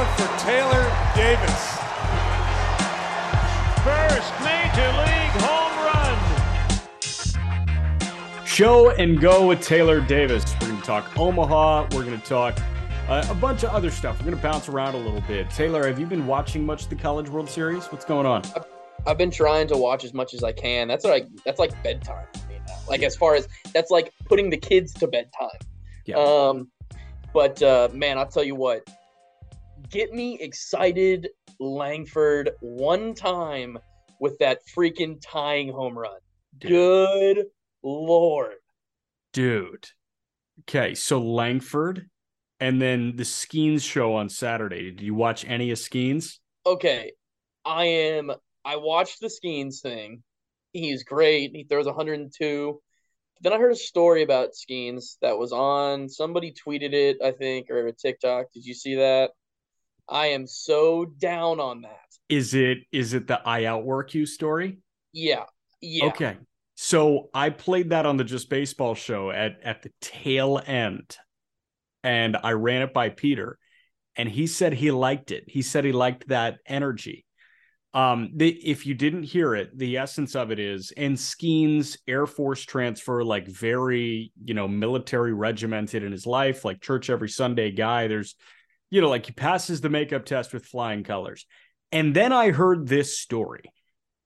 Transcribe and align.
moment 0.00 0.18
for 0.18 0.28
Taylor 0.38 0.84
Davis. 1.14 1.76
First 3.84 4.32
major 4.40 4.90
league 4.98 5.36
home 5.42 5.76
run. 5.84 6.18
Show 8.46 8.90
and 8.90 9.20
go 9.20 9.46
with 9.46 9.60
Taylor 9.60 10.00
Davis. 10.00 10.54
We're 10.60 10.68
going 10.68 10.80
to 10.80 10.86
talk 10.86 11.18
Omaha. 11.18 11.88
We're 11.92 12.04
going 12.04 12.20
to 12.20 12.26
talk 12.26 12.58
uh, 13.08 13.26
a 13.28 13.34
bunch 13.34 13.62
of 13.62 13.70
other 13.70 13.90
stuff. 13.90 14.18
We're 14.18 14.26
going 14.26 14.36
to 14.36 14.42
bounce 14.42 14.68
around 14.68 14.94
a 14.94 14.98
little 14.98 15.22
bit. 15.22 15.50
Taylor, 15.50 15.86
have 15.86 15.98
you 15.98 16.06
been 16.06 16.26
watching 16.26 16.64
much 16.64 16.84
of 16.84 16.90
the 16.90 16.96
College 16.96 17.28
World 17.28 17.48
Series? 17.50 17.86
What's 17.86 18.04
going 18.04 18.26
on? 18.26 18.42
I've 19.06 19.18
been 19.18 19.30
trying 19.30 19.66
to 19.68 19.76
watch 19.76 20.04
as 20.04 20.12
much 20.14 20.34
as 20.34 20.44
I 20.44 20.52
can. 20.52 20.88
That's 20.88 21.04
like 21.04 21.26
that's 21.44 21.58
like 21.58 21.70
bedtime 21.82 22.26
for 22.32 22.48
me 22.48 22.60
now. 22.66 22.76
Like 22.88 23.02
as 23.02 23.16
far 23.16 23.34
as 23.34 23.48
that's 23.72 23.90
like 23.90 24.12
putting 24.26 24.50
the 24.50 24.58
kids 24.58 24.92
to 24.94 25.06
bedtime. 25.06 25.48
Yeah. 26.04 26.16
Um, 26.16 26.68
but 27.32 27.62
uh, 27.62 27.88
man, 27.92 28.18
I'll 28.18 28.26
tell 28.26 28.44
you 28.44 28.54
what. 28.54 28.86
Get 29.90 30.12
me 30.12 30.38
excited, 30.40 31.30
Langford, 31.58 32.50
one 32.60 33.12
time 33.12 33.76
with 34.20 34.38
that 34.38 34.60
freaking 34.76 35.20
tying 35.20 35.72
home 35.72 35.98
run. 35.98 36.20
Dude. 36.58 36.70
Good 36.70 37.46
lord. 37.82 38.56
Dude. 39.32 39.88
Okay, 40.60 40.94
so 40.94 41.20
Langford 41.20 42.08
and 42.60 42.80
then 42.80 43.16
the 43.16 43.24
Skenes 43.24 43.82
show 43.82 44.14
on 44.14 44.28
Saturday. 44.28 44.92
Did 44.92 45.00
you 45.00 45.14
watch 45.14 45.44
any 45.44 45.72
of 45.72 45.78
Skenes? 45.78 46.38
Okay, 46.64 47.12
I 47.64 47.86
am. 47.86 48.30
I 48.64 48.76
watched 48.76 49.20
the 49.20 49.28
Skenes 49.28 49.80
thing. 49.80 50.22
He's 50.72 51.02
great. 51.02 51.50
He 51.52 51.64
throws 51.64 51.86
102. 51.86 52.80
Then 53.40 53.52
I 53.52 53.58
heard 53.58 53.72
a 53.72 53.76
story 53.76 54.22
about 54.22 54.50
Skenes 54.50 55.16
that 55.22 55.36
was 55.36 55.50
on. 55.50 56.08
Somebody 56.08 56.52
tweeted 56.52 56.92
it, 56.92 57.16
I 57.24 57.32
think, 57.32 57.70
or 57.70 57.88
a 57.88 57.92
TikTok. 57.92 58.52
Did 58.52 58.64
you 58.66 58.74
see 58.74 58.96
that? 58.96 59.30
I 60.10 60.26
am 60.28 60.46
so 60.46 61.04
down 61.04 61.60
on 61.60 61.82
that. 61.82 61.96
Is 62.28 62.54
it 62.54 62.78
is 62.92 63.14
it 63.14 63.26
the 63.26 63.40
I 63.46 63.64
outwork 63.64 64.14
you 64.14 64.26
story? 64.26 64.78
Yeah, 65.12 65.44
yeah. 65.80 66.06
Okay. 66.06 66.36
So 66.74 67.28
I 67.34 67.50
played 67.50 67.90
that 67.90 68.06
on 68.06 68.16
the 68.16 68.24
Just 68.24 68.48
Baseball 68.48 68.94
show 68.94 69.30
at 69.30 69.60
at 69.62 69.82
the 69.82 69.90
tail 70.00 70.60
end, 70.64 71.16
and 72.02 72.36
I 72.42 72.52
ran 72.52 72.82
it 72.82 72.94
by 72.94 73.10
Peter, 73.10 73.58
and 74.16 74.28
he 74.28 74.46
said 74.46 74.72
he 74.72 74.90
liked 74.90 75.30
it. 75.30 75.44
He 75.46 75.62
said 75.62 75.84
he 75.84 75.92
liked 75.92 76.28
that 76.28 76.58
energy. 76.66 77.26
Um, 77.92 78.30
the, 78.36 78.48
if 78.48 78.86
you 78.86 78.94
didn't 78.94 79.24
hear 79.24 79.56
it, 79.56 79.76
the 79.76 79.96
essence 79.96 80.36
of 80.36 80.52
it 80.52 80.60
is 80.60 80.92
in 80.92 81.14
Skenes' 81.14 81.98
Air 82.06 82.24
Force 82.24 82.62
transfer, 82.62 83.24
like 83.24 83.48
very 83.48 84.32
you 84.44 84.54
know 84.54 84.68
military 84.68 85.32
regimented 85.34 86.02
in 86.04 86.12
his 86.12 86.26
life, 86.26 86.64
like 86.64 86.80
church 86.80 87.10
every 87.10 87.28
Sunday 87.28 87.72
guy. 87.72 88.06
There's, 88.06 88.36
you 88.90 89.00
know, 89.00 89.08
like 89.08 89.26
he 89.26 89.32
passes 89.32 89.80
the 89.80 89.88
makeup 89.88 90.24
test 90.24 90.52
with 90.52 90.66
flying 90.66 91.04
colors. 91.04 91.46
And 91.92 92.14
then 92.14 92.32
I 92.32 92.50
heard 92.50 92.86
this 92.86 93.18
story 93.18 93.72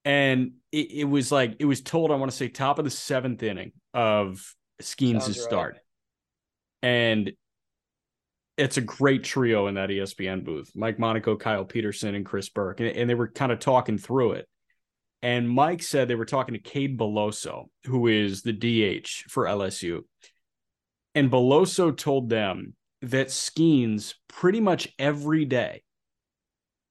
and 0.04 0.52
it, 0.70 0.90
it 0.90 1.04
was 1.04 1.32
like 1.32 1.56
it 1.58 1.64
was 1.64 1.80
told 1.80 2.10
i 2.10 2.14
want 2.14 2.30
to 2.30 2.36
say 2.36 2.48
top 2.48 2.78
of 2.78 2.84
the 2.84 2.90
seventh 2.90 3.42
inning 3.42 3.72
of 3.92 4.54
skenes' 4.80 5.26
right. 5.28 5.36
start 5.36 5.78
and 6.82 7.32
it's 8.56 8.76
a 8.76 8.82
great 8.82 9.24
trio 9.24 9.66
in 9.66 9.74
that 9.74 9.88
espn 9.90 10.44
booth 10.44 10.70
mike 10.74 10.98
monaco 10.98 11.36
kyle 11.36 11.64
peterson 11.64 12.14
and 12.14 12.26
chris 12.26 12.48
burke 12.48 12.80
and, 12.80 12.90
and 12.90 13.08
they 13.08 13.14
were 13.14 13.28
kind 13.28 13.52
of 13.52 13.58
talking 13.58 13.98
through 13.98 14.32
it 14.32 14.46
and 15.22 15.48
mike 15.48 15.82
said 15.82 16.06
they 16.06 16.14
were 16.14 16.24
talking 16.24 16.54
to 16.54 16.60
cade 16.60 16.98
beloso 16.98 17.66
who 17.86 18.06
is 18.08 18.42
the 18.42 18.52
dh 18.52 19.08
for 19.28 19.46
lsu 19.46 20.02
and 21.14 21.30
beloso 21.30 21.96
told 21.96 22.28
them 22.28 22.74
that 23.10 23.28
skenes 23.28 24.14
pretty 24.28 24.60
much 24.60 24.88
every 24.98 25.44
day 25.44 25.82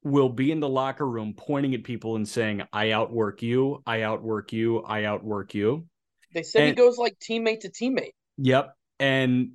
will 0.04 0.30
be 0.30 0.52
in 0.52 0.60
the 0.60 0.70
locker 0.70 1.08
room 1.08 1.34
pointing 1.36 1.74
at 1.76 1.84
people 1.84 2.16
and 2.16 2.28
saying, 2.28 2.64
I 2.74 2.92
outwork 2.92 3.42
you, 3.42 3.82
I 3.86 4.02
outwork 4.02 4.52
you, 4.52 4.82
I 4.82 5.06
outwork 5.06 5.54
you. 5.54 5.88
They 6.34 6.44
said 6.44 6.68
he 6.68 6.74
goes 6.74 6.98
like 6.98 7.18
teammate 7.20 7.62
to 7.62 7.70
teammate. 7.70 8.12
Yep. 8.38 8.76
And 9.00 9.54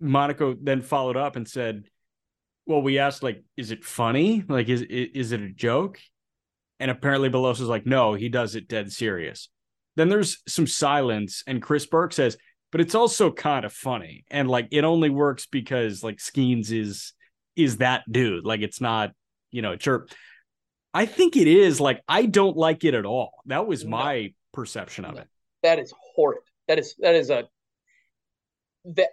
Monaco 0.00 0.56
then 0.60 0.82
followed 0.82 1.16
up 1.16 1.36
and 1.36 1.46
said, 1.46 1.84
Well, 2.66 2.82
we 2.82 2.98
asked, 2.98 3.22
like, 3.22 3.44
is 3.56 3.70
it 3.70 3.84
funny? 3.84 4.44
Like, 4.48 4.68
is 4.68 4.82
is, 4.82 5.08
is 5.14 5.32
it 5.32 5.40
a 5.40 5.50
joke? 5.50 6.00
And 6.80 6.90
apparently 6.90 7.28
Beloso's 7.28 7.68
like, 7.68 7.86
no, 7.86 8.14
he 8.14 8.28
does 8.28 8.54
it 8.54 8.68
dead 8.68 8.92
serious. 8.92 9.48
Then 9.96 10.08
there's 10.08 10.38
some 10.46 10.66
silence, 10.66 11.42
and 11.46 11.60
Chris 11.60 11.86
Burke 11.86 12.12
says, 12.12 12.36
but 12.70 12.80
it's 12.80 12.94
also 12.94 13.30
kind 13.32 13.64
of 13.64 13.72
funny. 13.72 14.24
And 14.30 14.48
like 14.48 14.68
it 14.70 14.84
only 14.84 15.10
works 15.10 15.46
because 15.46 16.02
like 16.02 16.18
Skenes 16.18 16.70
is 16.70 17.12
is 17.56 17.78
that 17.78 18.04
dude. 18.10 18.44
Like 18.44 18.60
it's 18.60 18.80
not, 18.80 19.12
you 19.50 19.62
know, 19.62 19.76
chirp. 19.76 20.10
I 20.94 21.06
think 21.06 21.36
it 21.36 21.46
is 21.46 21.80
like 21.80 22.02
I 22.08 22.26
don't 22.26 22.56
like 22.56 22.84
it 22.84 22.94
at 22.94 23.06
all. 23.06 23.32
That 23.46 23.66
was 23.66 23.84
No. 23.84 23.90
my 23.90 24.34
perception 24.52 25.04
of 25.04 25.14
No. 25.14 25.20
it. 25.22 25.28
That 25.62 25.78
is 25.78 25.92
horrid. 26.14 26.42
That 26.68 26.78
is 26.78 26.94
that 26.98 27.14
is 27.14 27.30
a 27.30 27.48
that 28.84 29.10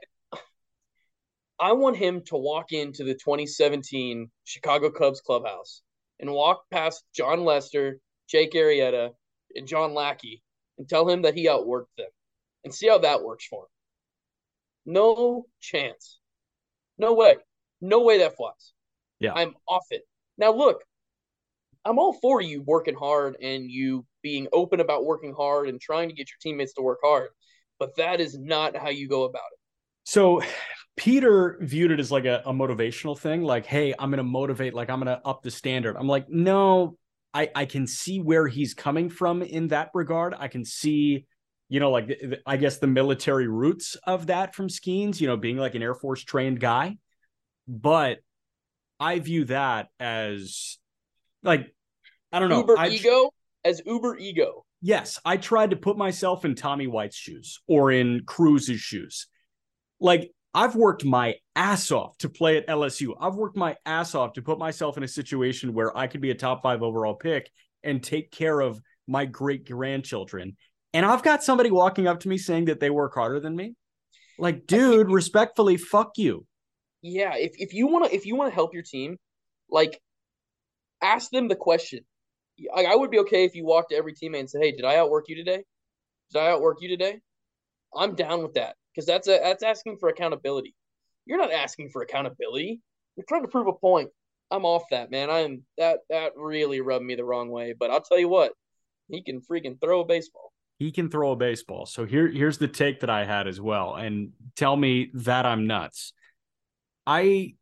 I 1.59 1.71
want 1.71 1.95
him 1.97 2.21
to 2.25 2.35
walk 2.35 2.71
into 2.73 3.03
the 3.03 3.13
2017 3.13 4.29
Chicago 4.43 4.89
Cubs 4.89 5.21
clubhouse 5.21 5.81
and 6.19 6.29
walk 6.31 6.63
past 6.69 7.03
Jon 7.15 7.45
Lester, 7.45 7.99
Jake 8.29 8.53
Arrieta, 8.53 9.11
and 9.55 9.67
John 9.67 9.93
Lackey 9.93 10.43
and 10.77 10.87
tell 10.87 11.07
him 11.07 11.21
that 11.21 11.33
he 11.33 11.47
outworked 11.47 11.95
them 11.97 12.09
and 12.65 12.73
see 12.73 12.89
how 12.89 12.97
that 12.97 13.23
works 13.23 13.45
for 13.45 13.63
him. 13.63 14.93
No 14.93 15.45
chance. 15.61 16.19
No 16.97 17.13
way. 17.13 17.35
No 17.79 18.03
way 18.03 18.17
that 18.17 18.35
flies. 18.35 18.73
Yeah. 19.19 19.33
I'm 19.33 19.55
off 19.67 19.85
it. 19.91 20.01
Now 20.37 20.51
look, 20.51 20.83
I'm 21.85 21.99
all 21.99 22.13
for 22.13 22.41
you 22.41 22.63
working 22.63 22.95
hard 22.95 23.37
and 23.41 23.69
you 23.69 24.05
being 24.23 24.47
open 24.51 24.79
about 24.79 25.05
working 25.05 25.33
hard 25.33 25.69
and 25.69 25.79
trying 25.79 26.09
to 26.09 26.15
get 26.15 26.29
your 26.29 26.37
teammates 26.41 26.73
to 26.73 26.81
work 26.81 26.99
hard, 27.03 27.29
but 27.79 27.95
that 27.97 28.19
is 28.19 28.37
not 28.37 28.75
how 28.75 28.89
you 28.89 29.07
go 29.07 29.23
about 29.23 29.43
it. 29.53 29.59
So 30.03 30.41
Peter 30.97 31.57
viewed 31.61 31.91
it 31.91 31.99
as 31.99 32.11
like 32.11 32.25
a, 32.25 32.41
a 32.45 32.53
motivational 32.53 33.17
thing, 33.17 33.43
like, 33.43 33.65
hey, 33.65 33.93
I'm 33.99 34.09
gonna 34.09 34.23
motivate, 34.23 34.73
like 34.73 34.89
I'm 34.89 34.99
gonna 34.99 35.21
up 35.25 35.43
the 35.43 35.51
standard. 35.51 35.95
I'm 35.97 36.07
like, 36.07 36.29
no, 36.29 36.97
I 37.33 37.49
I 37.53 37.65
can 37.65 37.85
see 37.85 38.19
where 38.19 38.47
he's 38.47 38.73
coming 38.73 39.09
from 39.09 39.41
in 39.41 39.67
that 39.67 39.91
regard. 39.93 40.33
I 40.37 40.47
can 40.47 40.63
see, 40.63 41.25
you 41.75 41.81
know, 41.81 41.91
like 41.91 42.07
the- 42.07 42.39
I 42.45 42.55
guess 42.55 42.77
the 42.77 42.87
military 42.87 43.49
roots 43.49 43.97
of 44.07 44.27
that 44.27 44.55
from 44.55 44.69
Skenes, 44.69 45.19
you 45.19 45.27
know, 45.27 45.35
being 45.35 45.57
like 45.57 45.75
an 45.75 45.83
Air 45.83 45.93
Force 45.93 46.23
trained 46.23 46.61
guy. 46.61 46.97
But 47.67 48.19
I 48.97 49.19
view 49.19 49.43
that 49.45 49.89
as 49.99 50.77
like 51.43 51.75
I 52.31 52.39
don't 52.39 52.47
know. 52.47 52.59
Uber 52.59 52.79
I, 52.79 52.87
ego 52.87 53.29
as 53.65 53.81
Uber 53.85 54.17
ego. 54.17 54.65
Yes, 54.81 55.19
I 55.25 55.35
tried 55.35 55.71
to 55.71 55.75
put 55.75 55.97
myself 55.97 56.45
in 56.45 56.55
Tommy 56.55 56.87
White's 56.87 57.17
shoes 57.17 57.59
or 57.67 57.91
in 57.91 58.21
Crews's 58.25 58.79
shoes. 58.79 59.27
Like 59.99 60.31
I've 60.53 60.75
worked 60.77 61.03
my 61.03 61.35
ass 61.57 61.91
off 61.91 62.17
to 62.19 62.29
play 62.29 62.55
at 62.55 62.67
LSU. 62.67 63.17
I've 63.19 63.35
worked 63.35 63.57
my 63.57 63.75
ass 63.85 64.15
off 64.15 64.31
to 64.35 64.41
put 64.41 64.59
myself 64.59 64.95
in 64.95 65.03
a 65.03 65.09
situation 65.09 65.73
where 65.73 65.97
I 65.97 66.07
could 66.07 66.21
be 66.21 66.31
a 66.31 66.35
top 66.35 66.63
5 66.63 66.83
overall 66.83 67.15
pick 67.15 67.51
and 67.83 68.01
take 68.01 68.31
care 68.31 68.61
of 68.61 68.79
my 69.07 69.25
great 69.25 69.67
grandchildren. 69.67 70.55
And 70.95 71.05
I've 71.05 71.23
got 71.23 71.43
somebody 71.43 71.71
walking 71.71 72.07
up 72.07 72.21
to 72.21 72.29
me 72.29 72.37
saying 72.37 72.65
that 72.65 72.79
they 72.79 72.89
work 72.89 73.13
harder 73.15 73.41
than 73.41 73.53
me. 73.53 73.75
Like, 74.39 74.65
dude, 74.65 75.11
respectfully, 75.11 75.75
fuck 75.75 76.11
you. 76.17 76.45
Yeah, 77.01 77.35
if, 77.35 77.51
if 77.57 77.73
you 77.73 77.87
want 77.87 78.05
to 78.05 78.15
if 78.15 78.25
you 78.25 78.37
want 78.37 78.49
to 78.49 78.55
help 78.55 78.73
your 78.73 78.81
team, 78.81 79.17
like 79.69 79.99
ask 81.01 81.29
them 81.31 81.49
the 81.49 81.55
question. 81.55 81.99
Like, 82.73 82.85
I 82.85 82.95
would 82.95 83.11
be 83.11 83.19
okay 83.19 83.43
if 83.43 83.55
you 83.55 83.65
walked 83.65 83.89
to 83.89 83.97
every 83.97 84.13
teammate 84.13 84.39
and 84.39 84.49
said, 84.49 84.61
"Hey, 84.61 84.71
did 84.71 84.85
I 84.85 84.95
outwork 84.95 85.25
you 85.27 85.35
today? 85.35 85.65
Did 86.31 86.39
I 86.39 86.51
outwork 86.51 86.77
you 86.79 86.87
today?" 86.87 87.19
I'm 87.93 88.15
down 88.15 88.41
with 88.41 88.53
that 88.53 88.77
because 88.93 89.05
that's 89.05 89.27
a 89.27 89.37
that's 89.43 89.63
asking 89.63 89.97
for 89.97 90.07
accountability. 90.07 90.75
You're 91.25 91.39
not 91.39 91.51
asking 91.51 91.89
for 91.89 92.03
accountability. 92.03 92.79
You're 93.17 93.25
trying 93.27 93.43
to 93.43 93.49
prove 93.49 93.67
a 93.67 93.73
point. 93.73 94.11
I'm 94.49 94.63
off 94.63 94.83
that, 94.91 95.11
man. 95.11 95.29
I'm 95.29 95.63
that 95.77 95.99
that 96.09 96.31
really 96.37 96.79
rubbed 96.79 97.03
me 97.03 97.15
the 97.15 97.25
wrong 97.25 97.49
way. 97.49 97.73
But 97.77 97.91
I'll 97.91 98.01
tell 98.01 98.17
you 98.17 98.29
what, 98.29 98.53
he 99.09 99.21
can 99.21 99.41
freaking 99.41 99.79
throw 99.81 99.99
a 99.99 100.05
baseball. 100.05 100.53
He 100.77 100.91
can 100.91 101.09
throw 101.09 101.31
a 101.31 101.35
baseball. 101.35 101.85
So 101.85 102.05
here, 102.05 102.27
here's 102.27 102.57
the 102.57 102.67
take 102.67 102.99
that 103.01 103.09
I 103.09 103.25
had 103.25 103.47
as 103.47 103.61
well. 103.61 103.95
And 103.95 104.31
tell 104.55 104.75
me 104.75 105.11
that 105.13 105.45
I'm 105.45 105.67
nuts. 105.67 106.13
I 107.07 107.55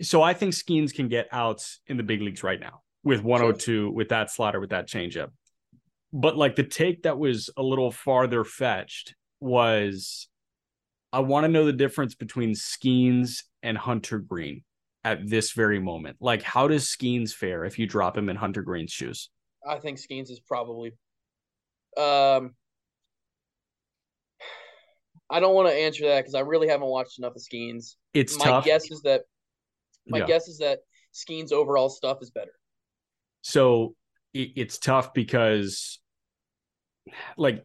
so 0.00 0.22
I 0.22 0.34
think 0.34 0.52
Skenes 0.52 0.94
can 0.94 1.08
get 1.08 1.28
outs 1.32 1.80
in 1.86 1.96
the 1.96 2.02
big 2.02 2.20
leagues 2.20 2.42
right 2.42 2.60
now 2.60 2.82
with 3.04 3.22
102, 3.22 3.90
with 3.90 4.10
that 4.10 4.30
slider, 4.30 4.60
with 4.60 4.70
that 4.70 4.86
changeup. 4.86 5.30
But 6.12 6.36
like 6.36 6.56
the 6.56 6.64
take 6.64 7.04
that 7.04 7.18
was 7.18 7.48
a 7.56 7.62
little 7.62 7.90
farther 7.90 8.44
fetched 8.44 9.14
was 9.40 10.28
I 11.12 11.20
want 11.20 11.44
to 11.44 11.48
know 11.48 11.64
the 11.64 11.72
difference 11.72 12.14
between 12.14 12.52
Skenes 12.52 13.44
and 13.62 13.76
Hunter 13.76 14.18
Greene 14.18 14.62
at 15.04 15.28
this 15.28 15.52
very 15.52 15.78
moment. 15.78 16.16
Like, 16.20 16.42
how 16.42 16.68
does 16.68 16.86
Skenes 16.86 17.32
fare 17.32 17.64
if 17.64 17.78
you 17.78 17.86
drop 17.86 18.16
him 18.16 18.28
in 18.28 18.36
Hunter 18.36 18.62
Greene's 18.62 18.92
shoes? 18.92 19.30
I 19.66 19.78
think 19.78 19.98
Skenes 19.98 20.30
is 20.30 20.40
probably. 20.40 20.92
Um, 21.96 22.54
I 25.30 25.40
don't 25.40 25.54
want 25.54 25.68
to 25.68 25.74
answer 25.74 26.06
that 26.08 26.20
because 26.20 26.34
I 26.34 26.40
really 26.40 26.68
haven't 26.68 26.88
watched 26.88 27.18
enough 27.18 27.34
of 27.34 27.42
Skenes. 27.42 27.96
It's 28.12 28.38
my 28.38 28.46
tough. 28.46 28.64
guess 28.64 28.90
is 28.90 29.02
that 29.02 29.22
my 30.06 30.18
Yeah. 30.18 30.26
guess 30.26 30.48
is 30.48 30.58
that 30.58 30.80
Skenes 31.14 31.52
overall 31.52 31.88
stuff 31.88 32.18
is 32.20 32.30
better. 32.30 32.52
So 33.42 33.94
it, 34.34 34.52
it's 34.56 34.78
tough 34.78 35.14
because, 35.14 36.00
like, 37.36 37.64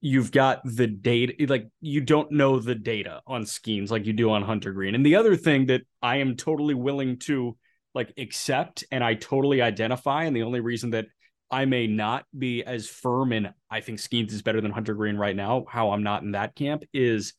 you've 0.00 0.30
got 0.30 0.60
the 0.64 0.86
data, 0.86 1.34
like, 1.48 1.68
you 1.80 2.00
don't 2.00 2.30
know 2.30 2.60
the 2.60 2.74
data 2.74 3.22
on 3.26 3.42
Skenes 3.42 3.90
like 3.90 4.06
you 4.06 4.12
do 4.12 4.30
on 4.30 4.42
Hunter 4.42 4.72
Greene. 4.72 4.94
And 4.94 5.04
the 5.04 5.16
other 5.16 5.36
thing 5.36 5.66
that 5.66 5.82
I 6.02 6.18
am 6.18 6.36
totally 6.36 6.74
willing 6.74 7.18
to 7.20 7.56
like 7.94 8.12
accept 8.18 8.84
and 8.92 9.02
I 9.02 9.14
totally 9.14 9.62
identify, 9.62 10.24
and 10.24 10.36
the 10.36 10.42
only 10.42 10.60
reason 10.60 10.90
that 10.90 11.06
I 11.50 11.64
may 11.64 11.86
not 11.86 12.24
be 12.36 12.64
as 12.64 12.88
firm 12.88 13.32
in 13.32 13.48
I 13.70 13.80
think 13.80 13.98
Skenes 13.98 14.32
is 14.32 14.42
better 14.42 14.60
than 14.60 14.72
Hunter 14.72 14.94
Greene 14.94 15.16
right 15.16 15.36
now, 15.36 15.64
how 15.68 15.90
I'm 15.90 16.02
not 16.02 16.22
in 16.22 16.32
that 16.32 16.54
camp 16.54 16.84
is 16.92 17.34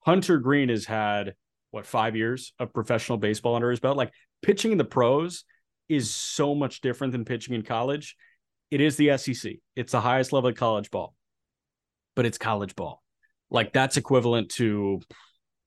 Hunter 0.00 0.38
Greene 0.38 0.70
has 0.70 0.84
had 0.84 1.34
what 1.70 1.86
five 1.86 2.16
years 2.16 2.52
of 2.58 2.72
professional 2.72 3.18
baseball 3.18 3.54
under 3.56 3.70
his 3.70 3.80
belt. 3.80 3.96
Like 3.96 4.12
pitching 4.42 4.72
in 4.72 4.78
the 4.78 4.84
pros 4.84 5.44
is 5.88 6.12
so 6.12 6.54
much 6.54 6.80
different 6.80 7.12
than 7.12 7.24
pitching 7.24 7.54
in 7.54 7.62
college. 7.62 8.16
It 8.70 8.80
is 8.80 8.96
the 8.96 9.16
SEC. 9.18 9.54
It's 9.76 9.92
the 9.92 10.00
highest 10.00 10.32
level 10.32 10.50
of 10.50 10.56
college 10.56 10.90
ball, 10.90 11.14
but 12.16 12.24
it's 12.24 12.38
college 12.38 12.74
ball. 12.74 13.02
Like 13.50 13.72
that's 13.72 13.98
equivalent 13.98 14.50
to 14.52 15.00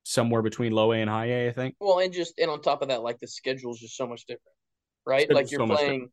somewhere 0.03 0.41
between 0.41 0.71
low 0.71 0.91
A 0.91 0.97
and 0.97 1.09
high 1.09 1.27
A, 1.27 1.49
I 1.49 1.51
think. 1.51 1.75
Well, 1.79 1.99
and 1.99 2.11
just 2.11 2.39
and 2.39 2.49
on 2.49 2.61
top 2.61 2.81
of 2.81 2.87
that, 2.87 3.03
like 3.03 3.19
the 3.19 3.27
schedule 3.27 3.73
is 3.73 3.79
just 3.79 3.95
so 3.95 4.07
much 4.07 4.25
different, 4.25 4.55
right? 5.05 5.23
Schedule's 5.23 5.43
like 5.43 5.51
you're 5.51 5.67
so 5.67 5.75
playing, 5.75 6.09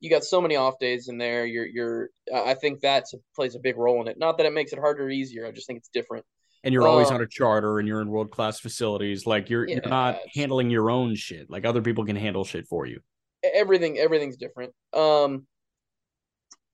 you 0.00 0.10
got 0.10 0.24
so 0.24 0.40
many 0.40 0.56
off 0.56 0.78
days 0.78 1.08
in 1.08 1.18
there. 1.18 1.44
You're 1.44 1.66
you're. 1.66 2.10
I 2.34 2.54
think 2.54 2.80
that 2.80 3.04
plays 3.36 3.54
a 3.54 3.58
big 3.58 3.76
role 3.76 4.00
in 4.00 4.08
it. 4.08 4.18
Not 4.18 4.38
that 4.38 4.46
it 4.46 4.52
makes 4.52 4.72
it 4.72 4.78
harder 4.78 5.04
or 5.04 5.10
easier. 5.10 5.46
I 5.46 5.52
just 5.52 5.66
think 5.66 5.78
it's 5.78 5.90
different. 5.92 6.24
And 6.64 6.74
you're 6.74 6.86
always 6.86 7.10
Uh, 7.10 7.14
on 7.14 7.22
a 7.22 7.26
charter 7.26 7.78
and 7.78 7.88
you're 7.88 8.00
in 8.00 8.08
world 8.08 8.30
class 8.30 8.60
facilities. 8.60 9.26
Like 9.26 9.50
you're 9.50 9.68
you're 9.68 9.86
not 9.86 10.18
handling 10.34 10.70
your 10.70 10.90
own 10.90 11.14
shit. 11.14 11.50
Like 11.50 11.64
other 11.64 11.82
people 11.82 12.04
can 12.04 12.16
handle 12.16 12.44
shit 12.44 12.66
for 12.66 12.86
you. 12.86 13.00
Everything 13.42 13.98
everything's 13.98 14.36
different. 14.36 14.72
Um, 14.92 15.46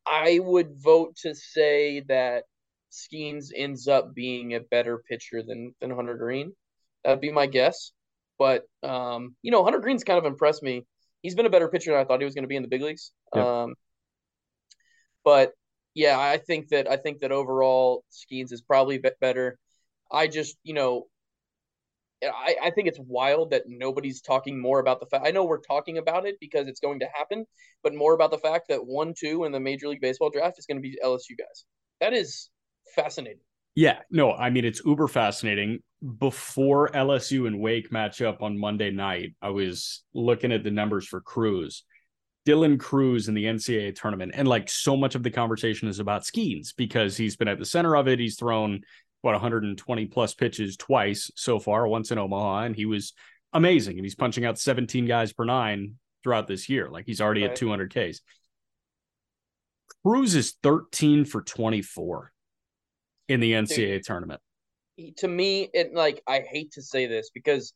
I 0.06 0.38
would 0.40 0.75
vote 0.82 1.17
to 1.22 1.34
say 1.34 2.00
that 2.08 2.44
Skenes 2.93 3.50
ends 3.55 3.88
up 3.88 4.14
being 4.14 4.55
a 4.55 4.61
better 4.61 5.02
pitcher 5.08 5.43
than 5.43 5.75
than 5.81 5.90
Hunter 5.90 6.17
Greene. 6.17 6.52
That'd 7.05 7.20
be 7.20 7.32
my 7.32 7.46
guess. 7.46 7.93
But 8.38 8.64
um, 8.82 9.37
you 9.43 9.50
know, 9.50 9.64
Hunter 9.64 9.81
Greene's 9.81 10.05
kind 10.05 10.19
of 10.19 10.26
impressed 10.26 10.62
me. 10.62 10.84
He's 11.26 11.34
been 11.34 11.44
a 11.46 11.50
better 11.50 11.67
pitcher 11.67 11.90
than 11.90 12.00
I 12.00 12.05
thought 12.05 12.20
he 12.20 12.25
was 12.25 12.37
going 12.37 12.44
to 12.44 12.49
be 12.49 12.55
in 12.55 12.62
the 12.62 12.69
big 12.69 12.82
leagues. 12.82 13.11
Um, 13.32 13.75
but 15.25 15.55
yeah, 15.93 16.17
I 16.17 16.38
think 16.38 16.69
that 16.69 16.88
I 16.88 16.96
think 16.96 17.19
that 17.19 17.32
overall 17.32 18.05
Skenes 18.12 18.52
is 18.52 18.61
probably 18.62 18.99
be- 18.99 19.11
better. 19.20 19.58
I 20.08 20.28
just, 20.28 20.56
you 20.62 20.73
know, 20.73 21.08
I, 22.23 22.55
I 22.62 22.70
think 22.70 22.87
it's 22.87 23.00
wild 23.00 23.50
that 23.50 23.64
nobody's 23.67 24.20
talking 24.20 24.61
more 24.61 24.78
about 24.78 25.00
the 25.00 25.06
fact. 25.06 25.26
I 25.26 25.32
know 25.32 25.44
we're 25.44 25.58
talking 25.58 25.99
about 25.99 26.26
it 26.26 26.37
because 26.40 26.69
it's 26.69 26.78
going 26.78 27.00
to 27.00 27.08
happen, 27.12 27.44
but 27.82 27.93
more 27.93 28.14
about 28.14 28.31
the 28.31 28.38
fact 28.38 28.69
that 28.69 28.87
one, 28.87 29.12
two 29.19 29.43
in 29.43 29.50
the 29.50 29.58
Major 29.58 29.88
League 29.88 30.00
Baseball 30.00 30.31
draft 30.31 30.61
is 30.61 30.67
going 30.67 30.81
to 30.81 30.88
be 30.88 30.96
LSU 31.05 31.37
guys. 31.37 31.64
That 32.00 32.12
is 32.12 32.50
fascinating. 32.94 33.40
Yeah, 33.76 33.99
no, 34.11 34.32
I 34.32 34.49
mean 34.49 34.64
it's 34.64 34.82
uber 34.84 35.06
fascinating. 35.06 35.81
Before 36.19 36.88
LSU 36.88 37.46
and 37.46 37.61
Wake 37.61 37.93
match 37.93 38.23
up 38.23 38.43
on 38.43 38.58
Monday 38.58 38.90
night, 38.90 39.34
I 39.43 39.50
was 39.50 40.02
looking 40.14 40.50
at 40.50 40.64
the 40.64 40.70
numbers 40.70 41.06
for 41.06 41.20
Crews. 41.20 41.84
Dylan 42.46 42.78
Crews 42.81 43.28
in 43.28 43.34
the 43.34 43.44
NCAA 43.44 43.94
tournament, 43.94 44.32
and 44.34 44.49
like 44.49 44.70
so 44.70 44.96
much 44.96 45.14
of 45.14 45.23
the 45.23 45.31
conversation 45.31 45.88
is 45.88 45.99
about 45.99 46.23
Skenes 46.23 46.75
because 46.76 47.17
he's 47.17 47.37
been 47.37 47.49
at 47.49 47.58
the 47.58 47.64
center 47.67 47.96
of 47.96 48.08
it. 48.08 48.19
He's 48.19 48.38
thrown 48.38 48.81
what 49.20 49.32
120 49.32 50.06
plus 50.06 50.32
pitches 50.34 50.76
twice 50.76 51.31
so 51.34 51.58
far, 51.58 51.87
once 51.87 52.11
in 52.12 52.19
Omaha, 52.19 52.61
and 52.61 52.76
he 52.76 52.87
was 52.87 53.12
amazing. 53.52 53.99
And 53.99 54.05
he's 54.05 54.14
punching 54.14 54.44
out 54.44 54.58
17 54.58 55.06
guys 55.06 55.32
per 55.32 55.44
nine 55.44 55.96
throughout 56.22 56.46
this 56.46 56.69
year. 56.69 56.88
Like 56.88 57.05
he's 57.05 57.20
already 57.20 57.43
Right. 57.43 57.50
at 57.50 57.56
200 57.56 57.93
Ks. 57.93 58.20
Crews 60.05 60.34
is 60.34 60.55
13 60.62 61.25
for 61.25 61.43
24 61.43 62.32
in 63.28 63.40
the 63.40 63.52
NCAA 63.52 64.02
tournament. 64.02 64.40
To 65.19 65.28
me, 65.28 65.69
it 65.75 65.94
like 65.94 66.23
I 66.26 66.40
hate 66.40 66.73
to 66.73 66.82
say 66.82 67.06
this 67.06 67.31
because 67.34 67.73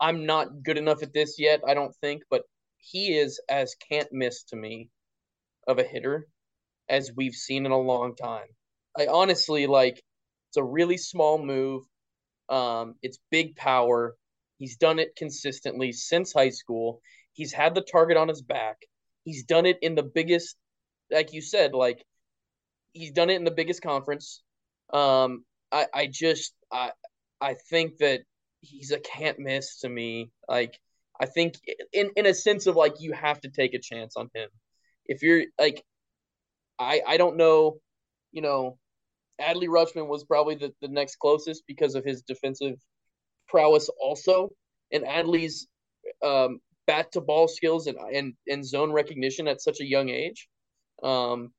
I'm 0.00 0.26
not 0.26 0.62
good 0.62 0.78
enough 0.78 1.02
at 1.02 1.12
this 1.12 1.36
yet. 1.38 1.60
I 1.66 1.74
don't 1.74 1.94
think, 1.96 2.22
but 2.30 2.42
he 2.76 3.16
is 3.16 3.40
as 3.48 3.74
can't 3.90 4.12
miss 4.12 4.44
to 4.44 4.56
me 4.56 4.90
of 5.66 5.78
a 5.78 5.82
hitter 5.82 6.26
as 6.88 7.12
we've 7.16 7.34
seen 7.34 7.66
in 7.66 7.72
a 7.72 7.78
long 7.78 8.14
time. 8.14 8.46
I 8.98 9.06
honestly 9.06 9.66
like 9.66 10.02
it's 10.50 10.56
a 10.56 10.64
really 10.64 10.96
small 10.96 11.42
move. 11.42 11.82
Um, 12.48 12.94
it's 13.02 13.18
big 13.30 13.56
power. 13.56 14.16
He's 14.58 14.76
done 14.76 14.98
it 14.98 15.16
consistently 15.16 15.92
since 15.92 16.32
high 16.32 16.50
school. 16.50 17.00
He's 17.32 17.52
had 17.52 17.74
the 17.74 17.80
target 17.80 18.16
on 18.16 18.28
his 18.28 18.42
back. 18.42 18.76
He's 19.24 19.44
done 19.44 19.66
it 19.66 19.78
in 19.82 19.94
the 19.94 20.02
biggest, 20.02 20.56
like 21.10 21.32
you 21.32 21.40
said, 21.40 21.72
like 21.74 22.04
he's 22.92 23.10
done 23.10 23.30
it 23.30 23.36
in 23.36 23.44
the 23.44 23.50
biggest 23.50 23.82
conference. 23.82 24.42
Um, 24.92 25.44
I, 25.72 25.86
I 25.92 26.06
just, 26.06 26.54
I, 26.72 26.92
I 27.40 27.54
think 27.54 27.98
that 27.98 28.22
he's 28.60 28.90
a 28.90 28.98
can't 28.98 29.38
miss 29.38 29.80
to 29.80 29.88
me. 29.88 30.30
Like, 30.48 30.78
I 31.20 31.26
think 31.26 31.54
in 31.92 32.10
in 32.16 32.26
a 32.26 32.34
sense 32.34 32.66
of 32.66 32.76
like 32.76 33.00
you 33.00 33.12
have 33.12 33.40
to 33.42 33.48
take 33.48 33.74
a 33.74 33.78
chance 33.78 34.16
on 34.16 34.30
him. 34.34 34.48
If 35.06 35.22
you're 35.22 35.44
like, 35.58 35.84
I, 36.78 37.02
I 37.06 37.16
don't 37.16 37.36
know, 37.36 37.78
you 38.32 38.42
know, 38.42 38.78
Adley 39.40 39.68
Rutschman 39.68 40.08
was 40.08 40.24
probably 40.24 40.56
the, 40.56 40.72
the 40.80 40.88
next 40.88 41.16
closest 41.16 41.64
because 41.66 41.94
of 41.94 42.04
his 42.04 42.22
defensive 42.22 42.76
prowess 43.48 43.88
also. 44.00 44.50
And 44.92 45.04
Adley's 45.04 45.66
um, 46.22 46.60
bat 46.86 47.12
to 47.12 47.20
ball 47.20 47.48
skills 47.48 47.86
and, 47.86 47.98
and, 47.98 48.34
and 48.48 48.66
zone 48.66 48.92
recognition 48.92 49.46
at 49.48 49.60
such 49.60 49.80
a 49.80 49.86
young 49.86 50.08
age. 50.08 50.48
Um, 51.02 51.52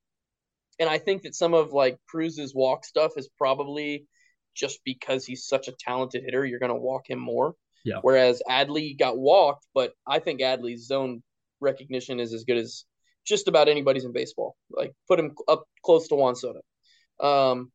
and 0.79 0.89
I 0.89 0.97
think 0.97 1.23
that 1.23 1.35
some 1.35 1.53
of 1.53 1.71
like 1.71 1.97
Crews's 2.07 2.53
walk 2.53 2.85
stuff 2.85 3.13
is 3.17 3.29
probably 3.37 4.07
just 4.55 4.79
because 4.85 5.25
he's 5.25 5.45
such 5.45 5.67
a 5.67 5.73
talented 5.73 6.23
hitter, 6.23 6.45
you're 6.45 6.59
going 6.59 6.71
to 6.71 6.75
walk 6.75 7.09
him 7.09 7.19
more. 7.19 7.55
Yeah. 7.83 7.99
Whereas 8.01 8.41
Adley 8.49 8.97
got 8.97 9.17
walked, 9.17 9.65
but 9.73 9.93
I 10.07 10.19
think 10.19 10.41
Adley's 10.41 10.87
zone 10.87 11.21
recognition 11.61 12.19
is 12.19 12.33
as 12.33 12.43
good 12.43 12.57
as 12.57 12.85
just 13.25 13.47
about 13.47 13.67
anybody's 13.67 14.05
in 14.05 14.13
baseball. 14.13 14.55
Like 14.71 14.93
put 15.07 15.19
him 15.19 15.35
up 15.47 15.65
close 15.83 16.07
to 16.07 16.15
Juan 16.15 16.35
Soto. 16.35 16.61
Um, 17.19 17.71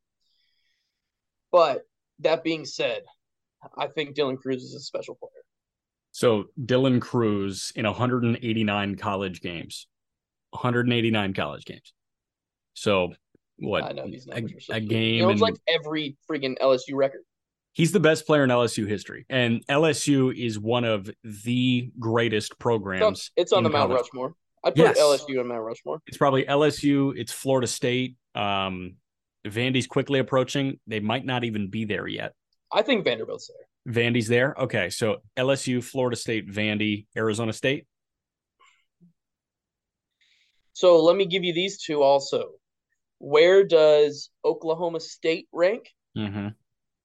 but 1.52 1.82
that 2.20 2.44
being 2.44 2.64
said, 2.64 3.02
I 3.76 3.86
think 3.86 4.16
Dylan 4.16 4.38
Crews 4.38 4.62
is 4.62 4.74
a 4.74 4.80
special 4.80 5.14
player. 5.14 5.30
So 6.12 6.46
Dylan 6.60 7.00
Crews 7.00 7.72
in 7.76 7.86
189 7.86 8.96
college 8.96 9.40
games, 9.40 9.86
189 10.50 11.34
college 11.34 11.64
games. 11.64 11.92
So 12.74 13.12
what? 13.58 13.84
I 13.84 13.92
know 13.92 14.06
these 14.06 14.26
a, 14.28 14.42
are 14.42 14.48
so 14.60 14.74
a 14.74 14.80
game. 14.80 15.22
Know, 15.22 15.30
it's 15.30 15.40
like 15.40 15.56
every 15.68 16.16
freaking 16.30 16.56
LSU 16.58 16.94
record. 16.94 17.22
he's 17.72 17.92
the 17.92 18.00
best 18.00 18.26
player 18.26 18.44
in 18.44 18.50
LSU 18.50 18.86
history, 18.88 19.26
and 19.28 19.64
LSU 19.68 20.34
is 20.36 20.58
one 20.58 20.84
of 20.84 21.10
the 21.24 21.90
greatest 21.98 22.58
programs. 22.58 23.30
it's 23.36 23.52
on 23.52 23.62
the 23.62 23.70
Mount 23.70 23.90
college. 23.90 24.02
Rushmore. 24.04 24.34
I 24.62 24.70
put 24.70 24.78
Yes. 24.78 24.98
LSU 24.98 25.40
on 25.40 25.48
Mount 25.48 25.62
Rushmore. 25.62 26.00
It's 26.06 26.18
probably 26.18 26.44
LSU. 26.44 27.16
It's 27.16 27.32
Florida 27.32 27.66
State. 27.66 28.16
Um, 28.34 28.96
Vandy's 29.46 29.86
quickly 29.86 30.18
approaching. 30.18 30.78
They 30.86 31.00
might 31.00 31.24
not 31.24 31.44
even 31.44 31.70
be 31.70 31.86
there 31.86 32.06
yet. 32.06 32.32
I 32.70 32.82
think 32.82 33.04
Vanderbilt's 33.04 33.48
there. 33.48 33.94
Vandy's 33.94 34.28
there. 34.28 34.54
Okay, 34.58 34.90
so 34.90 35.22
LSU, 35.38 35.82
Florida 35.82 36.14
State, 36.14 36.46
Vandy, 36.48 37.06
Arizona 37.16 37.52
State. 37.54 37.86
So 40.74 41.02
let 41.02 41.16
me 41.16 41.26
give 41.26 41.44
you 41.44 41.52
these 41.52 41.82
two 41.82 42.02
also. 42.02 42.50
Where 43.20 43.64
does 43.64 44.30
Oklahoma 44.44 44.98
State 44.98 45.46
rank, 45.52 45.88
Mm-hmm. 46.16 46.48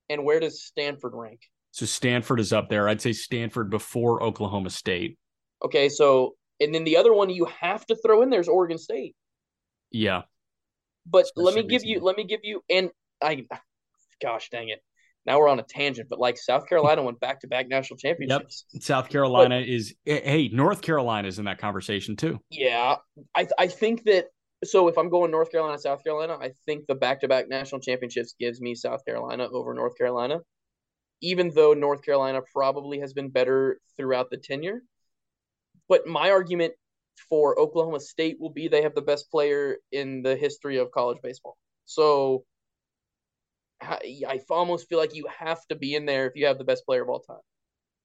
and 0.10 0.24
where 0.26 0.40
does 0.40 0.64
Stanford 0.64 1.14
rank? 1.14 1.42
So 1.72 1.86
Stanford 1.86 2.40
is 2.40 2.52
up 2.54 2.70
there. 2.70 2.88
I'd 2.90 3.02
say 3.02 3.12
Stanford 3.14 3.70
before 3.70 4.24
Oklahoma 4.24 4.70
State. 4.72 5.18
Okay, 5.64 5.90
so 5.90 6.36
and 6.60 6.74
then 6.74 6.86
the 6.86 6.98
other 6.98 7.14
one 7.14 7.30
you 7.30 7.46
have 7.60 7.86
to 7.88 7.96
throw 7.98 8.22
in 8.22 8.30
there 8.30 8.40
is 8.40 8.48
Oregon 8.48 8.78
State. 8.78 9.16
Yeah. 9.92 10.24
But 11.06 11.26
let 11.36 11.54
me 11.54 11.64
give 11.64 11.84
you, 11.84 12.00
let 12.00 12.18
me 12.18 12.24
give 12.24 12.40
you, 12.44 12.64
and 12.70 12.90
I, 13.22 13.46
gosh 14.22 14.50
dang 14.50 14.70
it, 14.70 14.82
now 15.26 15.38
we're 15.38 15.50
on 15.50 15.60
a 15.60 15.64
tangent. 15.64 16.08
But 16.10 16.18
like 16.20 16.38
South 16.38 16.68
Carolina 16.68 17.04
went 17.04 17.20
back 17.20 17.42
to 17.42 17.48
back 17.48 17.68
national 17.68 17.98
championships. 17.98 18.66
South 18.80 19.10
Carolina 19.10 19.60
is 19.60 19.94
hey, 20.06 20.50
North 20.52 20.82
Carolina's 20.82 21.40
in 21.40 21.46
that 21.46 21.58
conversation 21.60 22.16
too. 22.16 22.40
Yeah, 22.50 22.96
I 23.36 23.48
I 23.60 23.68
think 23.68 24.06
that 24.06 24.28
so 24.64 24.88
if 24.88 24.98
I'm 24.98 25.10
going 25.10 25.32
North 25.32 25.52
Carolina, 25.52 25.78
South 25.78 26.04
Carolina, 26.04 26.38
I 26.40 26.52
think 26.66 26.88
the 26.88 26.96
back 26.96 27.22
to 27.22 27.28
back 27.28 27.50
national 27.50 27.82
championships 27.82 28.36
gives 28.40 28.62
me 28.62 28.76
South 28.76 29.04
Carolina 29.06 29.48
over 29.52 29.74
North 29.74 29.98
Carolina. 29.98 30.40
Even 31.22 31.52
though 31.54 31.74
North 31.74 32.04
Carolina 32.04 32.42
probably 32.54 33.00
has 33.00 33.14
been 33.14 33.30
better 33.30 33.80
throughout 33.98 34.30
the 34.30 34.38
tenure. 34.38 34.82
But 35.88 36.08
my 36.08 36.32
argument 36.32 36.74
for 37.30 37.60
Oklahoma 37.60 38.00
State 38.00 38.38
will 38.40 38.50
be 38.50 38.68
they 38.68 38.82
have 38.82 38.96
the 38.96 39.02
best 39.02 39.32
player 39.32 39.78
in 39.92 40.22
the 40.22 40.36
history 40.36 40.78
of 40.78 40.92
college 40.92 41.20
baseball. 41.24 41.58
So 41.86 42.44
I 43.82 44.40
almost 44.50 44.88
feel 44.90 45.00
like 45.00 45.16
you 45.16 45.28
have 45.40 45.66
to 45.68 45.76
be 45.76 45.96
in 45.96 46.06
there 46.06 46.28
if 46.28 46.34
you 46.36 46.48
have 46.48 46.58
the 46.58 46.64
best 46.64 46.86
player 46.86 47.04
of 47.04 47.10
all 47.10 47.20
time. 47.20 47.38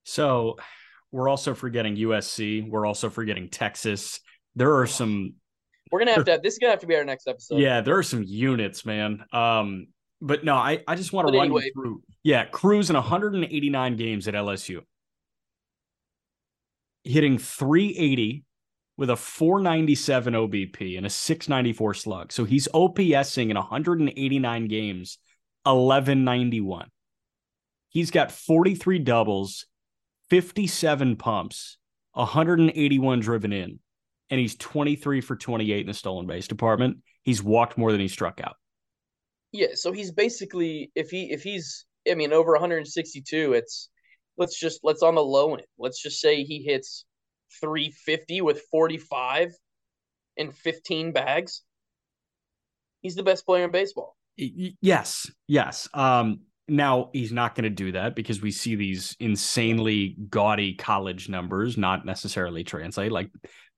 So 0.04 0.56
we're 1.12 1.28
also 1.28 1.54
forgetting 1.54 1.96
USC. 1.96 2.68
We're 2.68 2.86
also 2.86 3.10
forgetting 3.10 3.48
Texas. 3.48 4.20
There 4.54 4.76
are 4.78 4.86
some. 4.86 5.34
We're 5.90 6.00
gonna 6.00 6.12
have 6.12 6.24
to. 6.24 6.32
Have, 6.32 6.42
this 6.42 6.54
is 6.54 6.58
gonna 6.58 6.72
have 6.72 6.80
to 6.80 6.86
be 6.86 6.96
our 6.96 7.04
next 7.04 7.26
episode. 7.26 7.58
Yeah, 7.58 7.80
there 7.80 7.96
are 7.96 8.02
some 8.02 8.22
units, 8.22 8.84
man. 8.84 9.24
Um, 9.32 9.88
but 10.20 10.44
no, 10.44 10.54
I 10.54 10.82
I 10.86 10.94
just 10.94 11.12
want 11.12 11.28
to 11.28 11.32
run 11.32 11.46
anyway. 11.46 11.70
through. 11.72 12.02
Yeah, 12.22 12.44
Crews 12.44 12.90
in 12.90 12.96
189 12.96 13.96
games 13.96 14.28
at 14.28 14.34
LSU, 14.34 14.82
hitting 17.04 17.38
380 17.38 18.44
with 18.96 19.08
a 19.08 19.16
497 19.16 20.34
OBP 20.34 20.98
and 20.98 21.06
a 21.06 21.10
694 21.10 21.94
slug. 21.94 22.32
So 22.32 22.44
he's 22.44 22.68
OPSing 22.68 23.48
in 23.48 23.56
189 23.56 24.68
games 24.68 25.18
1191. 25.64 26.88
He's 27.88 28.10
got 28.10 28.30
43 28.30 28.98
doubles, 29.00 29.66
57 30.28 31.16
pumps, 31.16 31.78
181 32.12 33.20
driven 33.20 33.52
in, 33.52 33.80
and 34.30 34.40
he's 34.40 34.56
23 34.56 35.20
for 35.20 35.36
28 35.36 35.80
in 35.80 35.86
the 35.86 35.94
stolen 35.94 36.26
base 36.26 36.48
department. 36.48 36.98
He's 37.22 37.42
walked 37.42 37.76
more 37.76 37.92
than 37.92 38.00
he 38.00 38.08
struck 38.08 38.40
out. 38.42 38.56
Yeah, 39.52 39.74
so 39.74 39.92
he's 39.92 40.12
basically 40.12 40.92
if 40.94 41.10
he 41.10 41.32
if 41.32 41.42
he's 41.42 41.84
I 42.10 42.14
mean 42.14 42.32
over 42.32 42.52
162, 42.52 43.52
it's 43.52 43.88
let's 44.36 44.58
just 44.58 44.80
let's 44.82 45.02
on 45.02 45.16
the 45.16 45.22
low 45.22 45.54
end. 45.54 45.64
Let's 45.78 46.00
just 46.00 46.20
say 46.20 46.44
he 46.44 46.62
hits 46.62 47.04
350 47.60 48.42
with 48.42 48.62
45 48.70 49.52
and 50.36 50.54
15 50.54 51.12
bags. 51.12 51.62
He's 53.02 53.16
the 53.16 53.22
best 53.22 53.44
player 53.44 53.64
in 53.64 53.70
baseball. 53.70 54.16
Yes, 54.36 55.30
yes. 55.48 55.88
Um, 55.92 56.40
now 56.68 57.10
he's 57.12 57.32
not 57.32 57.54
going 57.54 57.64
to 57.64 57.70
do 57.70 57.92
that 57.92 58.14
because 58.14 58.40
we 58.40 58.52
see 58.52 58.76
these 58.76 59.16
insanely 59.18 60.16
gaudy 60.28 60.74
college 60.74 61.28
numbers 61.28 61.76
not 61.76 62.06
necessarily 62.06 62.62
translate. 62.62 63.10
Like 63.10 63.30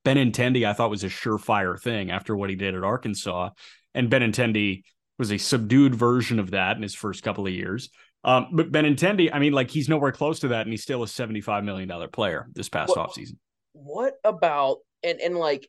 Benintendi, 0.04 0.66
I 0.66 0.72
thought 0.72 0.90
was 0.90 1.04
a 1.04 1.08
surefire 1.08 1.80
thing 1.80 2.10
after 2.10 2.36
what 2.36 2.50
he 2.50 2.56
did 2.56 2.74
at 2.74 2.84
Arkansas, 2.84 3.50
and 3.94 4.10
Benintendi 4.10 4.82
was 5.18 5.30
a 5.30 5.38
subdued 5.38 5.94
version 5.94 6.38
of 6.38 6.50
that 6.52 6.76
in 6.76 6.82
his 6.82 6.94
first 6.94 7.22
couple 7.22 7.46
of 7.46 7.52
years. 7.52 7.90
Um, 8.24 8.48
but 8.52 8.72
Benintendi, 8.72 9.30
I 9.32 9.38
mean, 9.38 9.52
like 9.52 9.70
he's 9.70 9.88
nowhere 9.88 10.12
close 10.12 10.40
to 10.40 10.48
that, 10.48 10.62
and 10.62 10.70
he's 10.72 10.82
still 10.82 11.02
a 11.02 11.08
seventy-five 11.08 11.64
million 11.64 11.88
dollar 11.88 12.08
player 12.08 12.48
this 12.54 12.68
past 12.68 12.96
What- 12.96 13.10
offseason. 13.10 13.36
What 13.74 14.14
about 14.22 14.78
and 15.02 15.20
and 15.20 15.36
like 15.36 15.66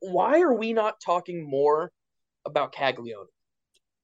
why 0.00 0.40
are 0.40 0.52
we 0.52 0.72
not 0.72 0.96
talking 1.04 1.48
more 1.48 1.92
about 2.44 2.74
Caglianone? 2.74 3.26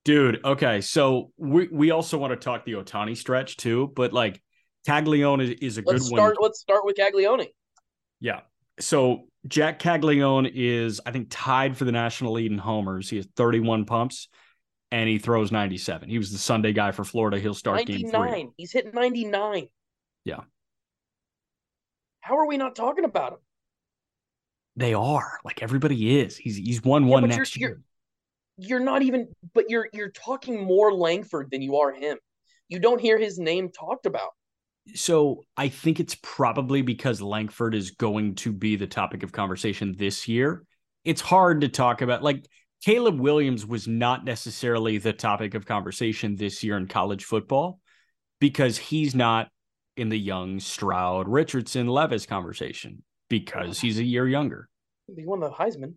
Dude, 0.04 0.44
okay. 0.44 0.80
So 0.80 1.32
we 1.36 1.68
we 1.68 1.90
also 1.90 2.18
want 2.18 2.32
to 2.32 2.36
talk 2.36 2.64
the 2.64 2.72
Ohtani 2.72 3.16
stretch 3.16 3.56
too, 3.56 3.92
but 3.94 4.12
like 4.12 4.40
Caglianone 4.86 5.42
is, 5.42 5.50
is 5.60 5.78
a 5.78 5.82
Let's 5.84 6.08
good 6.08 6.16
start 6.16 6.36
one. 6.38 6.48
let's 6.48 6.60
start 6.60 6.84
with 6.84 6.96
Caglianone. 6.96 7.46
Yeah. 8.20 8.40
So 8.80 9.26
Jac 9.48 9.78
Caglianone 9.80 10.50
is, 10.54 11.00
I 11.04 11.10
think, 11.10 11.28
tied 11.30 11.76
for 11.76 11.84
the 11.84 11.92
national 11.92 12.32
lead 12.32 12.52
in 12.52 12.58
homers. 12.58 13.10
He 13.10 13.16
has 13.16 13.26
31 13.36 13.84
pumps 13.86 14.28
and 14.90 15.08
he 15.08 15.18
throws 15.18 15.50
97. 15.50 16.08
He 16.08 16.18
was 16.18 16.30
the 16.30 16.38
Sunday 16.38 16.72
guy 16.72 16.92
for 16.92 17.02
Florida. 17.04 17.38
He'll 17.40 17.54
start 17.54 17.84
game 17.86 18.00
three. 18.00 18.10
99. 18.10 18.52
He's 18.56 18.72
hit 18.72 18.94
99. 18.94 19.66
Yeah. 20.24 20.40
How 22.20 22.38
are 22.38 22.46
we 22.46 22.56
not 22.56 22.76
talking 22.76 23.04
about 23.04 23.32
him? 23.32 23.38
They 24.76 24.94
are 24.94 25.38
like 25.44 25.62
everybody 25.62 26.20
is. 26.20 26.36
He's 26.36 26.56
he's 26.56 26.82
won 26.82 27.04
Yeah, 27.04 27.10
one 27.10 27.22
you're- 27.24 27.36
next 27.36 27.56
you're- 27.56 27.72
year. 27.72 27.82
You're 28.58 28.80
not 28.80 29.02
even 29.02 29.28
but 29.54 29.68
you're 29.70 29.88
you're 29.92 30.10
talking 30.10 30.62
more 30.62 30.92
Langford 30.94 31.50
than 31.50 31.62
you 31.62 31.76
are 31.78 31.90
him. 31.92 32.18
You 32.68 32.78
don't 32.78 33.00
hear 33.00 33.18
his 33.18 33.38
name 33.38 33.70
talked 33.70 34.06
about. 34.06 34.30
So 34.94 35.44
I 35.56 35.68
think 35.68 36.00
it's 36.00 36.16
probably 36.22 36.82
because 36.82 37.22
Langford 37.22 37.74
is 37.74 37.92
going 37.92 38.34
to 38.36 38.52
be 38.52 38.76
the 38.76 38.86
topic 38.86 39.22
of 39.22 39.32
conversation 39.32 39.94
this 39.96 40.26
year. 40.26 40.64
It's 41.04 41.20
hard 41.20 41.60
to 41.60 41.68
talk 41.68 42.02
about. 42.02 42.22
Like 42.22 42.46
Caleb 42.84 43.20
Williams 43.20 43.64
was 43.64 43.86
not 43.86 44.24
necessarily 44.24 44.98
the 44.98 45.12
topic 45.12 45.54
of 45.54 45.66
conversation 45.66 46.34
this 46.34 46.64
year 46.64 46.76
in 46.76 46.88
college 46.88 47.24
football 47.24 47.78
because 48.40 48.76
he's 48.76 49.14
not 49.14 49.48
in 49.96 50.08
the 50.08 50.18
young 50.18 50.58
Stroud, 50.58 51.28
Richardson, 51.28 51.86
Levis 51.86 52.26
conversation 52.26 53.02
because 53.28 53.80
he's 53.80 53.98
a 53.98 54.04
year 54.04 54.26
younger. 54.26 54.68
He 55.14 55.24
won 55.24 55.40
the 55.40 55.50
Heisman. 55.50 55.94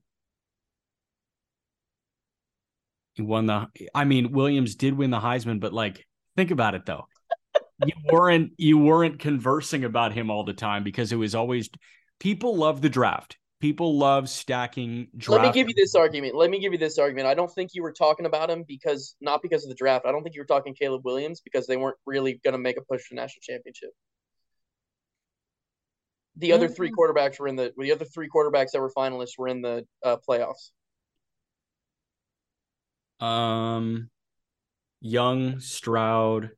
He 3.13 3.22
won 3.22 3.46
the. 3.46 3.68
I 3.94 4.04
mean, 4.04 4.32
Williams 4.32 4.75
did 4.75 4.94
win 4.94 5.10
the 5.10 5.20
Heisman, 5.20 5.60
but 5.60 5.74
like, 5.74 6.06
think 6.36 6.51
about 6.51 6.75
it 6.75 6.86
though. 6.86 7.08
You 7.84 7.94
weren't 8.12 8.51
you 8.58 8.77
weren't 8.77 9.20
conversing 9.20 9.84
about 9.84 10.13
him 10.13 10.29
all 10.29 10.44
the 10.44 10.53
time 10.53 10.84
because 10.84 11.12
it 11.12 11.17
was 11.17 11.36
always 11.36 11.70
people 12.20 12.55
love 12.55 12.82
the 12.82 12.89
draft. 12.89 13.38
People 13.62 13.98
love 13.98 14.29
stacking 14.29 15.08
draft. 15.17 15.41
Let 15.41 15.48
me 15.48 15.53
give 15.53 15.67
you 15.67 15.75
this 15.75 15.96
argument. 15.96 16.36
Let 16.36 16.50
me 16.50 16.60
give 16.60 16.72
you 16.72 16.77
this 16.77 16.98
argument. 17.00 17.27
I 17.27 17.34
don't 17.34 17.51
think 17.51 17.72
you 17.74 17.82
were 17.82 17.94
talking 17.94 18.25
about 18.25 18.50
him 18.50 18.63
because 18.67 19.15
not 19.22 19.41
because 19.41 19.63
of 19.63 19.70
the 19.70 19.75
draft. 19.75 20.05
I 20.05 20.12
don't 20.12 20.24
think 20.24 20.36
you 20.36 20.41
were 20.41 20.46
talking 20.46 20.75
Caleb 20.75 21.03
Williams 21.03 21.41
because 21.41 21.65
they 21.65 21.77
weren't 21.77 21.98
really 22.05 22.39
going 22.44 22.53
to 22.53 22.60
make 22.60 22.77
a 22.77 22.82
push 22.82 23.10
the 23.10 23.15
national 23.15 23.41
championship. 23.41 23.89
The 26.38 26.51
other 26.51 26.67
three 26.67 26.91
quarterbacks 26.91 27.39
were 27.39 27.48
in 27.48 27.55
the 27.55 27.74
the 27.77 27.94
other 27.94 28.05
three 28.05 28.27
quarterbacks 28.29 28.72
that 28.72 28.82
were 28.82 28.91
finalists 28.91 29.38
were 29.38 29.48
in 29.48 29.62
the 29.62 29.86
uh, 30.03 30.17
playoffs. 30.27 30.72
Um, 33.25 34.10
Young 35.00 35.60
Stroud. 35.60 36.51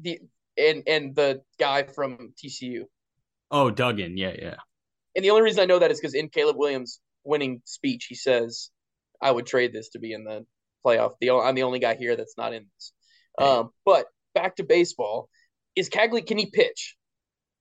The 0.00 0.20
and 0.58 0.82
and 0.86 1.14
the 1.14 1.42
guy 1.58 1.84
from 1.84 2.32
TCU. 2.42 2.82
Oh, 3.50 3.70
Duggan. 3.70 4.16
Yeah, 4.16 4.34
yeah. 4.38 4.56
And 5.14 5.24
the 5.24 5.30
only 5.30 5.42
reason 5.42 5.60
I 5.60 5.66
know 5.66 5.78
that 5.78 5.90
is 5.90 6.00
because 6.00 6.14
in 6.14 6.28
Caleb 6.28 6.56
Williams' 6.56 7.00
winning 7.24 7.62
speech, 7.64 8.06
he 8.08 8.14
says, 8.14 8.70
"I 9.20 9.30
would 9.30 9.46
trade 9.46 9.72
this 9.72 9.90
to 9.90 9.98
be 9.98 10.12
in 10.12 10.24
the 10.24 10.44
playoff." 10.84 11.14
The 11.20 11.30
I'm 11.30 11.54
the 11.54 11.62
only 11.62 11.78
guy 11.78 11.96
here 11.96 12.16
that's 12.16 12.36
not 12.36 12.52
in 12.52 12.66
this. 12.74 12.92
Um, 13.38 13.70
but 13.84 14.06
back 14.34 14.56
to 14.56 14.64
baseball, 14.64 15.28
is 15.74 15.88
Cagley? 15.88 16.26
Can 16.26 16.38
he 16.38 16.50
pitch? 16.50 16.96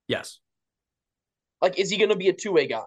Yes. 0.07 0.39
Like, 1.61 1.79
is 1.79 1.89
he 1.89 1.97
going 1.97 2.09
to 2.09 2.15
be 2.15 2.29
a 2.29 2.33
two 2.33 2.51
way 2.51 2.67
guy? 2.67 2.83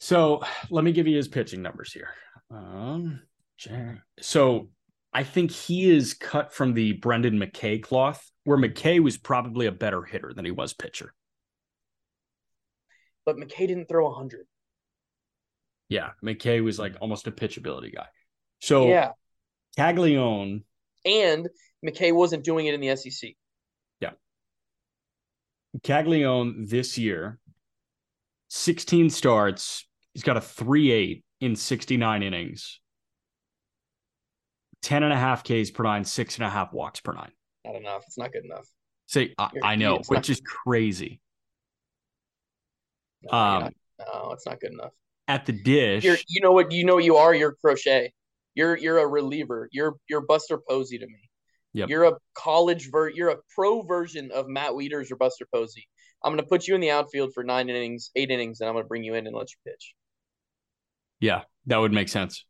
So 0.00 0.42
let 0.70 0.84
me 0.84 0.92
give 0.92 1.06
you 1.06 1.16
his 1.16 1.28
pitching 1.28 1.62
numbers 1.62 1.92
here. 1.92 2.10
Um, 2.50 3.20
so 4.20 4.68
I 5.12 5.24
think 5.24 5.50
he 5.50 5.90
is 5.90 6.14
cut 6.14 6.52
from 6.52 6.74
the 6.74 6.92
Brendan 6.92 7.38
McKay 7.38 7.82
cloth, 7.82 8.30
where 8.44 8.58
McKay 8.58 9.00
was 9.00 9.16
probably 9.16 9.66
a 9.66 9.72
better 9.72 10.02
hitter 10.02 10.32
than 10.34 10.44
he 10.44 10.50
was 10.50 10.74
pitcher. 10.74 11.14
But 13.24 13.36
McKay 13.36 13.66
didn't 13.66 13.86
throw 13.86 14.10
hundred. 14.12 14.46
Yeah, 15.88 16.10
McKay 16.22 16.62
was 16.62 16.78
like 16.78 16.94
mm. 16.94 16.98
almost 17.00 17.26
a 17.26 17.32
pitchability 17.32 17.94
guy. 17.94 18.06
So 18.60 18.88
Yeah, 18.88 19.12
Caglianone, 19.78 20.62
and 21.04 21.48
McKay 21.84 22.12
wasn't 22.12 22.44
doing 22.44 22.66
it 22.66 22.74
in 22.74 22.80
the 22.80 22.94
SEC. 22.96 23.30
Yeah, 24.00 24.12
Caglianone 25.82 26.68
this 26.68 26.98
year, 26.98 27.38
16 28.48 29.10
starts. 29.10 29.86
He's 30.14 30.22
got 30.22 30.36
a 30.36 30.40
3-8 30.40 31.22
in 31.40 31.54
69 31.54 32.22
innings. 32.22 32.80
10 34.82 35.02
and 35.02 35.12
a 35.12 35.16
half 35.16 35.44
Ks 35.44 35.70
per 35.70 35.82
nine, 35.82 36.04
six 36.04 36.36
and 36.36 36.46
a 36.46 36.50
half 36.50 36.72
walks 36.72 37.00
per 37.00 37.12
nine. 37.12 37.32
Not 37.64 37.76
enough. 37.76 38.04
It's 38.06 38.18
not 38.18 38.32
good 38.32 38.44
enough. 38.44 38.66
Say, 39.06 39.34
I, 39.38 39.50
I 39.62 39.76
know, 39.76 40.00
which 40.08 40.30
is 40.30 40.40
crazy. 40.40 41.20
No, 43.22 43.38
Um, 43.38 43.72
no, 43.98 44.32
it's 44.32 44.46
not 44.46 44.60
good 44.60 44.72
enough. 44.72 44.92
At 45.26 45.46
the 45.46 45.52
dish, 45.52 46.04
You're, 46.04 46.16
you 46.28 46.40
know 46.40 46.52
what? 46.52 46.72
You 46.72 46.84
know 46.84 46.94
what 46.94 47.04
you 47.04 47.16
are. 47.16 47.34
You're 47.34 47.52
crochet. 47.52 48.12
You're 48.54 48.76
you're 48.76 48.98
a 48.98 49.06
reliever. 49.06 49.68
You're 49.72 49.96
you're 50.08 50.22
Buster 50.22 50.58
Posey 50.68 50.98
to 50.98 51.06
me. 51.06 51.30
Yep. 51.74 51.90
You're 51.90 52.04
a 52.04 52.12
college 52.34 52.90
ver. 52.90 53.10
You're 53.10 53.30
a 53.30 53.36
pro 53.54 53.82
version 53.82 54.30
of 54.32 54.48
Matt 54.48 54.72
Wieters 54.72 55.12
or 55.12 55.16
Buster 55.16 55.46
Posey. 55.52 55.86
I'm 56.24 56.32
gonna 56.32 56.46
put 56.46 56.66
you 56.66 56.74
in 56.74 56.80
the 56.80 56.90
outfield 56.90 57.32
for 57.34 57.44
nine 57.44 57.68
innings, 57.68 58.10
eight 58.16 58.30
innings, 58.30 58.60
and 58.60 58.68
I'm 58.68 58.74
gonna 58.74 58.86
bring 58.86 59.04
you 59.04 59.14
in 59.14 59.26
and 59.26 59.36
let 59.36 59.50
you 59.50 59.70
pitch. 59.70 59.94
Yeah, 61.20 61.42
that 61.66 61.76
would 61.76 61.92
make 61.92 62.08
sense. 62.08 62.44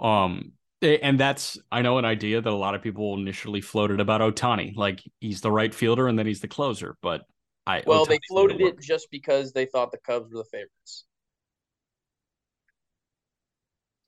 Um, 0.00 0.52
and 0.84 1.18
that's 1.18 1.58
I 1.72 1.82
know 1.82 1.98
an 1.98 2.04
idea 2.04 2.40
that 2.40 2.50
a 2.50 2.54
lot 2.54 2.74
of 2.74 2.82
people 2.82 3.14
initially 3.14 3.60
floated 3.60 4.00
about 4.00 4.20
Ohtani, 4.20 4.76
like 4.76 5.02
he's 5.20 5.40
the 5.40 5.50
right 5.50 5.74
fielder 5.74 6.06
and 6.08 6.18
then 6.18 6.26
he's 6.26 6.40
the 6.40 6.48
closer. 6.48 6.96
But 7.02 7.22
I 7.66 7.82
Well, 7.86 8.04
they 8.04 8.18
floated 8.28 8.60
it 8.60 8.80
just 8.80 9.10
because 9.10 9.52
they 9.52 9.66
thought 9.66 9.90
the 9.90 9.98
Cubs 9.98 10.30
were 10.32 10.38
the 10.38 10.44
favorites, 10.44 11.04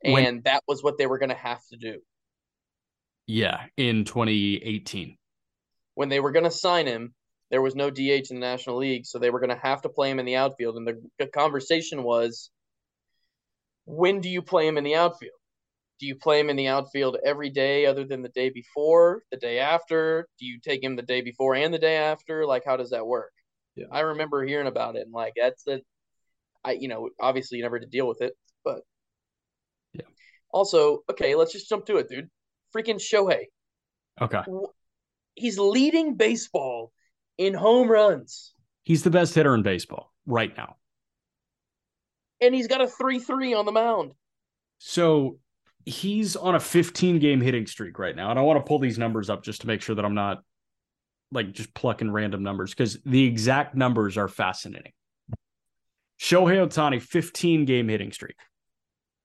When- 0.02 0.26
and 0.26 0.45
that 0.45 0.62
was 0.68 0.83
what 0.83 0.99
they 0.99 1.06
were 1.06 1.18
gonna 1.18 1.35
have 1.35 1.64
to 1.68 1.76
do 1.76 2.00
Yeah, 3.26 3.66
in 3.76 4.04
2018. 4.04 5.16
when 5.95 6.09
they 6.11 6.21
were 6.21 6.33
gonna 6.33 6.50
sign 6.50 6.87
him. 6.87 7.14
There 7.49 7.62
was 7.62 7.76
no 7.76 7.90
DH 7.90 8.30
in 8.30 8.40
the 8.40 8.47
National 8.47 8.76
League, 8.76 9.06
so 9.06 9.18
they 9.21 9.30
were 9.30 9.38
gonna 9.38 9.56
have 9.56 9.80
to 9.83 9.88
play 9.88 10.11
him 10.11 10.18
in 10.18 10.26
the 10.26 10.35
outfield. 10.37 10.76
And 10.76 10.87
the, 10.87 11.00
the 11.18 11.28
conversation 11.28 12.02
was, 12.02 12.50
when 13.85 14.21
do 14.21 14.28
you 14.28 14.42
play 14.42 14.66
him 14.66 14.76
in 14.78 14.85
the 14.85 14.97
outfield? 14.97 15.38
Do 15.98 16.06
you 16.06 16.14
play 16.16 16.38
him 16.40 16.50
in 16.50 16.56
the 16.56 16.68
outfield 16.68 17.16
every 17.24 17.48
day 17.50 17.86
other 17.86 18.04
than 18.04 18.22
the 18.22 18.28
day 18.28 18.50
before, 18.50 19.22
the 19.30 19.38
day 19.38 19.58
after? 19.60 20.28
Do 20.38 20.44
you 20.46 20.60
take 20.60 20.82
him 20.82 20.94
the 20.96 21.02
day 21.02 21.22
before 21.22 21.54
and 21.54 21.72
the 21.72 21.78
day 21.78 21.96
after? 21.96 22.44
Like, 22.46 22.64
how 22.66 22.76
does 22.76 22.90
that 22.90 23.06
work? 23.06 23.32
Yeah. 23.76 23.86
I 23.90 24.00
remember 24.00 24.44
hearing 24.44 24.66
about 24.66 24.96
it 24.96 25.02
and 25.02 25.12
like 25.12 25.34
that's 25.36 25.62
the, 25.64 25.80
I 26.64 26.72
you 26.72 26.88
know 26.88 27.10
obviously 27.20 27.58
you 27.58 27.62
never 27.64 27.76
had 27.76 27.82
to 27.84 27.88
deal 27.90 28.06
with 28.08 28.20
it, 28.22 28.34
but 28.64 28.80
Yeah. 29.94 30.02
Also, 30.50 31.00
okay, 31.10 31.34
let's 31.34 31.52
just 31.52 31.68
jump 31.68 31.86
to 31.86 31.96
it, 31.96 32.08
dude. 32.08 32.28
Freaking 32.74 33.00
Shohei, 33.00 33.44
Okay. 34.20 34.42
he's 35.34 35.58
leading 35.58 36.14
baseball 36.16 36.92
in 37.38 37.54
home 37.54 37.88
runs, 37.90 38.54
He's 38.82 39.02
the 39.02 39.10
best 39.10 39.34
hitter 39.34 39.54
in 39.54 39.62
baseball 39.62 40.12
right 40.26 40.56
now. 40.56 40.76
and 42.40 42.54
he's 42.54 42.66
got 42.66 42.80
a 42.80 42.86
three 42.86 43.18
three 43.18 43.54
on 43.54 43.64
the 43.66 43.72
mound. 43.72 44.12
So 44.78 45.38
he's 45.87 46.35
on 46.35 46.57
a 46.57 46.61
15 46.61 47.21
game 47.21 47.40
hitting 47.40 47.66
streak 47.66 47.99
right 47.99 48.14
now. 48.14 48.31
And 48.31 48.38
I 48.38 48.43
want 48.43 48.59
to 48.59 48.69
pull 48.69 48.81
these 48.81 48.99
numbers 48.99 49.31
up 49.31 49.43
just 49.43 49.62
to 49.62 49.66
make 49.69 49.81
sure 49.81 49.95
that 49.95 50.05
I'm 50.05 50.14
not 50.14 50.43
like 51.33 51.52
just 51.52 51.73
plucking 51.75 52.11
random 52.11 52.43
numbers 52.43 52.71
because 52.71 52.99
the 53.07 53.25
exact 53.25 53.75
numbers 53.75 54.19
are 54.19 54.28
fascinating. 54.28 54.93
Shohei 56.21 56.66
Ohtani, 56.66 57.00
15 57.00 57.64
game 57.64 57.88
hitting 57.88 58.12
streak. 58.12 58.37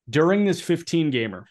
During 0.08 0.44
this 0.44 0.60
15 0.60 1.10
gamer, 1.10 1.46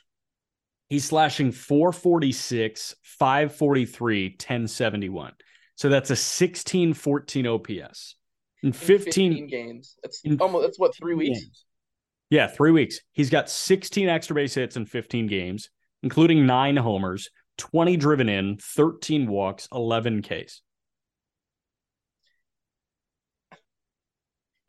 he's 0.87 1.05
slashing 1.05 1.51
446, 1.51 2.95
543, 3.03 4.29
1071. 4.29 5.33
So 5.75 5.89
that's 5.89 6.11
a 6.11 6.15
16 6.15 6.93
14 6.93 7.47
OPS. 7.47 8.15
In 8.63 8.67
in 8.67 8.73
15, 8.73 9.47
games. 9.47 9.95
That's 10.03 10.21
almost 10.39 10.67
that's 10.67 10.79
what 10.79 10.95
three 10.95 11.15
weeks. 11.15 11.39
games. 11.39 11.65
Yeah, 12.31 12.47
three 12.47 12.71
weeks. 12.71 12.99
He's 13.11 13.29
got 13.29 13.47
16 13.47 14.09
extra 14.09 14.33
base 14.33 14.55
hits 14.55 14.75
in 14.75 14.87
15 14.87 15.27
games, 15.27 15.69
including 16.01 16.47
nine 16.47 16.77
homers, 16.77 17.29
20 17.59 17.95
driven 17.97 18.27
in, 18.27 18.57
13 18.57 19.27
walks, 19.27 19.67
11 19.71 20.23
Ks. 20.23 20.63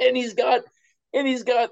and 0.06 0.16
he's 0.16 0.34
got 0.34 0.62
and 1.14 1.26
he's 1.26 1.44
got 1.44 1.70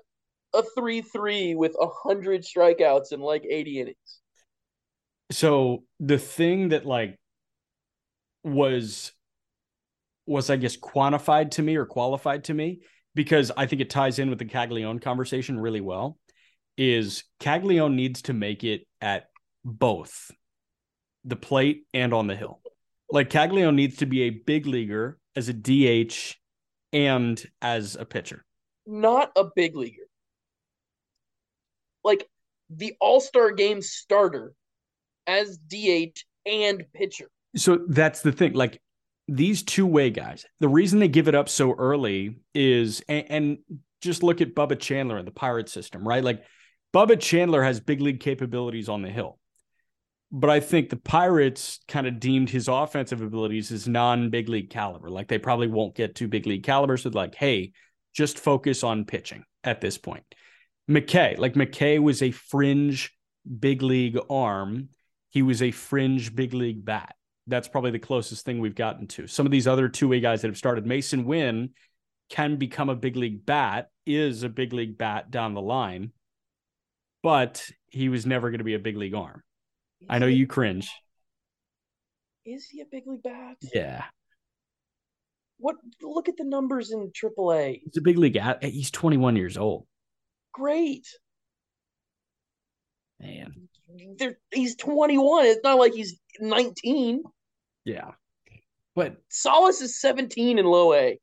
a 0.55 0.63
three 0.77 1.03
three 1.03 1.55
with 1.55 1.77
a 1.81 1.87
hundred 1.87 2.43
strikeouts 2.43 3.13
in 3.13 3.21
like 3.21 3.45
eighty 3.49 3.81
innings. 3.81 3.97
So 5.31 5.85
the 5.99 6.19
thing 6.19 6.71
that 6.71 6.87
like 6.87 7.19
was 8.43 9.13
was 10.27 10.51
I 10.51 10.57
guess 10.57 10.77
quantified 10.77 11.53
to 11.53 11.63
me 11.63 11.77
or 11.77 11.87
qualified 11.87 12.45
to 12.45 12.55
me 12.55 12.81
because 13.15 13.51
I 13.57 13.67
think 13.67 13.83
it 13.83 13.91
ties 13.91 14.19
in 14.19 14.31
with 14.31 14.39
the 14.39 14.45
Caglianone 14.45 15.01
conversation 15.01 15.59
really 15.59 15.81
well 15.81 16.19
is 16.77 17.25
Caglianone 17.41 17.95
needs 17.95 18.23
to 18.23 18.33
make 18.33 18.65
it 18.65 18.87
at 19.01 19.27
both 19.65 20.31
the 21.25 21.37
plate 21.37 21.85
and 21.93 22.15
on 22.15 22.27
the 22.27 22.37
hill. 22.37 22.61
Like 23.11 23.31
Caglianone 23.31 23.75
needs 23.75 23.99
to 23.99 24.07
be 24.07 24.23
a 24.23 24.31
big 24.31 24.67
leaguer 24.67 25.19
as 25.37 25.49
a 25.49 25.53
DH 25.53 26.37
and 26.93 27.43
as 27.61 27.97
a 27.97 28.05
pitcher. 28.05 28.45
Not 28.87 29.33
a 29.37 29.45
big 29.55 29.77
leaguer. 29.77 30.09
Like 32.03 32.27
the 32.71 32.95
All 33.01 33.21
Star 33.21 33.51
Game 33.51 33.83
starter 33.83 34.55
as 35.27 35.59
DH 35.59 36.25
and 36.47 36.85
pitcher. 36.95 37.29
So 37.57 37.81
that's 37.89 38.23
the 38.23 38.33
thing. 38.33 38.55
Like 38.55 38.81
these 39.31 39.63
two 39.63 39.87
way 39.87 40.11
guys, 40.11 40.45
the 40.59 40.69
reason 40.69 40.99
they 40.99 41.09
give 41.09 41.29
it 41.29 41.35
up 41.35 41.49
so 41.49 41.75
early 41.75 42.41
is, 42.53 43.01
and, 43.09 43.31
and 43.31 43.59
just 44.01 44.23
look 44.23 44.41
at 44.41 44.55
Bubba 44.57 44.79
Chandler 44.79 45.19
in 45.19 45.25
the 45.25 45.31
Pirate 45.31 45.69
system, 45.69 46.07
right? 46.07 46.25
Like 46.25 46.43
Bubba 46.93 47.19
Chandler 47.19 47.63
has 47.63 47.79
big 47.79 48.01
league 48.01 48.21
capabilities 48.21 48.89
on 48.89 49.03
the 49.03 49.11
hill. 49.11 49.39
But 50.33 50.51
I 50.51 50.61
think 50.61 50.91
the 50.91 50.97
Pirates 50.97 51.81
kind 51.87 52.07
of 52.07 52.21
deemed 52.21 52.51
his 52.51 52.69
offensive 52.69 53.21
abilities 53.21 53.71
as 53.73 53.89
non 53.89 54.31
big 54.31 54.49
league 54.49 54.71
caliber. 54.71 55.11
Like 55.11 55.29
they 55.29 55.39
probably 55.39 55.69
won't 55.69 55.97
get 55.97 56.17
to 56.17 56.29
big 56.29 56.47
league 56.47 56.63
caliber. 56.63 56.97
So, 56.97 57.11
like, 57.11 57.35
hey, 57.35 57.73
just 58.13 58.39
focus 58.39 58.85
on 58.85 59.05
pitching 59.05 59.45
at 59.65 59.81
this 59.81 59.99
point. 59.99 60.25
McKay, 60.89 61.39
like 61.39 61.55
McKay 61.55 62.01
was 62.01 62.23
a 62.23 62.31
fringe 62.31 63.13
big 63.59 63.83
league 63.83 64.19
arm. 64.29 64.91
He 65.31 65.43
was 65.43 65.63
a 65.63 65.71
fringe 65.71 66.35
big 66.35 66.55
league 66.55 66.85
bat. 66.85 67.15
That's 67.51 67.69
probably 67.69 67.91
the 67.91 67.99
closest 67.99 68.45
thing 68.45 68.61
we've 68.61 68.75
gotten 68.75 69.07
to. 69.09 69.27
Some 69.27 69.47
of 69.47 69.53
these 69.53 69.67
other 69.67 69.89
two 69.89 70.09
way 70.09 70.21
guys 70.21 70.43
that 70.43 70.49
have 70.49 70.57
started, 70.57 70.87
Masyn 70.87 71.25
Winn 71.25 71.71
can 72.31 72.57
become 72.57 72.89
a 72.89 72.95
big 72.95 73.17
league 73.17 73.45
bat, 73.45 73.91
is 74.07 74.43
a 74.43 74.49
big 74.49 74.73
league 74.73 74.97
bat 74.97 75.31
down 75.31 75.55
the 75.55 75.61
line, 75.61 76.13
but 77.23 77.69
he 77.89 78.09
was 78.09 78.25
never 78.25 78.51
going 78.51 78.59
to 78.59 78.65
be 78.65 78.75
a 78.75 78.79
big 78.79 78.97
league 78.97 79.15
arm. 79.15 79.43
Is 80.01 80.07
I 80.09 80.19
know 80.19 80.27
you 80.27 80.47
cringe. 80.47 80.91
Is 82.47 82.67
he 82.67 82.81
a 82.81 82.87
big 82.91 83.07
league 83.07 83.23
bat? 83.23 83.57
Yeah. 83.75 84.05
What? 85.59 85.77
Look 86.01 86.29
at 86.29 86.37
the 86.37 86.45
numbers 86.45 86.91
in 86.91 87.11
AAA. 87.11 87.81
He's 87.85 87.97
a 87.99 88.01
big 88.01 88.17
league 88.17 88.37
at 88.37 88.65
he's 88.65 88.91
21 88.91 89.37
years 89.37 89.59
old. 89.59 89.87
Great. 90.53 91.07
Man. 93.21 93.69
They're, 94.19 94.39
he's 94.53 94.77
21. 94.77 95.47
It's 95.47 95.61
not 95.63 95.79
like 95.79 95.93
he's 95.93 96.19
19. 96.41 97.23
Yeah. 97.91 98.13
But 98.95 99.17
Solace 99.29 99.81
is 99.81 100.01
17 100.01 100.59
in 100.59 100.65
low 100.65 100.95
A. 100.95 101.19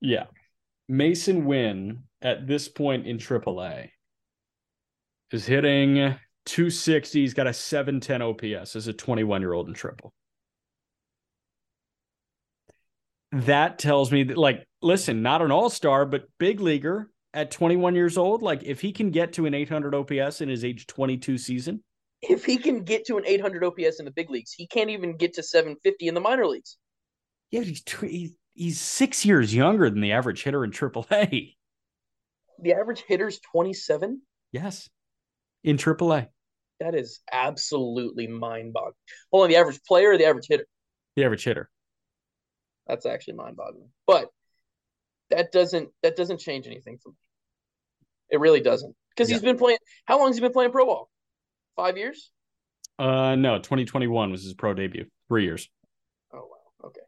yeah. 0.00 0.24
Masyn 0.90 1.44
Winn 1.44 2.02
at 2.20 2.46
this 2.46 2.68
point 2.68 3.06
in 3.06 3.16
AAA 3.16 3.90
is 5.30 5.46
hitting 5.46 5.94
260. 6.46 7.20
He's 7.20 7.34
got 7.34 7.46
a 7.46 7.52
710 7.52 8.22
OPS 8.22 8.76
as 8.76 8.88
a 8.88 8.92
21 8.92 9.40
year 9.40 9.52
old 9.52 9.68
in 9.68 9.74
triple. 9.74 10.12
That 13.32 13.78
tells 13.78 14.10
me 14.10 14.24
that, 14.24 14.36
like, 14.36 14.66
listen, 14.82 15.22
not 15.22 15.40
an 15.40 15.52
all 15.52 15.70
star, 15.70 16.04
but 16.04 16.24
big 16.38 16.60
leaguer 16.60 17.10
at 17.32 17.52
21 17.52 17.94
years 17.94 18.18
old. 18.18 18.42
Like, 18.42 18.64
if 18.64 18.80
he 18.80 18.92
can 18.92 19.12
get 19.12 19.34
to 19.34 19.46
an 19.46 19.54
800 19.54 19.94
OPS 19.94 20.40
in 20.40 20.48
his 20.48 20.64
age 20.64 20.88
22 20.88 21.38
season, 21.38 21.84
If 22.22 22.44
he 22.44 22.58
can 22.58 22.84
get 22.84 23.06
to 23.06 23.16
an 23.16 23.24
800 23.26 23.64
OPS 23.64 23.98
in 23.98 24.04
the 24.04 24.10
big 24.10 24.30
leagues, 24.30 24.52
he 24.52 24.66
can't 24.66 24.90
even 24.90 25.16
get 25.16 25.34
to 25.34 25.42
750 25.42 26.08
in 26.08 26.14
the 26.14 26.20
minor 26.20 26.46
leagues. 26.46 26.76
yeah, 27.50 27.62
he's, 27.62 27.82
tw- 27.82 28.02
he's, 28.02 28.32
he's 28.54 28.80
six 28.80 29.24
years 29.24 29.54
younger 29.54 29.88
than 29.88 30.00
the 30.00 30.12
average 30.12 30.42
hitter 30.42 30.64
in 30.64 30.70
AAA. 30.70 31.54
The 32.62 32.72
average 32.74 33.02
hitter's 33.08 33.40
27. 33.52 34.20
Yes. 34.52 34.90
In 35.64 35.78
AAA. 35.78 36.28
That 36.80 36.94
is 36.94 37.20
absolutely 37.32 38.26
mind 38.26 38.72
boggling. 38.74 38.94
Hold 39.32 39.44
on, 39.44 39.50
the 39.50 39.56
average 39.56 39.80
player 39.86 40.12
or 40.12 40.18
the 40.18 40.26
average 40.26 40.46
hitter? 40.48 40.66
The 41.16 41.24
average 41.24 41.44
hitter. 41.44 41.70
That's 42.86 43.06
actually 43.06 43.34
mind 43.34 43.56
boggling. 43.56 43.88
But 44.06 44.28
that 45.30 45.52
doesn't 45.52 45.90
that 46.02 46.16
doesn't 46.16 46.40
change 46.40 46.66
anything 46.66 46.98
for 47.02 47.10
me. 47.10 47.16
It 48.30 48.40
really 48.40 48.60
doesn't. 48.60 48.94
Because 49.10 49.28
he's 49.28 49.42
been 49.42 49.58
playing 49.58 49.78
how 50.06 50.18
long 50.18 50.28
has 50.28 50.36
he 50.36 50.40
been 50.40 50.52
playing 50.52 50.72
pro 50.72 50.86
ball? 50.86 51.10
Five 51.80 51.96
years? 51.96 52.30
Uh, 52.98 53.36
no, 53.36 53.56
2021 53.56 54.30
was 54.30 54.44
his 54.44 54.52
pro 54.52 54.74
debut. 54.74 55.06
Three 55.28 55.44
years. 55.44 55.66
Oh 56.30 56.36
wow. 56.40 56.88
Okay. 56.88 57.00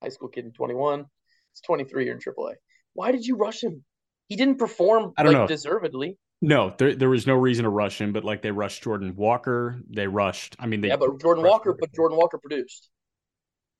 High 0.00 0.10
school 0.10 0.28
kid 0.28 0.44
in 0.44 0.52
21. 0.52 1.06
It's 1.50 1.60
23 1.62 2.04
year 2.04 2.14
in 2.14 2.20
AAA. 2.20 2.52
Why 2.92 3.10
did 3.10 3.26
you 3.26 3.36
rush 3.36 3.64
him? 3.64 3.84
He 4.28 4.36
didn't 4.36 4.58
perform 4.58 5.12
I 5.16 5.24
don't 5.24 5.32
like 5.32 5.42
know. 5.42 5.46
deservedly. 5.48 6.16
No, 6.40 6.72
there, 6.78 6.94
there 6.94 7.10
was 7.10 7.26
no 7.26 7.34
reason 7.34 7.64
to 7.64 7.68
rush 7.68 8.00
him, 8.00 8.12
but 8.12 8.22
like 8.22 8.42
they 8.42 8.52
rushed 8.52 8.84
Jordan 8.84 9.16
Walker. 9.16 9.80
They 9.90 10.06
rushed, 10.06 10.54
I 10.60 10.66
mean, 10.66 10.82
they, 10.82 10.88
yeah, 10.88 10.96
but 10.96 11.20
Jordan 11.20 11.42
Walker, 11.42 11.76
but 11.78 11.92
Jordan 11.92 12.16
Walker 12.16 12.38
produced. 12.38 12.90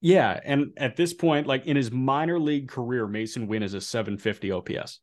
yeah. 0.00 0.40
And 0.44 0.72
at 0.76 0.96
this 0.96 1.14
point, 1.14 1.46
like 1.46 1.66
in 1.66 1.76
his 1.76 1.92
minor 1.92 2.40
league 2.40 2.66
career, 2.68 3.06
Masyn 3.06 3.46
Winn 3.46 3.62
is 3.62 3.74
a 3.74 3.80
750 3.80 4.50
OPS. 4.50 4.98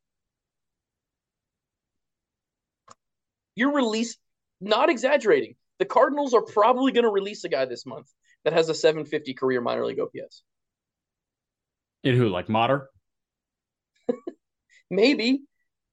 You're 3.56 3.74
released, 3.74 4.20
not 4.60 4.90
exaggerating. 4.90 5.56
The 5.80 5.86
Cardinals 5.86 6.34
are 6.34 6.42
probably 6.42 6.92
going 6.92 7.04
to 7.04 7.12
release 7.12 7.44
a 7.44 7.50
guy 7.50 7.66
this 7.66 7.86
month 7.86 8.08
that 8.44 8.54
has 8.54 8.70
a 8.70 8.74
750 8.74 9.34
career 9.34 9.62
minor 9.62 9.86
league 9.86 10.00
OPS. 10.00 10.44
In 12.04 12.16
who? 12.16 12.30
Like 12.30 12.50
Motter? 12.50 12.90
Maybe 14.90 15.42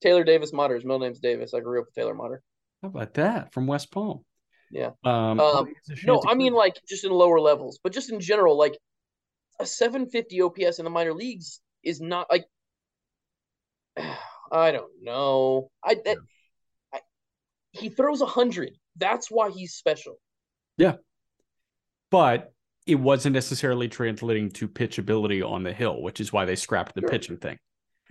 Taylor 0.02 0.24
Davis 0.24 0.52
Motter. 0.52 0.74
His 0.74 0.84
middle 0.84 1.00
name's 1.00 1.20
Davis. 1.20 1.54
I 1.54 1.60
grew 1.60 1.80
up 1.80 1.86
with 1.86 1.94
Taylor 1.94 2.14
Motter. 2.14 2.42
How 2.82 2.88
about 2.88 3.14
that 3.14 3.52
from 3.52 3.66
West 3.66 3.90
Palm? 3.90 4.24
Yeah. 4.70 4.90
Um, 5.04 5.40
Um, 5.40 5.66
he 5.66 5.74
has 5.88 6.02
a 6.02 6.06
No, 6.06 6.22
I 6.26 6.34
mean 6.34 6.52
like 6.52 6.76
just 6.88 7.04
in 7.04 7.10
lower 7.10 7.40
levels, 7.40 7.78
but 7.82 7.92
just 7.92 8.10
in 8.10 8.20
general, 8.20 8.56
like 8.56 8.76
a 9.60 9.66
750 9.66 10.42
OPS 10.42 10.78
in 10.78 10.84
the 10.84 10.90
minor 10.90 11.14
leagues 11.14 11.60
is 11.82 12.00
not 12.00 12.26
like 12.30 12.44
I 14.52 14.72
don't 14.72 14.92
know. 15.02 15.70
I, 15.82 15.94
that, 15.94 16.16
I 16.16 16.20
he 17.74 17.88
throws 17.88 18.20
a 18.20 18.26
hundred. 18.26 18.72
That's 18.96 19.30
why 19.30 19.50
he's 19.50 19.74
special. 19.74 20.16
Yeah. 20.78 20.94
But 22.10 22.52
it 22.86 22.96
wasn't 22.96 23.34
necessarily 23.34 23.88
translating 23.88 24.50
to 24.52 24.68
pitchability 24.68 25.46
on 25.48 25.62
the 25.62 25.72
hill, 25.72 26.02
which 26.02 26.20
is 26.20 26.32
why 26.32 26.44
they 26.44 26.54
scrapped 26.56 26.94
the 26.94 27.00
Sure. 27.00 27.08
pitching 27.10 27.36
thing. 27.38 27.58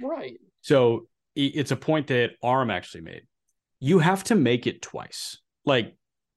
Right. 0.02 0.40
So 0.62 1.08
it's 1.36 1.72
a 1.72 1.76
point 1.76 2.08
that 2.08 2.32
Arm 2.44 2.70
actually 2.70 3.02
made. 3.02 3.24
you 3.80 4.00
have 4.00 4.24
to 4.24 4.36
make 4.36 4.66
it 4.66 4.82
twice. 4.82 5.40
Like 5.66 5.96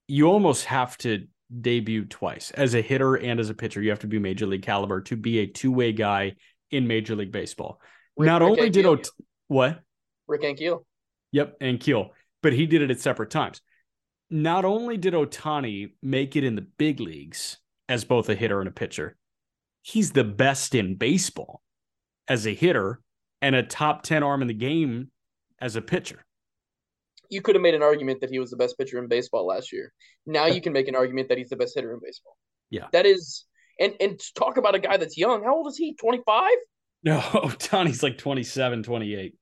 you 0.09 0.27
almost 0.27 0.65
have 0.65 0.97
to 0.99 1.27
debut 1.61 2.03
twice 2.03 2.51
as 2.51 2.75
a 2.75 2.81
hitter 2.81 3.15
and 3.15 3.39
as 3.39 3.49
a 3.49 3.53
pitcher. 3.53 3.81
You 3.81 3.89
have 3.91 3.99
to 3.99 4.07
be 4.07 4.19
major 4.19 4.45
league 4.45 4.63
caliber 4.63 4.99
to 5.01 5.15
be 5.15 5.39
a 5.39 5.47
two 5.47 5.71
way 5.71 5.93
guy 5.93 6.35
in 6.71 6.87
Major 6.87 7.15
League 7.15 7.31
Baseball. 7.31 7.79
Rick- 8.17 8.25
Not 8.27 8.41
Rick 8.41 8.49
only 8.51 8.69
did 8.69 8.85
Ot- 8.85 9.07
what? 9.47 9.79
Rick 10.27 10.41
Ankiel. 10.41 10.83
Yep, 11.31 11.55
and 11.61 11.79
Keel, 11.79 12.11
but 12.41 12.53
he 12.53 12.65
did 12.65 12.81
it 12.81 12.91
at 12.91 12.99
separate 12.99 13.29
times. 13.29 13.61
Not 14.29 14.65
only 14.65 14.97
did 14.97 15.13
Ohtani 15.13 15.91
make 16.01 16.35
it 16.35 16.43
in 16.43 16.55
the 16.55 16.67
big 16.77 16.99
leagues 16.99 17.57
as 17.87 18.03
both 18.03 18.29
a 18.29 18.35
hitter 18.35 18.59
and 18.59 18.67
a 18.67 18.73
pitcher, 18.73 19.15
he's 19.81 20.11
the 20.11 20.23
best 20.23 20.75
in 20.75 20.95
baseball 20.95 21.61
as 22.27 22.45
a 22.45 22.53
hitter 22.53 23.01
and 23.41 23.55
a 23.55 23.63
top 23.63 24.03
10 24.03 24.23
arm 24.23 24.41
in 24.41 24.47
the 24.47 24.53
game 24.53 25.11
as 25.59 25.75
a 25.75 25.81
pitcher. 25.81 26.23
You 27.29 27.41
could 27.41 27.55
have 27.55 27.61
made 27.61 27.73
an 27.73 27.83
argument 27.83 28.21
that 28.21 28.29
he 28.29 28.39
was 28.39 28.51
the 28.51 28.57
best 28.57 28.77
pitcher 28.77 28.99
in 28.99 29.07
baseball 29.07 29.45
last 29.45 29.71
year. 29.73 29.93
Now 30.25 30.45
you 30.45 30.61
can 30.61 30.73
make 30.73 30.87
an 30.87 30.95
argument 30.95 31.29
that 31.29 31.37
he's 31.37 31.49
the 31.49 31.55
best 31.55 31.75
hitter 31.75 31.93
in 31.93 31.99
baseball. 32.01 32.37
Yeah. 32.69 32.87
That 32.91 33.05
is 33.05 33.45
and 33.79 33.93
and 33.99 34.19
talk 34.35 34.57
about 34.57 34.75
a 34.75 34.79
guy 34.79 34.97
that's 34.97 35.17
young. 35.17 35.43
How 35.43 35.55
old 35.55 35.67
is 35.67 35.77
he? 35.77 35.95
25? 35.95 36.51
No, 37.03 37.19
Ohtani's 37.19 38.03
like 38.03 38.17
27, 38.17 38.83
28. 38.83 39.35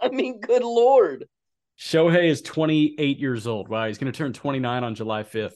I 0.00 0.08
mean, 0.08 0.40
good 0.40 0.62
lord. 0.62 1.26
Shohei 1.78 2.24
is 2.28 2.40
28 2.42 3.18
years 3.18 3.46
old. 3.46 3.68
Wow, 3.68 3.86
he's 3.86 3.98
going 3.98 4.12
to 4.12 4.16
turn 4.16 4.32
29 4.32 4.84
on 4.84 4.94
July 4.94 5.22
5th. 5.22 5.52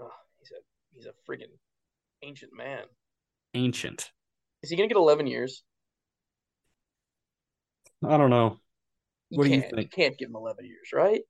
Oh, 0.00 0.10
he's 0.38 0.50
a 0.52 0.60
he's 0.94 1.06
a 1.06 1.12
freaking 1.30 1.52
ancient 2.22 2.52
man. 2.56 2.84
Ancient. 3.54 4.10
Is 4.62 4.70
he 4.70 4.76
gonna 4.76 4.88
get 4.88 4.96
11 4.96 5.26
years? 5.26 5.62
I 8.04 8.16
don't 8.16 8.30
know. 8.30 8.58
You 9.30 9.38
What 9.38 9.44
do 9.44 9.50
you 9.50 9.60
can't, 9.60 9.74
think? 9.74 9.92
can't 9.92 10.18
give 10.18 10.28
him 10.28 10.36
11 10.36 10.64
years, 10.64 10.90
right? 10.92 11.20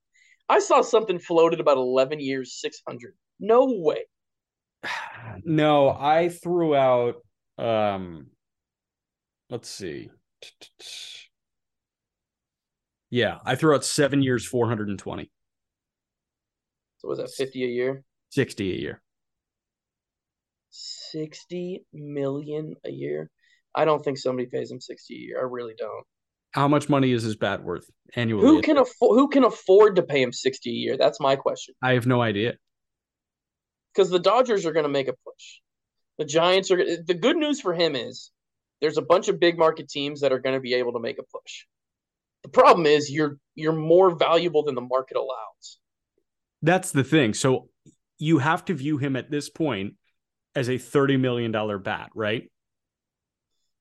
I 0.49 0.59
saw 0.59 0.83
something 0.83 1.19
floated 1.19 1.61
about 1.61 1.77
11 1.79 2.21
years, 2.21 2.61
600. 2.61 3.15
No 3.41 3.67
way. 3.67 4.05
No, 5.45 5.89
I 5.89 6.29
threw 6.29 6.75
out 6.75 7.17
um 7.59 8.27
let's 9.51 9.69
see. 9.69 10.11
Yeah, 13.13 13.41
I 13.45 13.57
threw 13.57 13.75
out 13.75 13.85
7 13.85 14.23
years 14.23 14.47
420. 14.47 15.31
So 16.97 17.09
was 17.09 17.19
that 17.19 17.31
50 17.31 17.63
a 17.63 17.67
year? 17.69 18.05
60 18.31 18.73
a 18.73 18.77
year. 18.79 19.03
60 20.71 21.85
million 21.93 22.75
a 22.87 22.91
year? 22.91 23.31
I 23.75 23.85
don't 23.85 24.03
think 24.03 24.17
somebody 24.17 24.47
pays 24.47 24.71
him 24.71 24.81
60 24.81 25.15
a 25.15 25.19
year. 25.19 25.41
I 25.41 25.43
really 25.43 25.75
don't. 25.77 26.07
How 26.53 26.67
much 26.69 26.89
money 26.89 27.13
is 27.13 27.23
his 27.23 27.37
bat 27.37 27.63
worth 27.63 27.85
annually? 28.17 28.47
Who 28.47 28.63
can 28.63 28.79
afford 28.79 29.19
who 29.19 29.29
can 29.29 29.45
afford 29.45 29.97
to 29.97 30.03
pay 30.03 30.23
him 30.23 30.33
60 30.33 30.71
a 30.71 30.73
year? 30.73 30.97
That's 30.97 31.21
my 31.21 31.37
question. 31.37 31.75
I 31.83 31.93
have 31.93 32.07
no 32.07 32.23
idea. 32.23 32.55
Because 33.93 34.09
the 34.09 34.21
Dodgers 34.21 34.65
are 34.65 34.73
going 34.73 34.85
to 34.85 34.91
make 34.91 35.09
a 35.09 35.13
push. 35.13 35.61
The 36.17 36.25
Giants 36.25 36.71
are 36.71 36.79
the 36.79 37.15
good 37.15 37.37
news 37.37 37.61
for 37.61 37.75
him 37.75 37.95
is 37.95 38.31
there's 38.81 38.97
a 38.97 39.03
bunch 39.03 39.29
of 39.29 39.39
big 39.39 39.59
market 39.59 39.91
teams 39.91 40.23
that 40.23 40.33
are 40.33 40.39
going 40.39 40.55
to 40.55 40.61
be 40.61 40.73
able 40.73 40.95
to 40.95 41.01
make 41.01 41.19
a 41.19 41.25
push. 41.25 41.67
The 42.43 42.49
problem 42.49 42.87
is 42.87 43.11
you're 43.11 43.39
you're 43.55 43.73
more 43.73 44.11
valuable 44.11 44.63
than 44.65 44.75
the 44.75 44.81
market 44.81 45.17
allows. 45.17 45.79
That's 46.63 46.91
the 46.91 47.05
thing. 47.05 47.35
So 47.35 47.69
you 48.19 48.39
have 48.39 48.65
to 48.67 48.75
view 48.75 48.99
him 48.99 49.17
at 49.17 49.31
this 49.31 49.49
point 49.49 49.95
as 50.55 50.69
a 50.69 50.75
$30 50.75 51.19
million 51.19 51.53
bat, 51.83 52.11
right? 52.15 52.51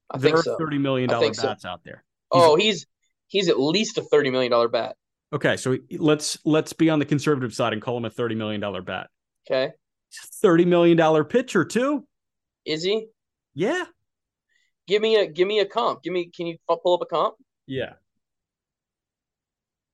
I 0.09 0.17
there 0.17 0.31
think 0.31 0.39
are 0.39 0.43
so. 0.43 0.57
$30 0.57 0.79
million 0.79 1.09
think 1.09 1.35
so. 1.35 1.47
bats 1.47 1.65
out 1.65 1.81
there. 1.83 2.03
Oh, 2.31 2.55
he's 2.55 2.85
he's 3.27 3.49
at 3.49 3.59
least 3.59 3.97
a 3.97 4.01
30 4.01 4.29
million 4.29 4.51
dollar 4.51 4.67
bat. 4.67 4.95
Okay, 5.33 5.55
so 5.57 5.77
let's 5.97 6.37
let's 6.43 6.73
be 6.73 6.89
on 6.89 6.99
the 6.99 7.05
conservative 7.05 7.53
side 7.53 7.73
and 7.73 7.81
call 7.81 7.97
him 7.97 8.05
a 8.05 8.09
$30 8.09 8.35
million 8.35 8.83
bat. 8.83 9.07
Okay. 9.49 9.73
$30 10.43 10.67
million 10.67 11.25
pitcher 11.25 11.63
too. 11.63 12.05
Is 12.65 12.83
he? 12.83 13.07
Yeah. 13.53 13.85
Give 14.87 15.01
me 15.01 15.15
a 15.15 15.27
give 15.27 15.47
me 15.47 15.59
a 15.59 15.65
comp. 15.65 16.03
Give 16.03 16.11
me 16.11 16.29
can 16.35 16.47
you 16.47 16.57
pull 16.67 16.95
up 16.95 17.01
a 17.01 17.05
comp? 17.05 17.35
Yeah. 17.65 17.93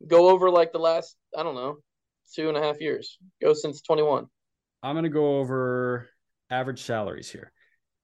Go 0.06 0.30
over 0.30 0.50
like 0.50 0.72
the 0.72 0.80
last, 0.80 1.16
I 1.36 1.44
don't 1.44 1.56
know, 1.56 1.78
two 2.36 2.50
and 2.50 2.58
a 2.58 2.62
half 2.62 2.80
years. 2.82 3.18
Go 3.42 3.54
since 3.54 3.82
21. 3.82 4.28
I'm 4.84 4.94
going 4.94 5.04
to 5.04 5.10
go 5.10 5.40
over 5.40 6.10
average 6.50 6.84
salaries 6.84 7.32
here. 7.32 7.52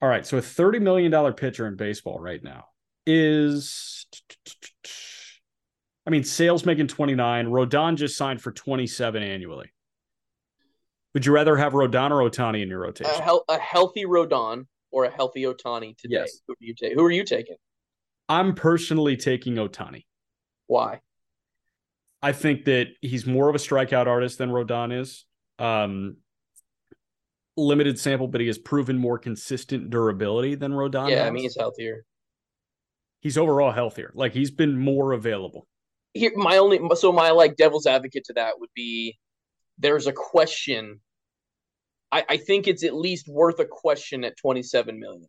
All 0.02 0.10
right. 0.10 0.26
So 0.26 0.38
a 0.38 0.42
$30 0.42 0.82
million 0.82 1.34
pitcher 1.34 1.68
in 1.68 1.76
baseball 1.76 2.20
right 2.20 2.44
now 2.44 2.66
is, 3.06 4.06
I 6.08 6.10
mean, 6.10 6.24
Sale's 6.24 6.66
making 6.66 6.88
29. 6.88 7.48
Rodon 7.48 7.96
just 7.96 8.18
signed 8.18 8.42
for 8.42 8.52
27 8.52 9.22
annually. 9.22 9.72
Would 11.14 11.26
you 11.26 11.32
rather 11.32 11.56
have 11.56 11.74
Rodon 11.74 12.10
or 12.10 12.28
Ohtani 12.28 12.64
in 12.64 12.70
your 12.70 12.84
A, 12.84 12.88
rotation? 12.88 13.22
hel- 13.22 13.46
a 13.48 13.60
healthy 13.60 14.06
Rodon 14.06 14.66
or 14.92 15.06
a 15.06 15.12
healthy 15.12 15.44
Ohtani 15.44 15.96
today. 15.96 16.16
Yes. 16.16 16.40
Who 16.48 16.54
are 16.54 16.58
you 16.60 16.74
take? 16.74 16.94
Who 16.94 17.04
are 17.06 17.12
you 17.12 17.24
taking? 17.24 17.58
I'm 18.28 18.56
personally 18.56 19.16
taking 19.16 19.56
Ohtani. 19.56 20.06
Why? 20.68 21.02
I 22.24 22.32
think 22.32 22.66
that 22.66 22.88
he's 23.02 23.26
more 23.26 23.50
of 23.50 23.56
a 23.56 23.58
strikeout 23.58 24.08
artist 24.08 24.38
than 24.38 24.50
Rodon 24.50 24.98
is. 24.98 25.26
Um, 25.60 26.18
limited 27.58 28.00
sample, 28.00 28.28
but 28.28 28.42
he 28.42 28.48
has 28.48 28.58
proven 28.58 28.98
more 28.98 29.20
consistent 29.20 29.90
durability 29.90 30.56
than 30.56 30.72
Rodon. 30.72 31.10
yeah, 31.10 31.26
I 31.26 31.32
mean 31.32 31.44
he's 31.44 31.58
healthier. 31.60 32.06
he's 33.20 33.38
overall 33.38 33.72
healthier. 33.72 34.12
Like 34.16 34.34
he's 34.34 34.52
been 34.52 34.80
more 34.80 35.12
available. 35.12 35.68
Here, 36.14 36.32
my 36.36 36.58
only 36.58 36.80
so 36.96 37.12
my 37.12 37.32
like 37.32 37.58
devil's 37.58 37.86
advocate 37.86 38.24
to 38.26 38.34
that 38.34 38.60
would 38.60 38.70
be 38.74 39.18
there's 39.78 40.08
a 40.08 40.14
question. 40.14 41.02
I, 42.12 42.24
I 42.30 42.38
think 42.38 42.68
it's 42.68 42.84
at 42.84 42.94
least 42.94 43.28
worth 43.28 43.60
a 43.60 43.66
question 43.66 44.24
at 44.24 44.38
27 44.38 45.00
million. 45.00 45.28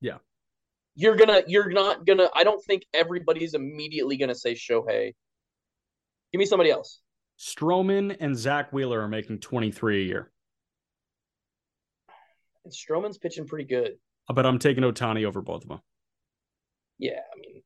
Yeah. 0.00 0.18
You're 0.94 1.16
gonna 1.16 1.42
you're 1.46 1.70
not 1.70 2.06
gonna 2.06 2.28
I 2.34 2.44
don't 2.44 2.62
think 2.64 2.84
everybody's 2.94 3.54
immediately 3.54 4.16
gonna 4.16 4.34
say 4.34 4.54
Shohei. 4.54 5.14
Give 6.32 6.38
me 6.38 6.46
somebody 6.46 6.70
else. 6.70 7.00
Stroman 7.38 8.16
and 8.20 8.36
Zack 8.36 8.72
Wheeler 8.72 9.00
are 9.00 9.08
making 9.08 9.40
23 9.40 10.02
a 10.02 10.06
year. 10.06 10.30
And 12.64 12.72
Stroman's 12.72 13.18
pitching 13.18 13.46
pretty 13.46 13.64
good. 13.64 13.92
But 14.28 14.46
I'm 14.46 14.58
taking 14.58 14.84
Ohtani 14.84 15.24
over 15.24 15.40
both 15.40 15.62
of 15.62 15.68
them. 15.68 15.80
Yeah, 16.98 17.20
I 17.32 17.38
mean, 17.40 17.62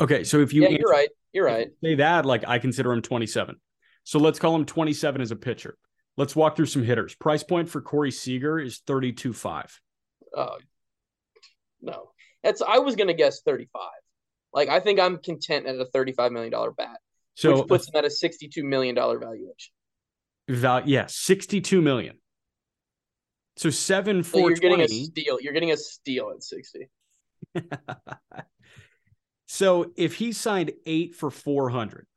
Okay, 0.00 0.22
so 0.24 0.40
if 0.40 0.52
you 0.52 0.62
yeah, 0.62 0.68
answer- 0.68 0.78
you're 0.80 0.90
right. 0.90 1.08
You're 1.32 1.44
right. 1.44 1.68
say 1.82 1.96
that, 1.96 2.24
like 2.24 2.44
I 2.46 2.58
consider 2.58 2.92
him 2.92 3.02
27. 3.02 3.56
So 4.04 4.18
let's 4.18 4.38
call 4.38 4.54
him 4.54 4.64
27 4.64 5.20
as 5.20 5.30
a 5.30 5.36
pitcher. 5.36 5.76
Let's 6.16 6.34
walk 6.34 6.56
through 6.56 6.66
some 6.66 6.82
hitters. 6.82 7.14
Price 7.14 7.42
point 7.42 7.68
for 7.68 7.80
Corey 7.80 8.10
Seager 8.10 8.58
is 8.58 8.80
32.5. 8.86 9.70
Oh 10.34 10.40
uh, 10.40 10.58
no, 11.82 12.10
that's 12.42 12.62
I 12.62 12.78
was 12.78 12.96
gonna 12.96 13.14
guess 13.14 13.42
35. 13.42 13.82
Like 14.52 14.68
I 14.68 14.80
think 14.80 15.00
I'm 15.00 15.18
content 15.18 15.66
at 15.66 15.76
a 15.76 15.84
35 15.86 16.32
million 16.32 16.52
dollar 16.52 16.70
bat, 16.70 16.98
So 17.38 17.58
which 17.58 17.68
puts 17.68 17.88
him 17.88 17.94
at 17.94 18.04
a 18.04 18.10
62 18.10 18.64
million 18.64 18.96
dollar 18.96 19.16
valuation. 19.16 19.72
val- 20.48 20.88
yeah, 20.88 21.06
62 21.06 21.80
million. 21.80 22.18
So 23.56 23.70
seven 23.70 24.24
So 24.24 24.48
you're 24.48 24.56
getting 24.56 24.80
a 24.80 24.88
steal. 24.88 25.38
You're 25.40 25.52
getting 25.52 25.70
a 25.70 25.76
steal 25.76 26.32
at 26.34 26.42
60. 26.42 26.88
so 29.46 29.92
if 29.96 30.16
he 30.16 30.32
signed 30.32 30.72
eight 30.84 31.14
for 31.14 31.30
400, 31.30 32.08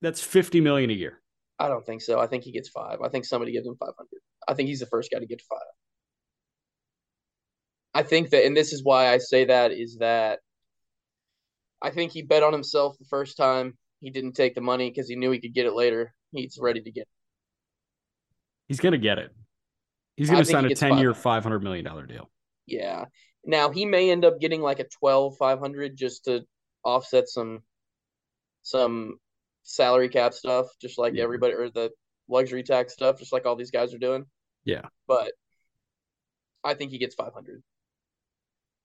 that's 0.00 0.22
50 0.22 0.62
million 0.62 0.88
a 0.88 0.94
year. 0.94 1.20
I 1.58 1.68
don't 1.68 1.84
think 1.84 2.00
so. 2.00 2.18
I 2.18 2.26
think 2.26 2.44
he 2.44 2.52
gets 2.52 2.70
five. 2.70 3.02
I 3.04 3.10
think 3.10 3.26
somebody 3.26 3.52
gives 3.52 3.66
him 3.66 3.76
500. 3.78 3.94
I 4.48 4.54
think 4.54 4.70
he's 4.70 4.80
the 4.80 4.86
first 4.86 5.10
guy 5.10 5.18
to 5.18 5.26
get 5.26 5.42
five. 5.50 5.58
I 7.92 8.02
think 8.04 8.30
that, 8.30 8.46
and 8.46 8.56
this 8.56 8.72
is 8.72 8.82
why 8.82 9.12
I 9.12 9.18
say 9.18 9.44
that, 9.44 9.70
is 9.70 9.98
that 9.98 10.38
I 11.82 11.90
think 11.90 12.12
he 12.12 12.22
bet 12.22 12.42
on 12.42 12.52
himself 12.52 12.96
the 12.98 13.04
first 13.04 13.36
time. 13.36 13.76
He 14.00 14.10
didn't 14.10 14.32
take 14.32 14.54
the 14.54 14.60
money 14.60 14.90
because 14.90 15.08
he 15.08 15.16
knew 15.16 15.30
he 15.30 15.40
could 15.40 15.54
get 15.54 15.66
it 15.66 15.74
later. 15.74 16.14
He's 16.32 16.58
ready 16.60 16.80
to 16.80 16.90
get 16.90 17.02
it. 17.02 17.08
He's 18.68 18.80
going 18.80 18.92
to 18.92 18.98
get 18.98 19.18
it. 19.18 19.30
He's 20.16 20.30
going 20.30 20.42
to 20.42 20.50
sign 20.50 20.64
a 20.64 20.68
gets 20.68 20.80
10 20.80 20.98
year, 20.98 21.12
$500 21.12 21.62
million 21.62 21.84
deal. 22.06 22.30
Yeah. 22.66 23.06
Now 23.44 23.70
he 23.70 23.84
may 23.84 24.10
end 24.10 24.24
up 24.24 24.40
getting 24.40 24.62
like 24.62 24.80
a 24.80 24.84
12 24.84 25.36
500 25.38 25.96
just 25.96 26.24
to 26.24 26.44
offset 26.82 27.28
some 27.28 27.60
some 28.62 29.18
salary 29.64 30.08
cap 30.08 30.32
stuff, 30.32 30.66
just 30.80 30.98
like 30.98 31.14
Yeah. 31.14 31.24
everybody 31.24 31.52
or 31.54 31.68
the 31.70 31.90
luxury 32.28 32.62
tax 32.62 32.94
stuff, 32.94 33.18
just 33.18 33.32
like 33.32 33.44
all 33.44 33.56
these 33.56 33.70
guys 33.70 33.92
are 33.92 33.98
doing. 33.98 34.24
Yeah. 34.64 34.86
But 35.06 35.32
I 36.62 36.74
think 36.74 36.90
he 36.90 36.98
gets 36.98 37.14
500. 37.14 37.62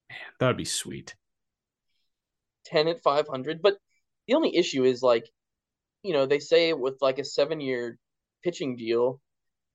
Man, 0.10 0.17
That 0.39 0.47
would 0.47 0.58
be 0.58 0.65
sweet. 0.65 1.15
10 2.65 2.88
at 2.88 3.04
500, 3.04 3.62
but 3.62 3.78
the 4.28 4.36
only 4.36 4.56
issue 4.56 4.84
is 4.84 5.02
like 5.02 5.26
you 6.04 6.13
know, 6.13 6.26
they 6.26 6.39
say 6.39 6.74
with 6.74 6.98
like 7.02 7.19
a 7.19 7.24
7-year 7.24 7.98
pitching 8.43 8.76
deal, 8.78 9.19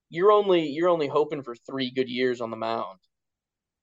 you're 0.09 0.33
only 0.33 0.68
you're 0.68 0.88
only 0.88 1.09
hoping 1.09 1.42
for 1.42 1.55
3 1.55 1.90
good 1.90 2.09
years 2.09 2.40
on 2.40 2.51
the 2.51 2.57
mound. 2.57 2.99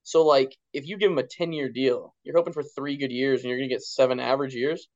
So 0.04 0.26
like 0.26 0.56
if 0.74 0.88
you 0.88 0.98
give 0.98 1.12
him 1.12 1.20
a 1.20 1.24
10-year 1.24 1.70
deal, 1.70 2.16
you're 2.24 2.36
hoping 2.36 2.54
for 2.54 2.64
3 2.64 2.98
good 2.98 3.12
years 3.12 3.42
and 3.42 3.50
you're 3.50 3.60
going 3.60 3.70
to 3.70 3.76
get 3.76 3.84
7 3.84 4.20
average 4.20 4.56
years. 4.56 4.88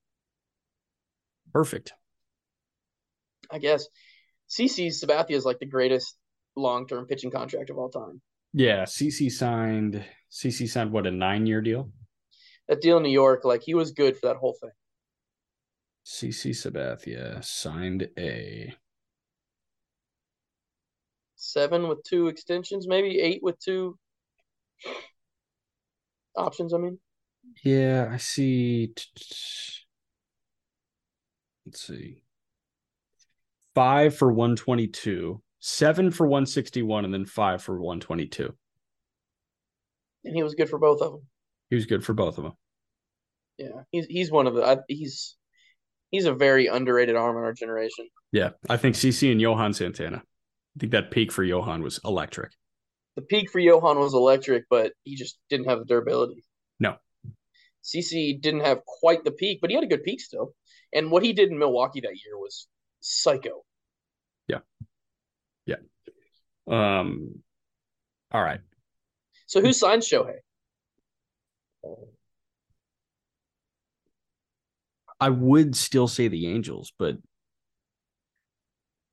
Perfect. 1.54 1.94
I 3.52 3.60
guess. 3.60 3.88
CC 4.50 4.88
Sabathia 4.88 5.32
is 5.36 5.46
like 5.46 5.60
the 5.60 5.65
greatest 5.65 6.18
long 6.56 6.88
term 6.88 7.06
pitching 7.06 7.32
contract 7.32 7.70
of 7.70 7.78
all 7.78 7.89
time. 7.89 8.22
Yeah, 8.54 8.84
CC 8.84 9.32
signed. 9.32 10.04
CC 10.32 10.68
signed 10.68 10.91
what 10.91 11.08
a 11.08 11.12
nine 11.12 11.46
year 11.46 11.62
deal. 11.62 11.91
That 12.67 12.82
deal 12.82 12.97
in 12.97 13.04
New 13.04 13.10
York, 13.10 13.45
like 13.45 13.62
he 13.63 13.73
was 13.75 13.91
good 13.91 14.17
for 14.17 14.28
that 14.28 14.38
whole 14.38 14.54
thing. 14.60 14.71
CC 16.06 16.51
Sabathia 16.51 17.43
signed 17.43 18.10
a 18.17 18.73
Seven 21.36 21.88
with 21.88 22.04
two 22.04 22.28
extensions, 22.28 22.88
maybe 22.88 23.19
eight 23.19 23.41
with 23.43 23.60
two 23.60 23.97
options. 26.36 26.73
I 26.73 26.78
mean, 26.78 26.99
Yeah, 27.63 28.10
I 28.12 28.17
see. 28.17 28.93
Let's 31.65 31.82
see. 31.82 32.23
Five 33.75 34.15
for 34.15 34.32
122, 34.32 35.41
seven 35.60 36.10
for 36.12 36.25
161, 36.25 37.06
and 37.06 37.13
then 37.13 37.25
five 37.25 37.62
for 37.62 37.80
122. 37.80 38.54
and 40.23 40.36
he 40.36 40.41
was 40.43 40.56
good 40.56 40.69
for 40.69 40.80
both 40.80 41.01
of 41.01 41.12
them. 41.12 41.21
He 41.69 41.75
was 41.75 41.86
good 41.86 42.04
for 42.06 42.13
both 42.13 42.38
of 42.38 42.43
them. 42.43 42.54
Yeah, 43.58 43.82
he's 43.91 44.06
he's 44.08 44.32
one 44.32 44.47
of 44.47 44.56
the 44.56 44.63
I, 44.63 44.78
he's 44.88 45.38
he's 46.12 46.25
a 46.25 46.34
very 46.34 46.67
underrated 46.67 47.15
arm 47.15 47.38
in 47.38 47.43
our 47.43 47.54
generation. 47.54 48.08
Yeah, 48.32 48.51
I 48.69 48.78
think 48.78 48.95
CC 48.95 49.32
and 49.32 49.39
Johan 49.39 49.73
Santana. 49.73 50.17
I 50.17 50.80
think 50.80 50.91
that 50.91 51.12
peak 51.12 51.32
for 51.32 51.43
Johan 51.43 51.82
was 51.82 51.99
electric. 52.04 52.51
The 53.15 53.21
peak 53.21 53.49
for 53.49 53.60
Johan 53.60 53.97
was 53.97 54.13
electric, 54.13 54.65
but 54.69 54.91
he 55.04 55.15
just 55.15 55.38
didn't 55.49 55.69
have 55.69 55.80
the 55.80 55.86
durability. 55.86 56.43
No. 56.80 56.95
CC 57.84 58.39
didn't 58.41 58.62
have 58.62 58.84
quite 58.86 59.23
the 59.23 59.32
peak, 59.32 59.60
but 59.62 59.69
he 59.69 59.75
had 59.75 59.86
a 59.86 59.88
good 59.88 60.04
peak 60.04 60.19
still. 60.19 60.54
And 60.91 61.12
what 61.12 61.23
he 61.23 61.32
did 61.32 61.49
in 61.49 61.58
Milwaukee 61.58 62.01
that 62.01 62.15
year 62.25 62.38
was 62.38 62.67
psycho. 62.99 63.63
Yeah. 64.47 64.60
Yeah. 65.65 65.75
Um, 66.67 67.41
all 68.32 68.41
right. 68.41 68.60
So 69.45 69.62
who 69.62 69.71
signed 69.71 70.01
Shohei? 70.01 70.39
I 75.19 75.30
would 75.30 75.76
still 75.76 76.08
say 76.08 76.28
the 76.28 76.48
Angels, 76.48 76.91
but 77.00 77.17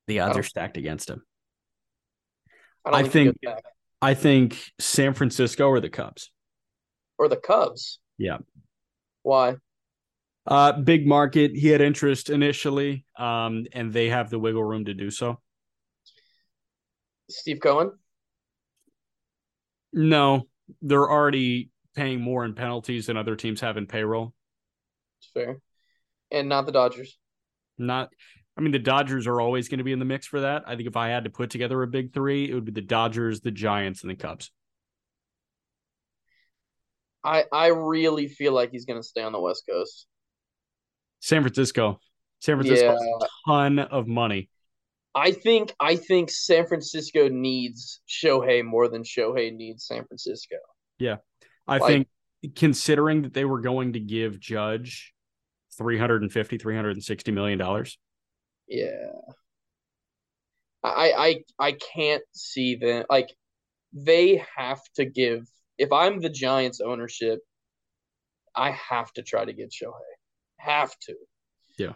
the 0.09 0.21
odds 0.21 0.37
are 0.37 0.43
stacked 0.43 0.77
against 0.77 1.09
him. 1.09 1.23
I 2.85 3.03
he 3.05 3.09
think- 3.09 3.37
I 4.01 4.15
think 4.15 4.59
San 4.81 5.15
Francisco 5.15 5.69
or 5.69 5.81
the 5.81 5.91
Cubs. 5.91 6.31
or 7.19 7.29
the 7.29 7.37
Cubs. 7.37 8.01
Yeah. 8.19 8.39
Why? 9.23 9.57
Uh, 10.45 10.73
big 10.73 11.07
market. 11.07 11.53
He 11.55 11.69
had 11.69 11.81
interest 11.81 12.31
initially, 12.31 13.05
um, 13.17 13.65
and 13.73 13.93
they 13.93 14.09
have 14.09 14.29
the 14.29 14.41
wiggle 14.41 14.65
room 14.65 14.87
to 14.87 14.95
do 14.95 15.09
so. 15.13 15.41
Steve 17.31 17.61
Cohen? 17.63 17.93
No, 19.93 20.49
they're 20.81 21.09
already 21.09 21.71
paying 21.95 22.21
more 22.21 22.45
in 22.45 22.55
penalties 22.55 23.07
than 23.07 23.17
other 23.17 23.37
teams 23.37 23.61
have 23.61 23.77
in 23.77 23.87
payroll. 23.87 24.35
It's 25.21 25.31
fair. 25.33 25.59
And 26.31 26.49
not 26.49 26.67
the 26.67 26.73
Dodgers. 26.73 27.19
Not, 27.79 28.11
I 28.57 28.61
mean, 28.61 28.73
the 28.73 28.79
Dodgers 28.79 29.27
are 29.27 29.41
always 29.41 29.69
going 29.69 29.79
to 29.79 29.85
be 29.85 29.93
in 29.93 29.99
the 29.99 30.05
mix 30.05 30.27
for 30.27 30.41
that. 30.41 30.65
I 30.67 30.77
think 30.77 30.89
if 30.89 30.97
I 30.97 31.09
had 31.09 31.25
to 31.25 31.31
put 31.31 31.51
together 31.51 31.83
a 31.83 31.87
big 31.87 32.13
three, 32.13 32.51
it 32.51 32.55
would 32.55 32.65
be 32.65 32.73
the 32.73 32.81
Dodgers, 32.81 33.41
the 33.41 33.51
Giants, 33.51 34.03
and 34.03 34.11
the 34.11 34.15
Cubs. 34.15 34.51
I 37.25 37.45
I 37.53 37.69
really 37.69 38.29
feel 38.29 38.53
like 38.53 38.71
he's 38.73 38.85
gonna 38.85 39.03
stay 39.03 39.23
on 39.23 39.33
the 39.33 39.41
West 39.41 39.65
Coast. 39.69 40.07
San 41.21 41.43
Francisco. 41.43 42.01
San 42.41 42.57
Francisco 42.57 42.91
has 42.91 43.01
Yeah. 43.01 43.27
a 43.27 43.29
ton 43.51 43.79
of 43.79 44.09
money. 44.09 44.49
I 45.15 45.31
think 45.31 45.73
I 45.79 45.97
think 45.97 46.31
San 46.31 46.67
Francisco 46.67 47.29
needs 47.29 48.01
Shohei 48.09 48.65
more 48.65 48.89
than 48.89 49.03
Shohei 49.05 49.55
needs 49.55 49.87
San 49.87 50.05
Francisco. 50.05 50.57
I 51.67 51.79
Like- 51.79 51.89
think 52.43 52.57
considering 52.57 53.23
that 53.23 53.35
they 53.35 53.45
were 53.45 53.61
going 53.61 53.93
to 53.95 54.01
give 54.01 54.41
Judge 54.41 55.15
350, 55.79 56.59
360 56.59 57.31
million 57.33 57.59
dollars. 57.59 57.99
Yeah. 58.67 59.13
I 60.85 61.13
I 61.13 61.45
I 61.69 61.73
can't 61.73 62.25
see 62.33 62.75
them 62.75 63.05
like 63.09 63.29
they 63.93 64.45
have 64.57 64.81
to 64.97 65.05
give 65.05 65.47
if 65.79 65.93
I'm 65.93 66.21
the 66.21 66.29
Giants 66.31 66.81
ownership, 66.81 67.41
I 68.55 68.73
have 68.73 69.13
to 69.15 69.23
try 69.23 69.45
to 69.45 69.53
get 69.53 69.71
Shohei. 69.71 69.93
Have 70.59 70.93
to. 71.07 71.15
Yeah. 71.79 71.93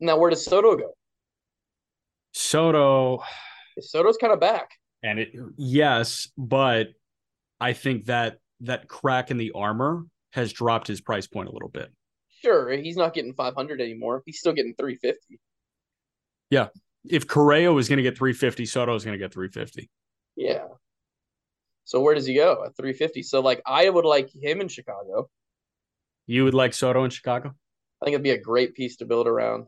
Now 0.00 0.18
where 0.18 0.30
does 0.30 0.44
Soto 0.44 0.76
go? 0.76 0.92
Soto, 2.32 3.22
Soto's 3.80 4.16
kind 4.18 4.32
of 4.32 4.40
back. 4.40 4.70
and 5.02 5.18
it 5.18 5.32
yes, 5.56 6.28
but 6.36 6.88
I 7.60 7.72
think 7.72 8.06
that 8.06 8.38
that 8.60 8.88
crack 8.88 9.30
in 9.30 9.36
the 9.36 9.52
armor 9.54 10.04
has 10.32 10.52
dropped 10.52 10.86
his 10.86 11.00
price 11.00 11.26
point 11.26 11.48
a 11.48 11.52
little 11.52 11.68
bit. 11.68 11.90
Sure, 12.42 12.70
he's 12.70 12.96
not 12.96 13.14
getting 13.14 13.34
500 13.34 13.80
anymore. 13.80 14.22
He's 14.26 14.38
still 14.38 14.52
getting 14.52 14.74
350. 14.78 15.40
Yeah. 16.50 16.68
If 17.08 17.26
Correa 17.26 17.72
was 17.72 17.88
going 17.88 17.98
to 17.98 18.02
get 18.02 18.18
350, 18.18 18.66
Soto 18.66 18.94
is 18.94 19.04
going 19.04 19.18
to 19.18 19.24
get 19.24 19.32
350. 19.32 19.90
Yeah. 20.36 20.64
So 21.84 22.00
where 22.00 22.14
does 22.14 22.26
he 22.26 22.34
go 22.34 22.64
at 22.66 22.76
350? 22.76 23.22
So 23.22 23.40
like 23.40 23.62
I 23.64 23.88
would 23.88 24.04
like 24.04 24.28
him 24.34 24.60
in 24.60 24.68
Chicago. 24.68 25.28
You 26.26 26.44
would 26.44 26.54
like 26.54 26.74
Soto 26.74 27.04
in 27.04 27.10
Chicago? 27.10 27.54
I 28.02 28.04
think 28.04 28.14
it'd 28.14 28.24
be 28.24 28.30
a 28.30 28.40
great 28.40 28.74
piece 28.74 28.96
to 28.96 29.06
build 29.06 29.26
around 29.26 29.66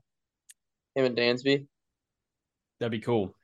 him 0.95 1.05
and 1.05 1.17
Dansby. 1.17 1.67
That'd 2.81 2.91
be 2.91 3.01
cool. 3.01 3.35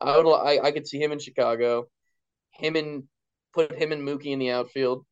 I 0.00 0.16
would 0.16 0.32
I, 0.32 0.58
I 0.64 0.70
could 0.72 0.88
see 0.88 1.00
him 1.00 1.12
in 1.12 1.18
Chicago. 1.18 1.88
Him 2.54 2.76
and 2.76 3.04
put 3.52 3.72
him 3.72 3.92
and 3.92 4.02
Mookie 4.02 4.26
in 4.32 4.38
the 4.38 4.50
outfield. 4.50 5.04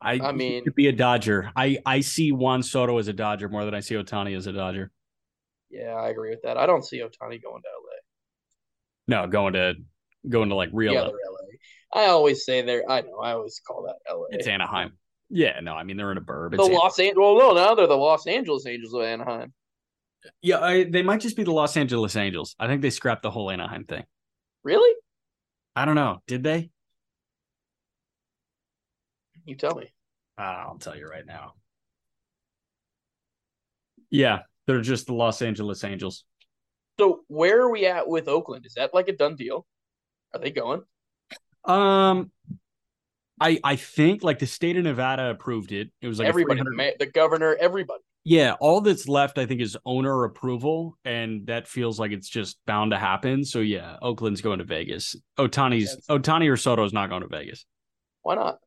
I, 0.00 0.20
I 0.20 0.32
mean- 0.32 0.64
could 0.64 0.74
be 0.74 0.88
a 0.88 0.92
Dodger. 0.92 1.50
I 1.56 1.78
I 1.86 2.00
see 2.00 2.32
Juan 2.32 2.62
Soto 2.62 2.98
as 2.98 3.08
a 3.08 3.12
Dodger 3.12 3.48
more 3.48 3.64
than 3.64 3.74
I 3.74 3.80
see 3.80 3.94
Ohtani 3.94 4.36
as 4.36 4.46
a 4.46 4.52
Dodger. 4.52 4.90
Yeah, 5.70 5.94
I 5.94 6.10
agree 6.10 6.30
with 6.30 6.42
that. 6.42 6.56
I 6.56 6.66
don't 6.66 6.84
see 6.84 6.98
Ohtani 6.98 7.42
going 7.42 7.62
to 7.62 7.68
LA. 7.68 7.96
No, 9.08 9.26
going 9.26 9.54
to 9.54 9.74
going 10.28 10.48
to 10.50 10.54
like 10.54 10.70
real. 10.72 10.92
Yeah, 10.92 11.02
LA. 11.02 11.12
I 11.94 12.06
always 12.06 12.44
say 12.44 12.62
they're 12.62 12.88
I 12.90 13.00
know, 13.02 13.18
I 13.22 13.32
always 13.32 13.60
call 13.66 13.84
that 13.84 13.96
LA. 14.12 14.26
It's 14.30 14.46
Anaheim. 14.46 14.92
Yeah, 15.30 15.58
no, 15.60 15.72
I 15.74 15.82
mean 15.82 15.96
they're 15.96 16.12
in 16.12 16.18
a 16.18 16.22
burb. 16.22 16.50
the 16.50 16.58
It's 16.58 16.68
An- 16.68 16.74
Los 16.74 16.98
Angeles 16.98 17.16
well 17.16 17.54
no, 17.54 17.54
now 17.54 17.74
they're 17.74 17.86
the 17.86 17.96
Los 17.96 18.26
Angeles 18.26 18.66
Angels 18.66 18.92
of 18.94 19.02
Anaheim. 19.02 19.52
yeah, 20.42 20.60
I, 20.60 20.84
they 20.84 21.02
might 21.02 21.20
just 21.20 21.36
be 21.36 21.42
the 21.42 21.52
Los 21.52 21.76
Angeles 21.76 22.16
Angels. 22.16 22.54
I 22.60 22.66
think 22.66 22.82
they 22.82 22.90
scrapped 22.90 23.22
the 23.22 23.30
whole 23.30 23.50
Anaheim 23.50 23.84
thing. 23.84 24.04
Really? 24.62 24.94
I 25.76 25.84
don't 25.84 25.94
know. 25.94 26.22
Did 26.26 26.42
they? 26.42 26.70
You 29.44 29.54
tell 29.54 29.74
me. 29.74 29.92
Uh, 30.38 30.42
I'll 30.42 30.78
tell 30.78 30.96
you 30.96 31.06
right 31.06 31.24
now. 31.24 31.52
Yeah, 34.10 34.40
they're 34.66 34.80
just 34.80 35.06
the 35.06 35.12
Los 35.12 35.42
Angeles 35.42 35.84
Angels. 35.84 36.24
So 36.98 37.20
where 37.28 37.60
are 37.60 37.70
we 37.70 37.84
at 37.86 38.08
with 38.08 38.26
Oakland? 38.26 38.64
Is 38.64 38.74
that 38.74 38.94
like 38.94 39.08
a 39.08 39.12
done 39.12 39.36
deal? 39.36 39.66
Are 40.32 40.40
they 40.40 40.50
going? 40.50 40.82
Um, 41.64 42.30
I 43.38 43.60
I 43.62 43.76
think 43.76 44.22
like 44.22 44.38
the 44.38 44.46
state 44.46 44.76
of 44.76 44.84
Nevada 44.84 45.30
approved 45.30 45.72
it. 45.72 45.90
It 46.00 46.08
was 46.08 46.18
like 46.18 46.28
everybody, 46.28 46.60
300 46.60 46.98
the 46.98 47.06
governor, 47.06 47.54
everybody. 47.60 48.02
Yeah, 48.28 48.54
all 48.58 48.80
that's 48.80 49.06
left, 49.06 49.38
I 49.38 49.46
think, 49.46 49.60
is 49.60 49.78
owner 49.84 50.24
approval, 50.24 50.98
and 51.04 51.46
that 51.46 51.68
feels 51.68 52.00
like 52.00 52.10
it's 52.10 52.28
just 52.28 52.58
bound 52.66 52.90
to 52.90 52.98
happen. 52.98 53.44
So 53.44 53.60
yeah, 53.60 53.98
Oakland's 54.02 54.40
going 54.40 54.58
to 54.58 54.64
Vegas. 54.64 55.14
Ohtani's. 55.38 55.96
Ohtani 56.10 56.50
or 56.50 56.56
Soto's 56.56 56.92
not 56.92 57.08
going 57.08 57.22
to 57.22 57.28
Vegas. 57.28 57.64
Why 58.22 58.34
not? 58.34 58.58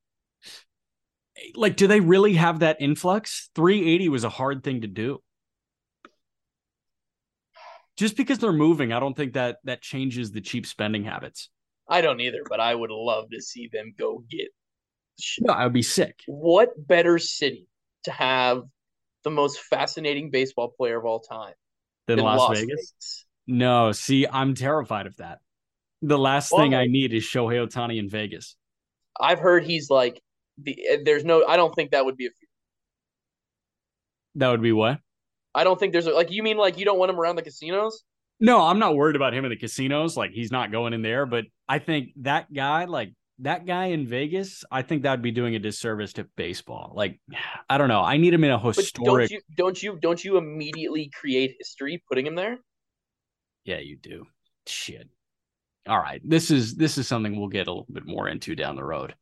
Like, 1.55 1.75
do 1.75 1.87
they 1.87 1.99
really 1.99 2.35
have 2.35 2.59
that 2.59 2.77
influx? 2.79 3.49
380 3.55 4.07
was 4.07 4.23
a 4.23 4.29
hard 4.29 4.63
thing 4.63 4.79
to 4.79 4.87
do. 4.87 5.21
Just 7.97 8.15
because 8.15 8.39
they're 8.39 8.53
moving, 8.53 8.93
I 8.93 9.01
don't 9.01 9.13
think 9.13 9.33
that 9.33 9.57
that 9.65 9.81
changes 9.81 10.31
the 10.31 10.39
cheap 10.39 10.67
spending 10.67 11.03
habits. 11.03 11.49
I 11.85 11.99
don't 11.99 12.21
either, 12.21 12.43
but 12.49 12.61
I 12.61 12.73
would 12.73 12.91
love 12.91 13.29
to 13.31 13.41
see 13.41 13.67
them 13.67 13.93
go 13.99 14.23
get. 14.29 14.47
No, 15.41 15.51
I 15.51 15.65
would 15.65 15.73
be 15.73 15.81
sick. 15.81 16.21
What 16.27 16.69
better 16.77 17.17
city 17.19 17.67
to 18.05 18.11
have 18.11 18.63
the 19.23 19.31
most 19.31 19.59
fascinating 19.59 20.29
baseball 20.31 20.73
player 20.75 20.97
of 20.97 21.05
all 21.05 21.19
time 21.19 21.53
Than 22.07 22.17
than 22.17 22.25
Las, 22.25 22.59
Vegas? 22.59 23.25
No, 23.47 23.91
see, 23.91 24.27
I'm 24.31 24.53
terrified 24.55 25.07
of 25.07 25.17
that. 25.17 25.39
The 26.01 26.17
last 26.17 26.51
thing 26.51 26.73
I 26.73 26.85
need 26.85 27.13
is 27.13 27.23
Shohei 27.23 27.67
Ohtani 27.67 27.97
in 27.99 28.09
Vegas. 28.09 28.55
I've 29.19 29.39
heard 29.39 29.65
he's 29.65 29.89
like 29.89 30.21
the. 30.57 30.77
There's 31.03 31.25
no. 31.25 31.45
I 31.45 31.57
don't 31.57 31.75
think 31.75 31.91
that 31.91 32.05
would 32.05 32.15
be 32.15 32.27
a. 32.27 32.29
That 34.35 34.49
would 34.49 34.61
be 34.61 34.71
what? 34.71 34.99
I 35.53 35.63
don't 35.63 35.79
think 35.79 35.91
there's 35.91 36.05
a, 36.05 36.11
like 36.11 36.31
you 36.31 36.43
mean 36.43 36.57
like 36.57 36.77
you 36.77 36.85
don't 36.85 36.99
want 36.99 37.09
him 37.09 37.19
around 37.19 37.35
the 37.35 37.41
casinos. 37.41 38.03
No, 38.39 38.61
I'm 38.61 38.79
not 38.79 38.95
worried 38.95 39.17
about 39.17 39.33
him 39.33 39.43
in 39.43 39.49
the 39.49 39.57
casinos. 39.57 40.15
Like 40.15 40.31
he's 40.31 40.51
not 40.51 40.71
going 40.71 40.93
in 40.93 41.01
there, 41.01 41.25
but 41.25 41.45
I 41.67 41.79
think 41.79 42.11
that 42.17 42.53
guy, 42.53 42.85
like 42.85 43.11
that 43.41 43.65
guy 43.65 43.85
in 43.85 44.07
Vegas, 44.07 44.63
I 44.71 44.81
think 44.81 45.03
that'd 45.03 45.21
be 45.21 45.31
doing 45.31 45.55
a 45.55 45.59
disservice 45.59 46.13
to 46.13 46.25
baseball. 46.35 46.93
Like, 46.95 47.19
I 47.69 47.77
don't 47.77 47.87
know. 47.87 48.01
I 48.01 48.17
need 48.17 48.33
him 48.33 48.43
in 48.43 48.51
a 48.51 48.59
historic. 48.59 49.29
don't 49.29 49.31
you 49.31 49.41
don't 49.55 49.83
you 49.83 49.99
don't 50.01 50.23
you 50.23 50.37
immediately 50.37 51.09
create 51.13 51.55
history 51.57 52.03
putting 52.07 52.27
him 52.27 52.35
there? 52.35 52.59
Yeah, 53.63 53.79
you 53.79 53.97
do. 53.97 54.25
Shit. 54.67 55.09
All 55.87 55.99
right. 55.99 56.21
This 56.23 56.51
is 56.51 56.75
this 56.75 56.97
is 56.97 57.07
something 57.07 57.37
we'll 57.37 57.49
get 57.49 57.67
a 57.67 57.71
little 57.71 57.87
bit 57.91 58.05
more 58.05 58.27
into 58.27 58.55
down 58.55 58.75
the 58.75 58.83
road. 58.83 59.15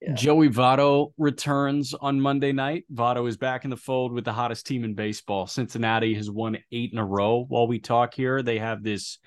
Yeah. 0.00 0.14
Joey 0.14 0.48
Votto 0.48 1.12
returns 1.18 1.92
on 1.92 2.20
Monday 2.20 2.52
night. 2.52 2.84
Votto 2.92 3.28
is 3.28 3.36
back 3.36 3.64
in 3.64 3.70
the 3.70 3.76
fold 3.76 4.12
with 4.12 4.24
the 4.24 4.32
hottest 4.32 4.66
team 4.66 4.84
in 4.84 4.94
baseball. 4.94 5.48
Cincinnati 5.48 6.14
has 6.14 6.30
won 6.30 6.58
eight 6.70 6.92
in 6.92 6.98
a 6.98 7.04
row. 7.04 7.44
While 7.48 7.66
we 7.66 7.80
talk 7.80 8.14
here, 8.14 8.40
they 8.42 8.60
have 8.60 8.84
this 8.84 9.18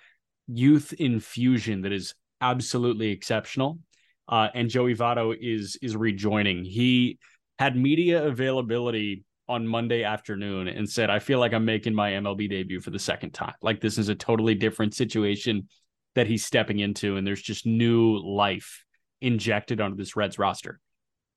youth 0.47 0.93
infusion 0.93 1.81
that 1.81 1.91
is 1.91 2.15
absolutely 2.39 3.09
exceptional. 3.09 3.79
Uh, 4.27 4.47
and 4.53 4.69
Joey 4.69 4.95
Votto 4.95 5.35
is 5.39 5.77
is 5.81 5.95
rejoining. 5.95 6.63
He 6.63 7.19
had 7.59 7.75
media 7.75 8.23
availability 8.25 9.23
on 9.47 9.67
Monday 9.67 10.03
afternoon 10.03 10.67
and 10.67 10.89
said, 10.89 11.09
"I 11.09 11.19
feel 11.19 11.39
like 11.39 11.53
I'm 11.53 11.65
making 11.65 11.93
my 11.93 12.11
MLB 12.11 12.49
debut 12.49 12.79
for 12.79 12.91
the 12.91 12.99
second 12.99 13.31
time. 13.31 13.55
Like 13.61 13.81
this 13.81 13.97
is 13.97 14.09
a 14.09 14.15
totally 14.15 14.55
different 14.55 14.93
situation 14.93 15.67
that 16.15 16.27
he's 16.27 16.45
stepping 16.45 16.79
into, 16.79 17.17
and 17.17 17.25
there's 17.25 17.41
just 17.41 17.65
new 17.65 18.17
life 18.17 18.85
injected 19.21 19.81
onto 19.81 19.97
this 19.97 20.15
Reds 20.15 20.39
roster. 20.39 20.79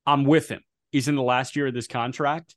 I'm 0.05 0.23
with 0.23 0.49
him. 0.49 0.61
He's 0.91 1.07
in 1.07 1.15
the 1.15 1.23
last 1.23 1.55
year 1.55 1.67
of 1.67 1.73
this 1.73 1.87
contract. 1.87 2.55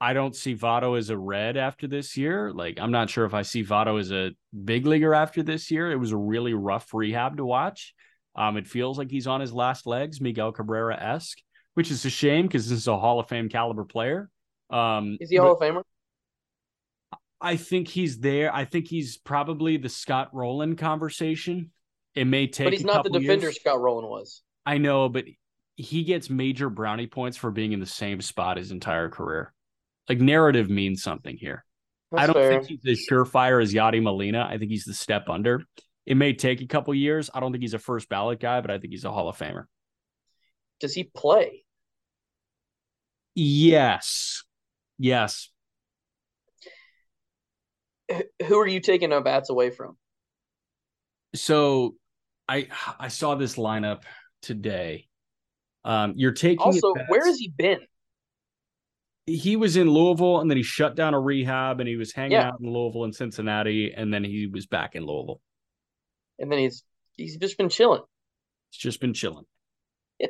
I 0.00 0.12
don't 0.12 0.34
see 0.34 0.54
Votto 0.54 0.96
as 0.96 1.10
a 1.10 1.18
red 1.18 1.56
after 1.56 1.88
this 1.88 2.16
year. 2.16 2.52
Like, 2.52 2.78
I'm 2.80 2.92
not 2.92 3.10
sure 3.10 3.24
if 3.24 3.34
I 3.34 3.42
see 3.42 3.64
Votto 3.64 3.98
as 3.98 4.12
a 4.12 4.30
big 4.64 4.86
leaguer 4.86 5.12
after 5.12 5.42
this 5.42 5.70
year. 5.70 5.90
It 5.90 5.96
was 5.96 6.12
a 6.12 6.16
really 6.16 6.54
rough 6.54 6.94
rehab 6.94 7.36
to 7.38 7.44
watch. 7.44 7.94
Um, 8.38 8.56
it 8.56 8.68
feels 8.68 8.96
like 8.98 9.10
he's 9.10 9.26
on 9.26 9.40
his 9.40 9.52
last 9.52 9.84
legs, 9.84 10.20
Miguel 10.20 10.52
Cabrera 10.52 10.96
esque, 10.96 11.38
which 11.74 11.90
is 11.90 12.04
a 12.04 12.10
shame 12.10 12.46
because 12.46 12.68
this 12.68 12.78
is 12.78 12.86
a 12.86 12.96
Hall 12.96 13.18
of 13.18 13.28
Fame 13.28 13.48
caliber 13.48 13.84
player. 13.84 14.30
Um, 14.70 15.18
Is 15.20 15.28
he 15.28 15.36
a 15.36 15.42
Hall 15.42 15.54
of 15.54 15.58
Famer? 15.58 15.82
I 17.40 17.56
think 17.56 17.88
he's 17.88 18.20
there. 18.20 18.54
I 18.54 18.64
think 18.64 18.86
he's 18.86 19.16
probably 19.16 19.76
the 19.76 19.88
Scott 19.88 20.30
Rolen 20.32 20.76
conversation. 20.76 21.72
It 22.14 22.26
may 22.26 22.46
take, 22.46 22.66
But 22.66 22.72
he's 22.74 22.84
not 22.84 23.02
the 23.02 23.10
defender 23.10 23.46
years. 23.46 23.56
Scott 23.56 23.80
Rolen 23.80 24.06
was. 24.06 24.42
I 24.64 24.78
know, 24.78 25.08
but 25.08 25.24
he 25.76 26.04
gets 26.04 26.30
major 26.30 26.70
brownie 26.70 27.06
points 27.06 27.36
for 27.36 27.50
being 27.50 27.72
in 27.72 27.80
the 27.80 27.86
same 27.86 28.20
spot 28.20 28.56
his 28.56 28.70
entire 28.70 29.08
career. 29.08 29.52
Like 30.08 30.20
narrative 30.20 30.70
means 30.70 31.02
something 31.02 31.36
here. 31.36 31.64
That's 32.12 32.22
I 32.22 32.26
don't 32.26 32.34
fair. 32.34 32.62
think 32.62 32.80
he's 32.82 33.00
as 33.00 33.06
surefire 33.08 33.62
as 33.62 33.74
Yadi 33.74 34.02
Molina. 34.02 34.46
I 34.48 34.58
think 34.58 34.70
he's 34.70 34.84
the 34.84 34.94
step 34.94 35.28
under. 35.28 35.62
It 36.08 36.16
may 36.16 36.32
take 36.32 36.62
a 36.62 36.66
couple 36.66 36.94
years. 36.94 37.28
I 37.34 37.40
don't 37.40 37.52
think 37.52 37.60
he's 37.60 37.74
a 37.74 37.78
first 37.78 38.08
ballot 38.08 38.40
guy, 38.40 38.62
but 38.62 38.70
I 38.70 38.78
think 38.78 38.92
he's 38.94 39.04
a 39.04 39.12
Hall 39.12 39.28
of 39.28 39.36
Famer. 39.36 39.64
Does 40.80 40.94
he 40.94 41.04
play? 41.04 41.66
Yes. 43.34 44.42
Yes. 44.98 45.50
Who 48.46 48.58
are 48.58 48.66
you 48.66 48.80
taking 48.80 49.12
our 49.12 49.20
bats 49.22 49.50
away 49.50 49.68
from? 49.68 49.98
So 51.34 51.96
I 52.48 52.68
I 52.98 53.08
saw 53.08 53.34
this 53.34 53.56
lineup 53.56 54.04
today. 54.40 55.08
Um, 55.84 56.14
you're 56.16 56.32
taking 56.32 56.60
Also, 56.60 56.94
where 57.08 57.26
has 57.26 57.36
he 57.38 57.52
been? 57.54 57.80
he 59.26 59.56
was 59.56 59.76
in 59.76 59.90
Louisville 59.90 60.40
and 60.40 60.50
then 60.50 60.56
he 60.56 60.62
shut 60.62 60.96
down 60.96 61.12
a 61.12 61.20
rehab 61.20 61.80
and 61.80 61.88
he 61.88 61.96
was 61.96 62.14
hanging 62.14 62.32
Yeah. 62.32 62.48
out 62.48 62.60
in 62.62 62.72
Louisville 62.72 63.04
and 63.04 63.14
Cincinnati 63.14 63.92
and 63.92 64.10
then 64.12 64.24
he 64.24 64.46
was 64.46 64.64
back 64.66 64.94
in 64.94 65.04
Louisville. 65.04 65.42
And 66.38 66.50
then 66.50 66.58
he's 66.58 66.84
he's 67.16 67.36
just 67.36 67.58
been 67.58 67.68
chilling. 67.68 68.02
It's 68.70 68.78
just 68.78 69.00
been 69.00 69.14
chilling. 69.14 69.44
Yeah. 70.18 70.28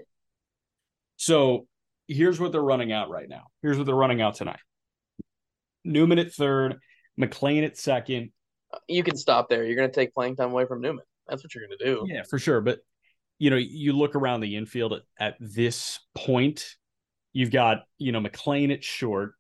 So 1.16 1.66
here's 2.07 2.40
what 2.40 2.53
they're 2.53 2.61
running 2.61 2.92
out 2.92 3.11
right 3.11 3.29
now. 3.29 3.44
Here's 3.62 3.77
what 3.77 3.87
they're 3.87 3.94
running 3.94 4.23
out 4.23 4.37
tonight. 4.37 4.61
Newman 5.85 6.18
at 6.18 6.33
third, 6.33 6.79
McLain 7.21 7.64
at 7.64 7.77
second. 7.77 8.31
You 8.87 9.03
can 9.03 9.16
stop 9.16 9.49
there. 9.49 9.64
You're 9.64 9.77
going 9.77 9.88
to 9.88 9.94
take 9.94 10.14
playing 10.14 10.37
time 10.37 10.51
away 10.51 10.66
from 10.66 10.81
Newman. 10.81 11.05
That's 11.27 11.42
what 11.42 11.55
you're 11.55 11.66
going 11.66 11.79
to 11.79 11.85
do. 11.85 12.07
Yeah, 12.07 12.23
for 12.29 12.38
sure. 12.38 12.61
But 12.61 12.81
you 13.38 13.51
know, 13.51 13.57
you 13.57 13.92
look 13.92 14.16
around 14.16 14.40
the 14.40 14.57
infield 14.57 14.92
at, 14.92 15.03
at 15.18 15.37
this 15.40 16.01
point, 16.14 16.77
you've 17.33 17.53
got, 17.53 17.85
you 17.97 18.12
know, 18.12 18.21
McLain 18.21 18.73
at 18.73 18.83
short, 18.83 19.35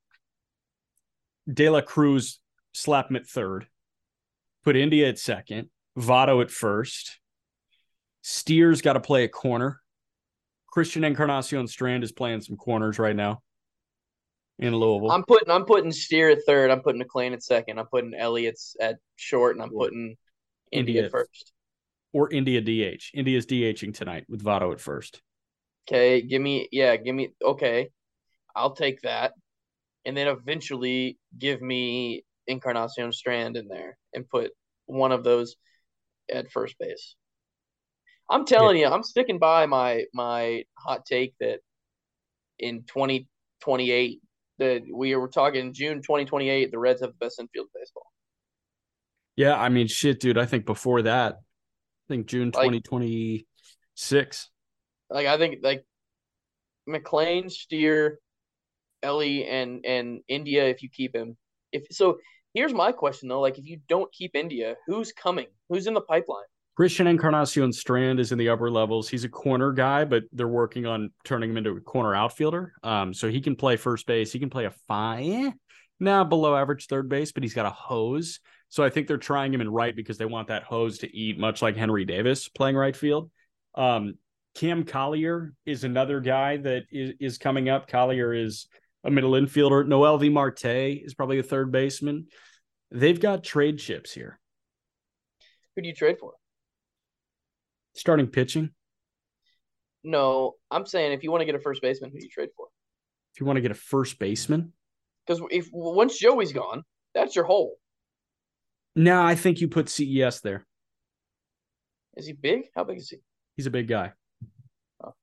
De 1.52 1.68
La 1.68 1.80
Cruz 1.80 2.38
slap 2.72 3.10
him 3.10 3.16
at 3.16 3.26
third, 3.26 3.66
put 4.64 4.76
India 4.76 5.08
at 5.08 5.18
second, 5.18 5.68
Votto 5.98 6.40
at 6.42 6.50
first. 6.50 7.18
Steers 8.22 8.82
got 8.82 8.94
to 8.94 9.00
play 9.00 9.24
a 9.24 9.28
corner. 9.28 9.80
Christian 10.68 11.02
Encarnacion 11.02 11.66
Strand 11.66 12.04
is 12.04 12.12
playing 12.12 12.40
some 12.42 12.56
corners 12.56 12.98
right 12.98 13.16
now 13.16 13.42
in 14.58 14.74
Louisville. 14.74 15.10
I'm 15.10 15.24
putting 15.24 15.50
I'm 15.50 15.64
putting 15.64 15.92
Steer 15.92 16.30
at 16.30 16.44
third. 16.46 16.70
I'm 16.70 16.82
putting 16.82 17.02
McLain 17.02 17.32
at 17.32 17.42
second. 17.42 17.78
I'm 17.78 17.86
putting 17.86 18.14
Elly's 18.14 18.76
at 18.80 18.98
short, 19.16 19.56
and 19.56 19.62
I'm 19.62 19.70
putting 19.70 20.16
India 20.70 20.94
India 20.94 21.04
at 21.06 21.10
first. 21.10 21.52
or 22.12 22.30
India 22.32 22.60
DH. 22.60 23.10
India's 23.14 23.46
DHing 23.46 23.94
tonight 23.94 24.24
with 24.28 24.44
Votto 24.44 24.72
at 24.72 24.80
first. 24.80 25.22
Okay, 25.88 26.20
give 26.20 26.42
me 26.42 26.68
yeah, 26.70 26.96
give 26.96 27.14
me 27.14 27.30
okay. 27.42 27.88
I'll 28.54 28.74
take 28.74 29.00
that, 29.02 29.32
and 30.04 30.16
then 30.16 30.28
eventually 30.28 31.18
give 31.36 31.62
me 31.62 32.24
Encarnacion 32.46 33.12
Strand 33.12 33.56
in 33.56 33.68
there 33.68 33.96
and 34.12 34.28
put 34.28 34.50
one 34.86 35.12
of 35.12 35.24
those 35.24 35.56
at 36.32 36.50
first 36.50 36.76
base. 36.78 37.16
I'm 38.30 38.44
telling 38.44 38.76
you, 38.76 38.86
I'm 38.86 39.02
sticking 39.02 39.38
by 39.38 39.66
my 39.66 40.04
my 40.12 40.64
hot 40.76 41.06
take 41.06 41.34
that 41.40 41.60
in 42.58 42.82
2028 42.82 44.20
that 44.58 44.82
we 44.92 45.14
were 45.14 45.28
talking 45.28 45.72
June 45.72 46.02
2028, 46.02 46.70
the 46.70 46.78
Reds 46.78 47.00
have 47.00 47.10
the 47.10 47.24
best 47.24 47.40
infield 47.40 47.68
baseball. 47.74 48.06
Yeah, 49.36 49.54
I 49.54 49.68
mean, 49.68 49.86
shit, 49.86 50.18
dude. 50.20 50.36
I 50.36 50.46
think 50.46 50.66
before 50.66 51.02
that, 51.02 51.34
I 51.34 52.08
think 52.08 52.26
June 52.26 52.50
Like- 52.54 52.64
2026. 52.64 54.50
Like 55.10 55.26
I 55.26 55.38
think 55.38 55.60
like 55.62 55.86
McLain, 56.88 57.50
Steer, 57.50 58.18
Elly, 59.02 59.46
and 59.46 59.84
and 59.86 60.20
India 60.28 60.66
if 60.66 60.82
you 60.82 60.90
keep 60.90 61.14
him. 61.14 61.36
If 61.72 61.86
so, 61.92 62.18
here's 62.58 62.74
my 62.74 62.92
question 62.92 63.28
though: 63.28 63.40
like 63.40 63.58
if 63.58 63.66
you 63.66 63.80
don't 63.88 64.10
keep 64.12 64.34
India, 64.34 64.76
who's 64.86 65.12
coming? 65.12 65.46
Who's 65.68 65.86
in 65.86 65.94
the 65.94 66.00
pipeline? 66.00 66.44
Christian 66.76 67.08
Encarnacion 67.08 67.72
Strand 67.72 68.20
is 68.20 68.30
in 68.30 68.38
the 68.38 68.48
upper 68.50 68.70
levels. 68.70 69.08
He's 69.08 69.24
a 69.24 69.28
corner 69.28 69.72
guy, 69.72 70.04
but 70.04 70.22
they're 70.30 70.46
working 70.46 70.86
on 70.86 71.10
turning 71.24 71.50
him 71.50 71.56
into 71.56 71.70
a 71.70 71.80
corner 71.80 72.14
outfielder. 72.14 72.72
Um, 72.84 73.12
so 73.12 73.28
he 73.28 73.40
can 73.40 73.56
play 73.56 73.76
first 73.76 74.06
base. 74.06 74.30
He 74.30 74.38
can 74.38 74.48
play 74.48 74.64
a 74.64 74.70
fine, 74.86 75.54
now 75.98 76.22
below 76.22 76.54
average 76.54 76.86
third 76.86 77.08
base, 77.08 77.32
but 77.32 77.42
he's 77.42 77.54
got 77.54 77.66
a 77.66 77.70
hose. 77.70 78.38
So 78.68 78.84
I 78.84 78.90
think 78.90 79.08
they're 79.08 79.16
trying 79.16 79.52
him 79.52 79.60
in 79.60 79.68
right 79.68 79.94
because 79.94 80.18
they 80.18 80.24
want 80.24 80.48
that 80.48 80.62
hose 80.62 80.98
to 80.98 81.16
eat, 81.16 81.36
much 81.36 81.62
like 81.62 81.76
Henry 81.76 82.04
Davis 82.04 82.48
playing 82.48 82.76
right 82.76 82.96
field. 82.96 83.30
Um, 83.74 84.14
Cam 84.54 84.84
Collier 84.84 85.54
is 85.66 85.84
another 85.84 86.20
guy 86.20 86.58
that 86.58 86.84
is, 86.92 87.14
is 87.18 87.38
coming 87.38 87.68
up. 87.68 87.88
Collier 87.88 88.32
is 88.32 88.68
a 89.04 89.10
middle 89.10 89.32
infielder. 89.32 89.86
Noelvi 89.86 90.30
Marte 90.30 91.02
is 91.04 91.14
probably 91.14 91.38
a 91.38 91.42
third 91.42 91.72
baseman. 91.72 92.26
They've 92.90 93.20
got 93.20 93.44
trade 93.44 93.78
chips 93.78 94.12
here. 94.12 94.38
Who 95.76 95.82
do 95.82 95.88
you 95.88 95.94
trade 95.94 96.18
for? 96.18 96.32
Starting 97.94 98.26
pitching. 98.28 98.70
No, 100.04 100.54
I'm 100.70 100.86
saying 100.86 101.12
if 101.12 101.22
you 101.22 101.30
want 101.30 101.42
to 101.42 101.44
get 101.46 101.54
a 101.54 101.60
first 101.60 101.82
baseman, 101.82 102.10
who 102.10 102.18
do 102.18 102.24
you 102.24 102.30
trade 102.30 102.50
for? 102.56 102.66
If 103.34 103.40
you 103.40 103.46
want 103.46 103.56
to 103.56 103.60
get 103.60 103.70
a 103.70 103.74
first 103.74 104.18
baseman, 104.18 104.72
Because 105.26 105.42
if 105.50 105.68
once 105.72 106.18
Joey's 106.18 106.52
gone, 106.52 106.82
that's 107.14 107.36
your 107.36 107.44
hole. 107.44 107.76
no, 108.96 109.22
I 109.22 109.34
think 109.34 109.60
you 109.60 109.68
put 109.68 109.88
CES 109.88 110.40
there. 110.40 110.66
Is 112.16 112.26
he 112.26 112.32
big? 112.32 112.62
How 112.74 112.84
big 112.84 112.98
is 112.98 113.10
he? 113.10 113.18
He's 113.56 113.66
a 113.66 113.70
big 113.70 113.86
guy. 113.88 114.12
Oh. 115.04 115.14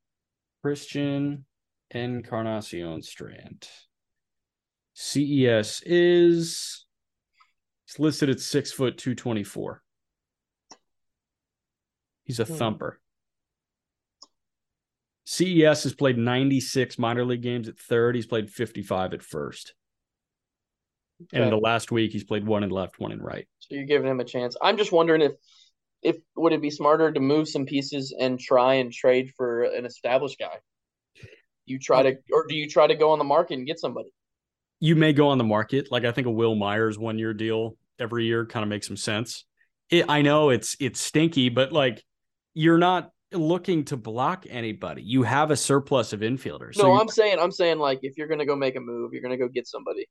Christian 0.62 1.46
Encarnacion 1.92 3.02
Strand. 3.02 3.68
CES 4.94 5.82
is 5.86 6.85
it's 7.86 8.00
listed 8.00 8.30
at 8.30 8.40
six 8.40 8.72
foot 8.72 8.98
two 8.98 9.16
twenty 9.16 9.44
four. 9.44 9.82
He's 12.24 12.40
a 12.40 12.46
Hmm. 12.46 12.56
thumper. 12.56 13.00
CES 15.28 15.84
has 15.84 15.94
played 15.96 16.20
96 16.20 17.00
minor 17.00 17.26
league 17.26 17.42
games 17.42 17.68
at 17.68 17.80
third. 17.80 18.14
He's 18.14 18.28
played 18.28 18.52
55 18.52 19.12
at 19.14 19.24
first. 19.24 19.74
And 21.34 21.44
in 21.46 21.50
the 21.50 21.58
last 21.58 21.92
week, 21.92 22.12
he's 22.12 22.24
played 22.24 22.46
one 22.46 22.64
in 22.64 22.70
left, 22.70 23.00
one 23.00 23.12
in 23.12 23.20
right. 23.22 23.48
So 23.60 23.74
you're 23.74 23.86
giving 23.86 24.10
him 24.10 24.20
a 24.20 24.24
chance. 24.24 24.56
I'm 24.62 24.78
just 24.78 24.92
wondering 24.92 25.22
if 25.22 25.34
if 26.04 26.18
would 26.36 26.54
it 26.54 26.62
be 26.62 26.70
smarter 26.70 27.12
to 27.12 27.20
move 27.20 27.48
some 27.48 27.66
pieces 27.66 28.14
and 28.20 28.40
try 28.40 28.76
and 28.76 28.94
trade 28.94 29.32
for 29.36 29.64
an 29.64 29.86
established 29.86 30.38
guy? 30.38 30.60
You 31.66 31.80
try 31.80 32.04
to 32.04 32.18
or 32.32 32.46
do 32.48 32.56
you 32.56 32.70
try 32.70 32.86
to 32.86 32.96
go 32.96 33.12
on 33.12 33.18
the 33.18 33.24
market 33.26 33.56
and 33.58 33.66
get 33.66 33.80
somebody? 33.80 34.12
You 34.80 34.96
may 34.96 35.14
go 35.14 35.30
on 35.30 35.38
the 35.38 35.44
market. 35.44 35.88
Like 35.92 36.06
I 36.06 36.12
think 36.12 36.28
a 36.28 36.32
Wil 36.32 36.56
Myers 36.56 36.98
one 37.00 37.18
year 37.18 37.34
deal 37.34 37.78
every 38.00 38.26
year 38.26 38.46
kind 38.46 38.64
of 38.64 38.70
makes 38.70 38.88
some 38.88 38.98
sense. 38.98 39.46
It, 39.90 40.06
I 40.10 40.22
know 40.22 40.50
it's 40.50 40.76
it's 40.80 41.00
stinky, 41.00 41.50
but 41.50 41.72
like 41.72 42.04
you're 42.54 42.78
not 42.78 43.12
looking 43.32 43.86
to 43.86 43.98
block 43.98 44.46
anybody. 44.50 45.02
You 45.04 45.24
have 45.24 45.52
a 45.52 45.56
surplus 45.56 46.14
of 46.14 46.22
infielders. 46.22 46.78
No, 46.78 46.84
So 46.84 46.94
I'm 46.94 47.08
saying 47.08 47.38
I'm 47.40 47.52
saying 47.52 47.80
like 47.80 48.00
if 48.02 48.18
you're 48.18 48.28
gonna 48.28 48.46
go 48.46 48.56
make 48.56 48.76
a 48.76 48.80
move, 48.80 49.14
you're 49.14 49.22
gonna 49.22 49.38
go 49.38 49.48
get 49.48 49.68
somebody. 49.68 50.08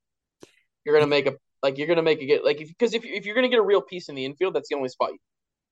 You're 0.85 0.95
gonna 0.95 1.09
make 1.09 1.27
a 1.27 1.35
like 1.63 1.79
you're 1.79 1.89
gonna 1.89 2.03
make 2.03 2.21
a 2.21 2.27
get 2.27 2.45
like 2.45 2.61
if 2.61 2.69
because 2.69 2.95
if 2.95 3.05
if 3.05 3.27
you're 3.27 3.35
gonna 3.35 3.49
get 3.49 3.59
a 3.59 3.63
real 3.63 3.83
piece 3.83 4.09
in 4.09 4.15
the 4.15 4.25
infield, 4.25 4.55
that's 4.55 4.69
the 4.69 4.77
only 4.77 4.89
spot. 4.89 5.11
You, 5.13 5.19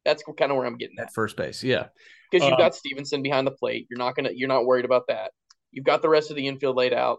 that's 0.04 0.22
kind 0.38 0.50
of 0.50 0.56
where 0.58 0.66
I'm 0.66 0.76
getting 0.76 0.98
at 0.98 1.06
at 1.06 1.14
first 1.14 1.36
base. 1.36 1.62
Yeah. 1.62 1.86
because 2.30 2.44
you've 2.44 2.54
Uh, 2.54 2.58
got 2.58 2.74
Stephenson 2.74 3.22
behind 3.22 3.46
the 3.46 3.52
plate. 3.52 3.86
You're 3.90 3.98
not 3.98 4.16
gonna 4.16 4.30
you're 4.34 4.48
not 4.48 4.64
worried 4.66 4.84
about 4.84 5.04
that. 5.08 5.32
You've 5.70 5.84
got 5.84 6.02
the 6.02 6.08
rest 6.08 6.30
of 6.30 6.36
the 6.36 6.46
infield 6.48 6.76
laid 6.76 6.92
out. 6.92 7.18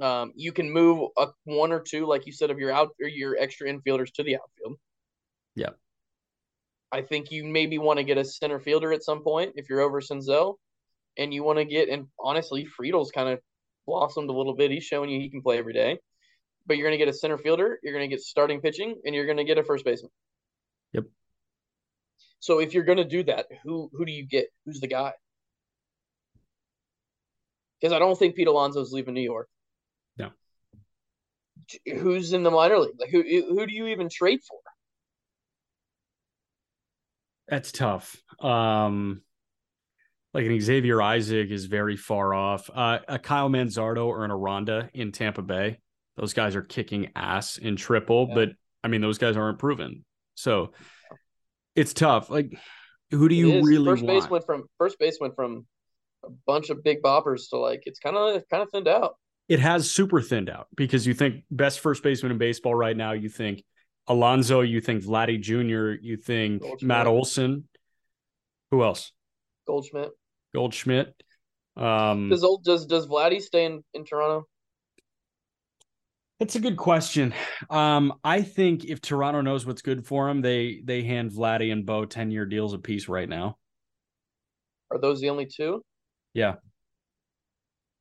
Um, 0.00 0.32
you 0.36 0.52
can 0.52 0.70
move 0.70 1.10
a 1.16 1.28
one 1.44 1.72
or 1.72 1.80
two, 1.80 2.06
like 2.06 2.26
you 2.26 2.32
said, 2.32 2.50
of 2.50 2.58
your 2.58 2.70
out 2.70 2.90
or 3.00 3.08
your 3.08 3.36
extra 3.38 3.68
infielders 3.68 4.12
to 4.12 4.22
the 4.22 4.36
outfield. 4.36 4.78
Yeah. 5.54 5.70
I 6.92 7.02
think 7.02 7.30
you 7.30 7.44
maybe 7.44 7.78
want 7.78 7.98
to 7.98 8.04
get 8.04 8.16
a 8.16 8.24
center 8.24 8.60
fielder 8.60 8.92
at 8.92 9.02
some 9.02 9.22
point 9.22 9.52
if 9.56 9.68
you're 9.68 9.80
over 9.80 10.00
Senzel, 10.00 10.56
and 11.18 11.34
you 11.34 11.42
want 11.42 11.58
to 11.58 11.64
get 11.64 11.88
and 11.88 12.06
honestly, 12.18 12.64
Friedl's 12.64 13.10
kind 13.10 13.28
of 13.28 13.40
blossomed 13.86 14.30
a 14.30 14.32
little 14.32 14.54
bit. 14.54 14.70
He's 14.70 14.84
showing 14.84 15.10
you 15.10 15.20
he 15.20 15.28
can 15.28 15.42
play 15.42 15.58
every 15.58 15.72
day. 15.72 15.98
But 16.66 16.76
you're 16.76 16.86
going 16.86 16.98
to 16.98 17.04
get 17.04 17.12
a 17.12 17.16
center 17.16 17.38
fielder, 17.38 17.78
you're 17.82 17.94
going 17.94 18.08
to 18.08 18.14
get 18.14 18.22
starting 18.22 18.60
pitching, 18.60 19.00
and 19.04 19.14
you're 19.14 19.24
going 19.24 19.38
to 19.38 19.44
get 19.44 19.58
a 19.58 19.64
first 19.64 19.84
baseman. 19.84 20.10
Yep. 20.92 21.04
So 22.40 22.60
if 22.60 22.74
you're 22.74 22.84
going 22.84 22.98
to 22.98 23.04
do 23.04 23.24
that, 23.24 23.46
who 23.64 23.90
who 23.92 24.04
do 24.04 24.12
you 24.12 24.26
get? 24.26 24.48
Who's 24.64 24.80
the 24.80 24.86
guy? 24.86 25.12
Because 27.80 27.94
I 27.94 27.98
don't 27.98 28.18
think 28.18 28.34
Pete 28.34 28.48
Alonso's 28.48 28.92
leaving 28.92 29.14
New 29.14 29.22
York. 29.22 29.48
Who's 31.86 32.32
in 32.32 32.42
the 32.42 32.50
minor 32.50 32.78
league? 32.78 32.96
Like 32.98 33.10
who 33.10 33.22
who 33.22 33.66
do 33.66 33.72
you 33.74 33.88
even 33.88 34.08
trade 34.08 34.40
for? 34.46 34.58
That's 37.48 37.72
tough. 37.72 38.16
Um, 38.40 39.22
like 40.34 40.44
an 40.44 40.60
Xavier 40.60 41.00
Isaac 41.00 41.50
is 41.50 41.64
very 41.64 41.96
far 41.96 42.34
off. 42.34 42.68
Uh, 42.72 42.98
a 43.08 43.18
Kyle 43.18 43.48
Manzardo 43.48 44.06
or 44.06 44.24
an 44.24 44.30
Aranda 44.30 44.90
in 44.92 45.12
Tampa 45.12 45.42
Bay. 45.42 45.78
Those 46.16 46.34
guys 46.34 46.54
are 46.56 46.62
kicking 46.62 47.10
ass 47.16 47.56
in 47.58 47.76
triple, 47.76 48.26
Yeah. 48.28 48.34
but 48.34 48.48
I 48.84 48.88
mean, 48.88 49.00
those 49.00 49.18
guys 49.18 49.36
aren't 49.36 49.58
proven. 49.58 50.04
So 50.34 50.72
it's 51.74 51.94
tough. 51.94 52.28
Like, 52.28 52.52
who 53.10 53.28
do 53.28 53.34
you 53.34 53.62
really 53.62 53.84
first 53.86 54.02
want? 54.04 54.20
base 54.22 54.30
went 54.30 54.44
from 54.44 54.64
first 54.76 54.98
base 54.98 55.16
went 55.20 55.34
from 55.34 55.66
a 56.24 56.28
bunch 56.46 56.68
of 56.70 56.82
big 56.84 57.02
boppers 57.02 57.48
to 57.50 57.56
like 57.56 57.82
it's 57.86 57.98
kind 57.98 58.16
of 58.16 58.42
kind 58.50 58.62
of 58.62 58.70
thinned 58.70 58.88
out. 58.88 59.16
It 59.48 59.60
has 59.60 59.90
super 59.90 60.20
thinned 60.20 60.50
out 60.50 60.68
because 60.76 61.06
you 61.06 61.14
think 61.14 61.44
best 61.50 61.80
first 61.80 62.02
baseman 62.02 62.32
in 62.32 62.38
baseball 62.38 62.74
right 62.74 62.96
now. 62.96 63.12
You 63.12 63.28
think 63.28 63.64
Alonso, 64.06 64.60
you 64.60 64.80
think 64.80 65.02
Vladdy 65.04 65.40
Jr., 65.40 66.02
you 66.02 66.16
think 66.16 66.62
Matt 66.82 67.06
Olson. 67.06 67.68
Who 68.70 68.82
else? 68.82 69.12
Goldschmidt. 69.66 70.10
Goldschmidt. 70.54 71.14
Um, 71.76 72.28
Does 72.28 72.42
old 72.42 72.64
does 72.64 72.86
does 72.86 73.06
Vladdy 73.06 73.40
stay 73.40 73.64
in, 73.64 73.84
in 73.94 74.04
Toronto? 74.04 74.46
That's 76.40 76.54
a 76.54 76.60
good 76.60 76.76
question. 76.76 77.34
Um, 77.68 78.14
I 78.22 78.42
think 78.42 78.84
if 78.84 79.00
Toronto 79.00 79.40
knows 79.40 79.66
what's 79.66 79.82
good 79.82 80.06
for 80.06 80.28
him, 80.28 80.40
they 80.40 80.80
they 80.84 81.02
hand 81.02 81.30
Vladdy 81.30 81.72
and 81.72 81.86
Bo 81.86 82.04
ten 82.04 82.30
year 82.30 82.46
deals 82.46 82.74
apiece 82.74 83.08
right 83.08 83.28
now. 83.28 83.56
Are 84.90 84.98
those 84.98 85.20
the 85.20 85.30
only 85.30 85.46
two? 85.46 85.82
Yeah. 86.34 86.54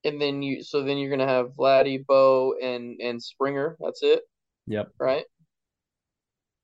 And 0.04 0.22
then 0.22 0.42
you 0.42 0.64
so 0.64 0.84
then 0.84 0.98
you're 0.98 1.10
gonna 1.10 1.28
have 1.28 1.50
Vladdy, 1.58 2.06
Bo, 2.06 2.54
and 2.62 3.00
and 3.02 3.22
Springer. 3.22 3.76
That's 3.80 4.04
it, 4.04 4.22
Yep. 4.68 4.92
right? 5.00 5.26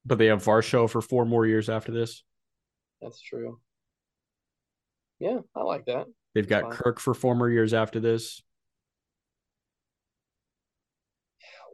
But 0.05 0.17
they 0.17 0.27
have 0.27 0.43
Varsho 0.43 0.89
for 0.89 1.01
four 1.01 1.25
more 1.25 1.45
years 1.45 1.69
after 1.69 1.91
this. 1.91 2.23
That's 3.01 3.19
true. 3.19 3.59
Yeah, 5.19 5.39
I 5.55 5.61
like 5.63 5.85
that. 5.85 6.05
They've 6.35 6.47
got 6.47 6.63
Fine. 6.63 6.71
Kirk 6.73 6.99
for 6.99 7.13
four 7.13 7.35
more 7.35 7.49
years 7.49 7.73
after 7.73 7.99
this. 7.99 8.41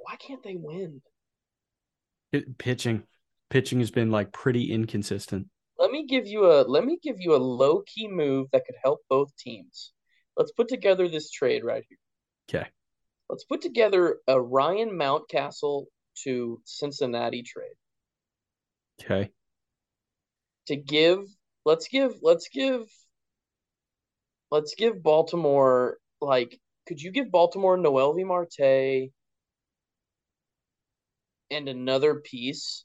Why 0.03 0.16
can't 0.16 0.43
they 0.43 0.55
win? 0.55 1.01
It- 2.32 2.57
pitching, 2.57 3.03
pitching 3.49 3.80
has 3.80 3.91
been 3.91 4.12
like 4.12 4.32
pretty 4.32 4.72
inconsistent. 4.72 5.47
Let 5.78 5.91
me 5.91 6.05
give 6.05 6.26
you 6.28 6.45
a 6.51 6.62
let 6.64 6.84
me 6.84 6.97
give 7.01 7.18
you 7.20 7.36
a 7.36 7.38
low 7.38 7.84
key 7.86 8.07
move 8.07 8.47
that 8.51 8.66
could 8.66 8.76
help 8.84 9.01
both 9.10 9.36
teams. 9.38 9.93
Let's 10.38 10.52
put 10.52 10.68
together 10.70 11.08
this 11.08 11.30
trade 11.32 11.64
right 11.64 11.84
here. 11.88 11.98
Okay. 12.62 12.70
Let's 13.30 13.44
put 13.44 13.62
together 13.62 14.18
a 14.28 14.40
Ryan 14.42 14.90
Mountcastle 14.92 15.86
to 16.24 16.62
Cincinnati 16.66 17.44
trade 17.44 17.76
Okay. 19.02 19.32
to 20.68 20.76
give. 20.76 21.26
Let's 21.66 21.88
give. 21.88 22.16
Let's 22.22 22.50
give. 22.50 22.84
Let's 24.52 24.74
give 24.76 25.04
Baltimore 25.04 25.98
like. 26.22 26.60
Could 26.88 27.02
you 27.02 27.12
give 27.12 27.30
Baltimore 27.30 27.78
Noelvi 27.78 28.26
Marte 28.26 29.12
and 31.52 31.70
another 31.70 32.16
piece 32.22 32.84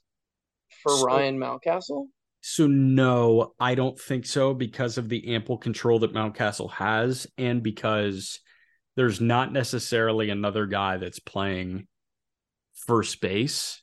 for 0.83 0.91
So- 0.91 1.05
Ryan 1.05 1.39
Mountcastle? 1.39 2.07
So 2.47 2.67
no, 2.67 3.55
I 3.59 3.73
don't 3.73 3.99
think 3.99 4.27
so 4.27 4.53
because 4.53 4.99
of 4.99 5.09
the 5.09 5.33
ample 5.33 5.57
control 5.57 5.97
that 5.99 6.13
Mountcastle 6.13 6.71
has, 6.73 7.25
and 7.39 7.63
because 7.63 8.39
there's 8.95 9.19
not 9.19 9.51
necessarily 9.51 10.29
another 10.29 10.67
guy 10.67 10.97
that's 10.97 11.17
playing 11.17 11.87
first 12.85 13.19
base 13.19 13.81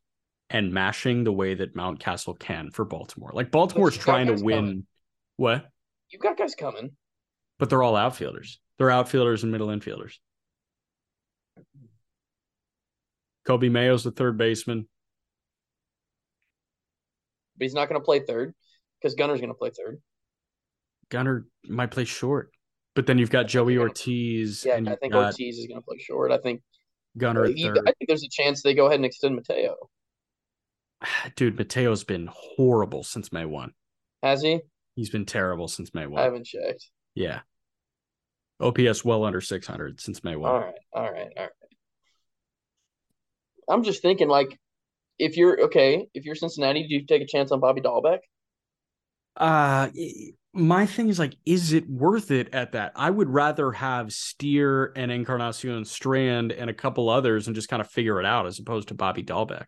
and 0.49 0.73
mashing 0.73 1.25
the 1.25 1.33
way 1.33 1.55
that 1.55 1.75
Mountcastle 1.75 2.39
can 2.39 2.71
for 2.71 2.85
Baltimore. 2.85 3.33
Like 3.35 3.51
Baltimore's 3.51 3.99
trying 3.99 4.29
to 4.29 4.41
win 4.41 4.59
coming. 4.59 4.87
what? 5.39 5.67
You've 6.11 6.23
got 6.23 6.37
guys 6.37 6.55
coming. 6.55 6.93
But 7.59 7.69
they're 7.69 7.83
all 7.83 7.97
outfielders. 7.97 8.61
They're 8.79 8.93
outfielders 8.93 9.43
and 9.43 9.51
middle 9.51 9.69
infielders. 9.69 10.19
Coby 13.45 13.73
Mayo's 13.73 14.05
the 14.05 14.13
third 14.13 14.39
baseman. 14.39 14.87
But 17.57 17.65
he's 17.65 17.75
not 17.75 17.89
going 17.89 18.01
to 18.01 18.05
play 18.05 18.21
third 18.21 18.55
because 19.01 19.15
Gunnar's 19.15 19.41
going 19.41 19.51
to 19.51 19.55
play 19.55 19.71
third. 19.71 20.01
Gunnar 21.11 21.47
might 21.69 21.91
play 21.91 22.05
short. 22.05 22.51
But 22.95 23.07
then 23.07 23.19
you've 23.19 23.31
got 23.31 23.49
Joey 23.49 23.79
Ortiz 23.79 24.65
Yeah, 24.67 24.77
and 24.77 24.89
I 24.89 24.97
think 24.97 25.15
Ortiz 25.15 25.59
is 25.59 25.67
going 25.67 25.81
to 25.81 25.85
play 25.85 25.99
short. 25.99 26.31
I 26.31 26.39
think 26.39 26.63
Gunnar. 27.17 27.47
I 27.47 27.53
think 27.53 28.09
there's 28.09 28.25
a 28.25 28.29
chance 28.31 28.63
they 28.63 28.75
go 28.75 28.87
ahead 28.87 28.97
and 28.97 29.05
extend 29.05 29.37
Mateo. 29.37 29.77
Dude, 31.37 31.59
Mateo's 31.59 32.05
been 32.05 32.29
horrible 32.33 33.03
since 33.03 33.33
May 33.33 33.45
1. 33.45 33.73
Has 34.23 34.43
he? 34.43 34.61
He's 34.95 35.11
been 35.11 35.27
terrible 35.27 35.69
since 35.69 35.95
May 35.95 36.07
1. 36.07 36.21
I 36.21 36.25
haven't 36.25 36.47
checked. 36.47 36.91
Yeah. 37.15 37.41
OPS 38.61 39.05
well 39.05 39.25
under 39.25 39.41
600 39.41 40.01
since 40.01 40.23
May 40.23 40.37
1. 40.37 40.51
All 40.51 40.61
right, 40.61 40.75
all 40.93 41.11
right, 41.11 41.33
all 41.37 41.45
right. 41.45 41.51
I'm 43.69 43.83
just 43.83 44.03
thinking, 44.03 44.29
like, 44.29 44.59
if 45.19 45.37
you're 45.37 45.63
okay, 45.65 46.07
if 46.15 46.25
you're 46.25 46.35
Cincinnati, 46.35 46.87
do 46.87 46.95
you 46.95 47.07
take 47.07 47.23
a 47.23 47.27
chance 47.27 47.53
on 47.53 47.61
Bobby 47.61 47.81
Dalbec? 47.81 48.21
Uh 49.37 49.89
my 50.55 50.85
thing 50.85 51.09
is 51.09 51.19
like, 51.19 51.35
is 51.47 51.73
it 51.73 51.89
worth 51.89 52.31
it 52.31 52.53
at 52.55 52.73
that? 52.73 52.93
I 52.95 53.09
would 53.09 53.31
rather 53.31 53.73
have 53.73 54.13
Steer 54.13 54.93
and 54.97 55.11
Encarnacion 55.11 55.87
Strand 55.87 56.53
and 56.53 56.69
a 56.69 56.75
couple 56.75 57.09
others 57.09 57.47
and 57.47 57.55
just 57.57 57.71
kind 57.71 57.81
of 57.81 57.91
figure 57.91 58.21
it 58.21 58.27
out 58.27 58.47
as 58.47 58.59
opposed 58.59 58.89
to 58.89 58.95
Bobby 58.95 59.23
Dalbec. 59.23 59.65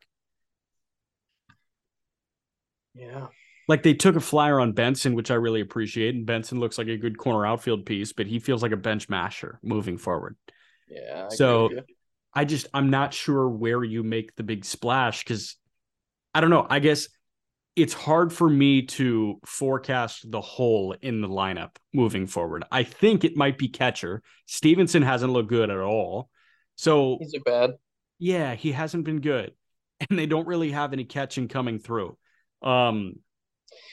Yeah, 2.95 3.29
Like 3.67 3.83
they 3.83 3.95
took 3.95 4.17
a 4.17 4.21
flyer 4.21 4.61
on 4.61 4.73
Benson, 4.73 5.15
which 5.15 5.31
I 5.31 5.35
really 5.35 5.61
appreciate, 5.61 6.15
and 6.15 6.27
Benson 6.27 6.61
looks 6.61 6.77
like 6.77 6.89
a 6.89 6.99
good 6.99 7.17
corner 7.17 7.47
outfield 7.47 7.87
piece, 7.87 8.13
but 8.13 8.27
he 8.27 8.39
feels 8.39 8.63
like 8.63 8.73
a 8.73 8.77
bench 8.77 9.09
masher 9.09 9.59
moving 9.63 9.97
forward. 9.97 10.37
yeah. 10.89 11.29
I 11.33 11.37
So-. 11.37 11.71
I 12.35 12.45
just 12.45 12.67
I'm 12.75 12.91
not 12.91 13.15
sure 13.15 13.49
where 13.49 13.83
you 13.85 14.03
make 14.03 14.35
the 14.37 14.43
big 14.43 14.65
splash 14.65 15.23
because 15.25 15.57
I 16.35 16.41
don't 16.41 16.51
know. 16.51 16.67
I 16.69 16.79
guess 16.81 17.09
it's 17.77 17.93
hard 17.93 18.33
for 18.33 18.49
me 18.49 18.83
to 18.87 19.41
forecast 19.47 20.31
the 20.31 20.41
hole 20.41 20.95
in 21.01 21.21
the 21.21 21.29
lineup 21.29 21.77
moving 21.93 22.27
forward. 22.27 22.65
I 22.71 22.85
think 22.85 23.25
it 23.25 23.37
might 23.37 23.59
be 23.59 23.69
catcher. 23.69 24.23
Stephenson 24.47 25.03
hasn't 25.03 25.33
looked 25.33 25.49
good 25.49 25.71
at 25.71 25.79
all. 25.79 26.29
So 26.77 27.19
he's 27.21 27.35
bad. 27.45 27.73
yeah, 28.19 28.55
he 28.55 28.73
hasn't 28.73 29.05
been 29.05 29.21
good. 29.21 29.53
And 30.11 30.19
they 30.19 30.27
don't 30.27 30.47
really 30.49 30.73
have 30.73 30.93
any 30.93 31.05
catching 31.05 31.47
coming 31.49 31.79
through. 31.79 32.17
Um 32.63 33.15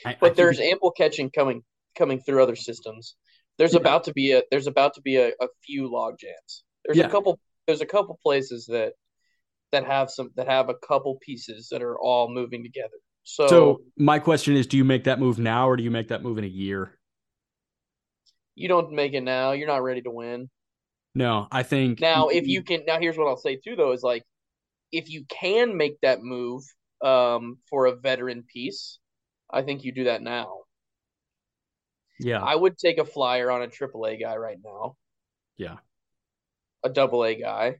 I- 0.06 0.10
I 0.12 0.18
But 0.20 0.20
think 0.28 0.36
there's 0.38 0.60
ample 0.60 0.92
catching 0.92 1.30
coming 1.30 1.64
coming 1.96 2.20
through 2.20 2.42
other 2.42 2.56
systems. 2.56 3.16
There's 3.58 3.74
Yeah. 3.74 3.80
about 3.82 4.04
to 4.06 4.14
be 4.14 4.32
a 4.32 4.42
there's 4.50 4.66
about 4.68 4.96
to 4.96 5.02
be 5.02 5.18
a, 5.18 5.30
a 5.30 5.48
few 5.64 5.92
log 5.92 6.18
jams. 6.20 6.64
There's 6.86 6.98
Yeah. 6.98 7.06
a 7.08 7.10
couple 7.10 7.40
there's 7.68 7.82
a 7.82 7.86
couple 7.86 8.20
places 8.22 8.66
that 8.68 8.94
that 9.72 9.86
have 9.86 10.10
some 10.10 10.32
that 10.36 10.48
have 10.48 10.70
a 10.70 10.76
couple 10.76 11.18
pieces 11.22 11.70
that 11.72 11.82
are 11.82 11.98
all 11.98 12.30
moving 12.30 12.64
together. 12.64 12.98
So, 13.24 13.48
so 13.48 13.82
my 13.98 14.20
question 14.20 14.56
is 14.56 14.68
do 14.68 14.78
you 14.78 14.84
make 14.84 15.04
that 15.06 15.20
move 15.20 15.40
now 15.40 15.70
or 15.70 15.78
do 15.78 15.84
you 15.84 15.92
make 15.92 16.10
that 16.10 16.24
move 16.24 16.38
in 16.38 16.44
a 16.44 16.48
year? 16.48 16.98
you 18.56 18.68
don't 18.68 18.92
make 18.92 19.14
it 19.14 19.22
now, 19.22 19.54
you're 19.54 19.68
not 19.68 19.84
ready 19.84 20.02
to 20.02 20.12
win. 20.12 20.50
No, 21.16 21.48
I 21.52 21.64
think 21.64 22.00
Now, 22.00 22.30
if 22.30 22.48
you 22.48 22.64
can 22.64 22.84
now 22.88 23.00
here's 23.00 23.18
what 23.18 23.28
I'll 23.28 23.38
say 23.38 23.58
too 23.58 23.76
though 23.76 23.92
is 23.92 24.04
like 24.04 24.24
if 24.92 25.10
you 25.10 25.26
can 25.28 25.76
make 25.76 26.00
that 26.02 26.22
move 26.22 26.64
um 27.04 27.58
for 27.70 27.88
a 27.88 27.96
veteran 27.96 28.44
piece, 28.44 29.00
I 29.50 29.62
think 29.62 29.84
you 29.84 29.92
do 29.92 30.06
that 30.06 30.22
now. 30.22 30.60
Yeah. 32.20 32.42
I 32.42 32.56
would 32.56 32.78
take 32.78 32.98
a 33.00 33.06
flyer 33.06 33.50
on 33.50 33.64
a 33.64 33.68
AAA 33.68 34.22
guy 34.22 34.38
right 34.38 34.60
now. 34.64 34.96
Yeah. 35.58 35.78
A 36.84 36.90
double 36.90 37.24
A 37.24 37.36
guy. 37.36 37.76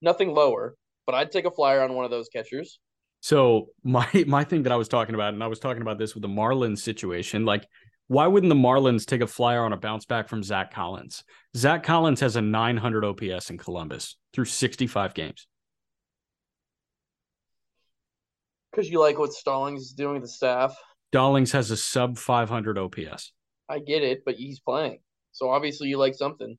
Nothing 0.00 0.32
lower, 0.32 0.76
but 1.06 1.14
I'd 1.14 1.32
take 1.32 1.44
a 1.44 1.50
flyer 1.50 1.82
on 1.82 1.94
one 1.94 2.04
of 2.04 2.10
those 2.10 2.28
catchers. 2.28 2.78
So 3.20 3.68
my 3.84 4.08
my 4.26 4.44
thing 4.44 4.64
that 4.64 4.72
I 4.72 4.76
was 4.76 4.88
talking 4.88 5.14
about, 5.14 5.34
and 5.34 5.42
I 5.42 5.46
was 5.48 5.58
talking 5.58 5.82
about 5.82 5.98
this 5.98 6.14
with 6.14 6.22
the 6.22 6.28
Marlins 6.28 6.78
situation, 6.78 7.44
like 7.44 7.66
why 8.08 8.26
wouldn't 8.26 8.48
the 8.48 8.56
Marlins 8.56 9.04
take 9.04 9.20
a 9.20 9.26
flyer 9.26 9.62
on 9.62 9.74
a 9.74 9.76
bounce 9.76 10.06
back 10.06 10.28
from 10.28 10.42
Zack 10.42 10.72
Collins? 10.72 11.24
Zack 11.54 11.82
Collins 11.82 12.20
has 12.20 12.36
a 12.36 12.42
900 12.42 13.04
OPS 13.04 13.50
in 13.50 13.58
Columbus 13.58 14.16
through 14.32 14.46
65 14.46 15.12
games. 15.12 15.46
Because 18.70 18.88
you 18.88 18.98
like 18.98 19.18
what 19.18 19.34
Stallings 19.34 19.82
is 19.82 19.92
doing 19.92 20.14
with 20.14 20.22
the 20.22 20.28
staff. 20.28 20.74
Stallings 21.12 21.52
has 21.52 21.70
a 21.70 21.76
sub 21.76 22.16
500 22.16 22.78
OPS. 22.78 23.32
I 23.68 23.78
get 23.80 24.02
it, 24.02 24.22
but 24.24 24.36
he's 24.36 24.60
playing. 24.60 25.00
So 25.32 25.50
obviously 25.50 25.88
you 25.88 25.98
like 25.98 26.14
something. 26.14 26.56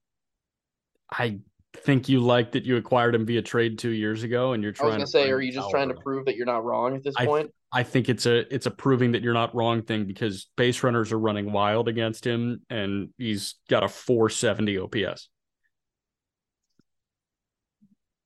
I 1.11 1.39
think 1.73 2.09
you 2.09 2.19
like 2.19 2.51
that 2.53 2.65
you 2.65 2.77
acquired 2.77 3.15
him 3.15 3.25
via 3.25 3.41
trade 3.41 3.77
two 3.77 3.91
years 3.91 4.23
ago, 4.23 4.53
and 4.53 4.63
you're 4.63 4.71
I 4.71 4.73
was 4.73 4.77
trying 4.79 4.91
gonna 4.91 5.05
to 5.05 5.07
say, 5.07 5.31
are 5.31 5.41
you 5.41 5.51
just 5.51 5.69
trying 5.69 5.89
to 5.89 5.95
prove 5.95 6.25
that 6.25 6.35
you're 6.35 6.45
not 6.45 6.63
wrong 6.63 6.95
at 6.95 7.03
this 7.03 7.15
I- 7.17 7.25
point? 7.25 7.51
I 7.71 7.83
think 7.83 8.09
it's 8.09 8.25
a 8.25 8.51
it's 8.53 8.65
a 8.65 8.71
proving 8.71 9.11
that 9.11 9.21
you're 9.21 9.35
not 9.35 9.53
wrong 9.53 9.83
thing 9.83 10.05
because 10.05 10.47
base 10.57 10.81
runners 10.81 11.11
are 11.11 11.19
running 11.19 11.51
wild 11.51 11.87
against 11.87 12.25
him, 12.25 12.61
and 12.69 13.09
he's 13.19 13.55
got 13.69 13.83
a 13.83 13.87
470 13.87 14.79
OPS. 14.79 15.29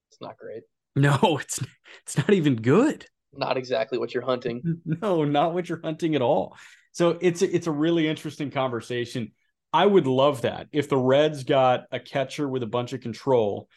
It's 0.10 0.22
not 0.22 0.38
great. 0.38 0.64
No, 0.96 1.18
it's 1.42 1.60
it's 2.04 2.18
not 2.18 2.30
even 2.32 2.56
good. 2.56 3.06
Not 3.34 3.58
exactly 3.58 3.98
what 3.98 4.14
you're 4.14 4.24
hunting. 4.24 4.82
No, 4.86 5.26
not 5.26 5.54
what 5.54 5.68
you're 5.68 5.82
hunting 5.84 6.16
at 6.16 6.22
all. 6.22 6.56
So 6.94 7.18
it's 7.20 7.42
a, 7.42 7.54
it's 7.54 7.68
a 7.68 7.72
really 7.72 8.08
interesting 8.08 8.52
conversation. 8.52 9.32
I 9.74 9.86
would 9.86 10.08
love 10.08 10.42
that 10.42 10.68
if 10.72 10.88
the 10.88 10.98
Reds 10.98 11.44
got 11.44 11.86
a 11.92 12.00
catcher 12.00 12.48
with 12.48 12.64
a 12.64 12.68
bunch 12.68 12.94
of 12.94 13.02
control 13.02 13.68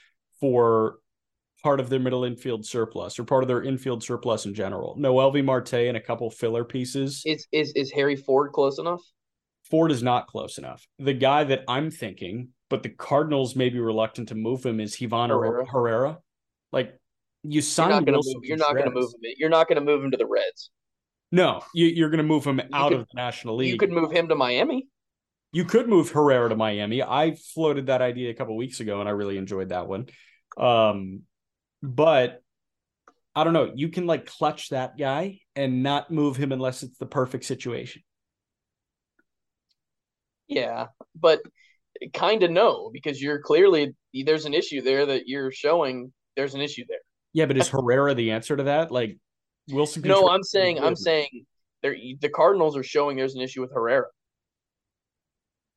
for 0.40 0.98
part 1.62 1.80
of 1.80 1.88
their 1.88 1.98
middle 1.98 2.24
infield 2.24 2.66
surplus 2.66 3.18
or 3.18 3.24
part 3.24 3.42
of 3.42 3.48
their 3.48 3.62
infield 3.62 4.04
surplus 4.04 4.44
in 4.44 4.54
general. 4.54 4.96
Noelvi 4.98 5.42
Marte 5.42 5.74
and 5.74 5.96
a 5.96 6.00
couple 6.00 6.30
filler 6.30 6.64
pieces. 6.64 7.22
Is 7.24 7.46
is 7.50 7.72
is 7.74 7.90
Harry 7.92 8.16
Ford 8.16 8.52
close 8.52 8.78
enough? 8.78 9.02
Ford 9.70 9.90
is 9.90 10.02
not 10.02 10.26
close 10.26 10.58
enough. 10.58 10.86
The 10.98 11.14
guy 11.14 11.44
that 11.44 11.64
I'm 11.66 11.90
thinking, 11.90 12.50
but 12.70 12.82
the 12.82 12.90
Cardinals 12.90 13.56
may 13.56 13.70
be 13.70 13.80
reluctant 13.80 14.28
to 14.28 14.34
move 14.34 14.64
him 14.64 14.80
is 14.80 14.96
Ivan 15.02 15.30
Herrera. 15.30 15.66
Herrera. 15.66 16.18
Like 16.72 16.98
you 17.42 17.62
You're 17.62 17.88
not 17.88 18.04
gonna 18.04 18.18
Willson 18.18 18.34
move. 18.34 18.44
You're 18.44 18.56
not 18.58 18.76
gonna 18.76 18.90
move 18.90 19.10
him. 19.14 19.32
You're 19.38 19.48
not 19.48 19.68
gonna 19.68 19.80
move 19.80 20.04
him 20.04 20.10
to 20.10 20.16
the 20.16 20.26
Reds. 20.26 20.70
No, 21.32 21.60
you, 21.74 21.86
you're 21.86 22.08
going 22.08 22.18
to 22.18 22.24
move 22.24 22.46
him 22.46 22.60
out 22.72 22.90
could- 22.90 23.00
of 23.00 23.06
the 23.08 23.16
National 23.16 23.56
League. 23.56 23.72
You 23.72 23.78
could 23.78 23.90
move 23.90 24.12
him 24.12 24.28
to 24.28 24.34
Miami. 24.34 24.86
You 25.56 25.64
could 25.64 25.88
move 25.88 26.10
Herrera 26.10 26.50
to 26.50 26.54
Miami. 26.54 27.02
I 27.02 27.34
floated 27.34 27.86
that 27.86 28.02
idea 28.02 28.28
a 28.28 28.34
couple 28.34 28.54
weeks 28.58 28.80
ago, 28.80 29.00
and 29.00 29.08
I 29.08 29.12
really 29.12 29.38
enjoyed 29.38 29.70
that 29.70 29.88
one. 29.88 30.04
Um, 30.58 31.22
but 31.82 32.42
I 33.34 33.42
don't 33.42 33.54
know. 33.54 33.72
You 33.74 33.88
can 33.88 34.06
like 34.06 34.26
clutch 34.26 34.68
that 34.68 34.98
guy 34.98 35.40
and 35.54 35.82
not 35.82 36.10
move 36.10 36.36
him 36.36 36.52
unless 36.52 36.82
it's 36.82 36.98
the 36.98 37.06
perfect 37.06 37.46
situation. 37.46 38.02
Yeah, 40.46 40.88
but 41.18 41.40
kind 42.12 42.42
of 42.42 42.50
no, 42.50 42.90
because 42.92 43.22
you're 43.22 43.40
clearly 43.40 43.96
there's 44.12 44.44
an 44.44 44.52
issue 44.52 44.82
there 44.82 45.06
that 45.06 45.26
you're 45.26 45.50
showing. 45.52 46.12
There's 46.36 46.52
an 46.52 46.60
issue 46.60 46.84
there. 46.86 46.98
Yeah, 47.32 47.46
but 47.46 47.56
is 47.56 47.68
Herrera 47.70 48.14
the 48.14 48.32
answer 48.32 48.58
to 48.58 48.64
that? 48.64 48.92
Like 48.92 49.16
Willson? 49.70 50.04
No, 50.04 50.28
I'm 50.28 50.42
saying 50.42 50.80
I'm 50.80 50.96
saying 50.96 51.46
the 51.82 52.30
Cardinals 52.34 52.76
are 52.76 52.82
showing 52.82 53.16
there's 53.16 53.36
an 53.36 53.40
issue 53.40 53.62
with 53.62 53.72
Herrera. 53.72 54.04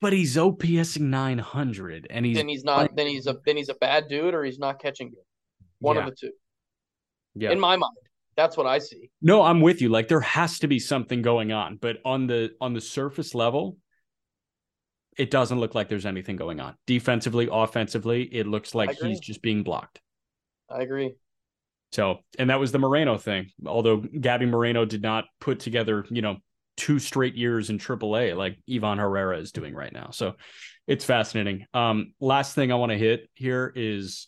But 0.01 0.13
he's 0.13 0.35
OPSing 0.35 1.01
900, 1.01 2.07
and 2.09 2.25
he's 2.25 2.37
then 2.37 2.47
he's 2.47 2.63
not. 2.63 2.95
Then 2.95 3.07
he's 3.07 3.27
a 3.27 3.37
then 3.45 3.57
he's 3.57 3.69
a 3.69 3.75
bad 3.75 4.07
dude, 4.07 4.33
or 4.33 4.43
he's 4.43 4.59
not 4.59 4.81
catching 4.81 5.09
good. 5.09 5.19
One 5.79 5.95
yeah, 5.95 6.03
of 6.03 6.09
the 6.09 6.15
two. 6.15 6.31
yeah. 7.35 7.51
In 7.51 7.59
my 7.59 7.75
mind, 7.75 7.95
that's 8.35 8.57
what 8.57 8.67
I 8.67 8.79
see. 8.79 9.09
No, 9.21 9.43
I'm 9.43 9.61
with 9.61 9.81
you. 9.81 9.89
Like 9.89 10.07
there 10.07 10.21
has 10.21 10.59
to 10.59 10.67
be 10.67 10.79
something 10.79 11.21
going 11.21 11.51
on, 11.51 11.77
but 11.77 11.97
on 12.05 12.27
the 12.27 12.51
on 12.61 12.73
the 12.73 12.81
surface 12.81 13.35
level, 13.35 13.77
it 15.17 15.31
doesn't 15.31 15.59
look 15.59 15.75
like 15.75 15.89
there's 15.89 16.05
anything 16.05 16.37
going 16.37 16.59
on. 16.59 16.75
Defensively, 16.87 17.49
offensively, 17.51 18.23
it 18.23 18.47
looks 18.47 18.73
like 18.73 18.97
he's 19.01 19.19
just 19.19 19.41
being 19.41 19.63
blocked. 19.63 19.99
I 20.69 20.81
agree. 20.81 21.15
So, 21.91 22.19
and 22.37 22.49
that 22.49 22.59
was 22.59 22.71
the 22.71 22.79
Moreno 22.79 23.17
thing. 23.17 23.49
Although 23.65 23.97
Gabby 23.97 24.45
Moreno 24.45 24.85
did 24.85 25.01
not 25.01 25.25
put 25.41 25.59
together, 25.59 26.05
you 26.09 26.21
know, 26.21 26.37
two 26.80 26.97
straight 26.97 27.36
years 27.36 27.69
in 27.69 27.77
AAA 27.77 28.36
like 28.36 28.57
Ivan 28.71 28.97
Herrera 28.97 29.38
is 29.38 29.51
doing 29.51 29.75
right 29.75 29.93
now. 29.93 30.09
So, 30.11 30.34
it's 30.89 31.05
fascinating. 31.05 31.67
Um, 31.71 32.13
last 32.19 32.55
thing 32.55 32.71
I 32.71 32.75
want 32.75 32.91
to 32.91 32.97
hit 32.97 33.30
here 33.36 33.71
is 33.75 34.27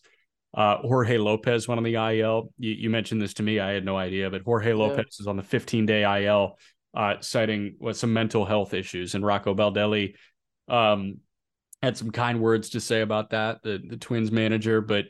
uh, 0.56 0.78
Jorge 0.78 1.18
Lopez 1.18 1.68
went 1.68 1.80
on 1.80 1.84
the 1.84 1.95
IL. 1.95 2.54
You, 2.60 2.72
you 2.72 2.89
mentioned 2.91 3.20
this 3.20 3.34
to 3.36 3.43
me. 3.43 3.60
I 3.60 3.72
had 3.72 3.84
no 3.84 3.97
idea, 3.97 4.30
but 4.30 4.43
Jorge 4.43 4.74
Lopez 4.74 5.18
is 5.20 5.26
on 5.26 5.38
the 5.38 5.43
15 5.43 5.88
day 5.88 6.26
IL, 6.26 6.60
uh, 6.93 7.16
citing 7.20 7.78
what 7.80 7.97
some 7.97 8.14
mental 8.14 8.45
health 8.45 8.76
issues. 8.76 9.16
And 9.16 9.26
Rocco 9.26 9.56
Baldelli 9.56 10.14
um, 10.68 11.18
had 11.82 11.97
some 11.97 12.12
kind 12.12 12.39
words 12.39 12.70
to 12.72 12.80
say 12.80 13.02
about 13.02 13.32
that, 13.32 13.64
the, 13.64 13.82
the 13.84 13.97
Twins 13.97 14.32
manager. 14.32 14.82
But 14.82 15.06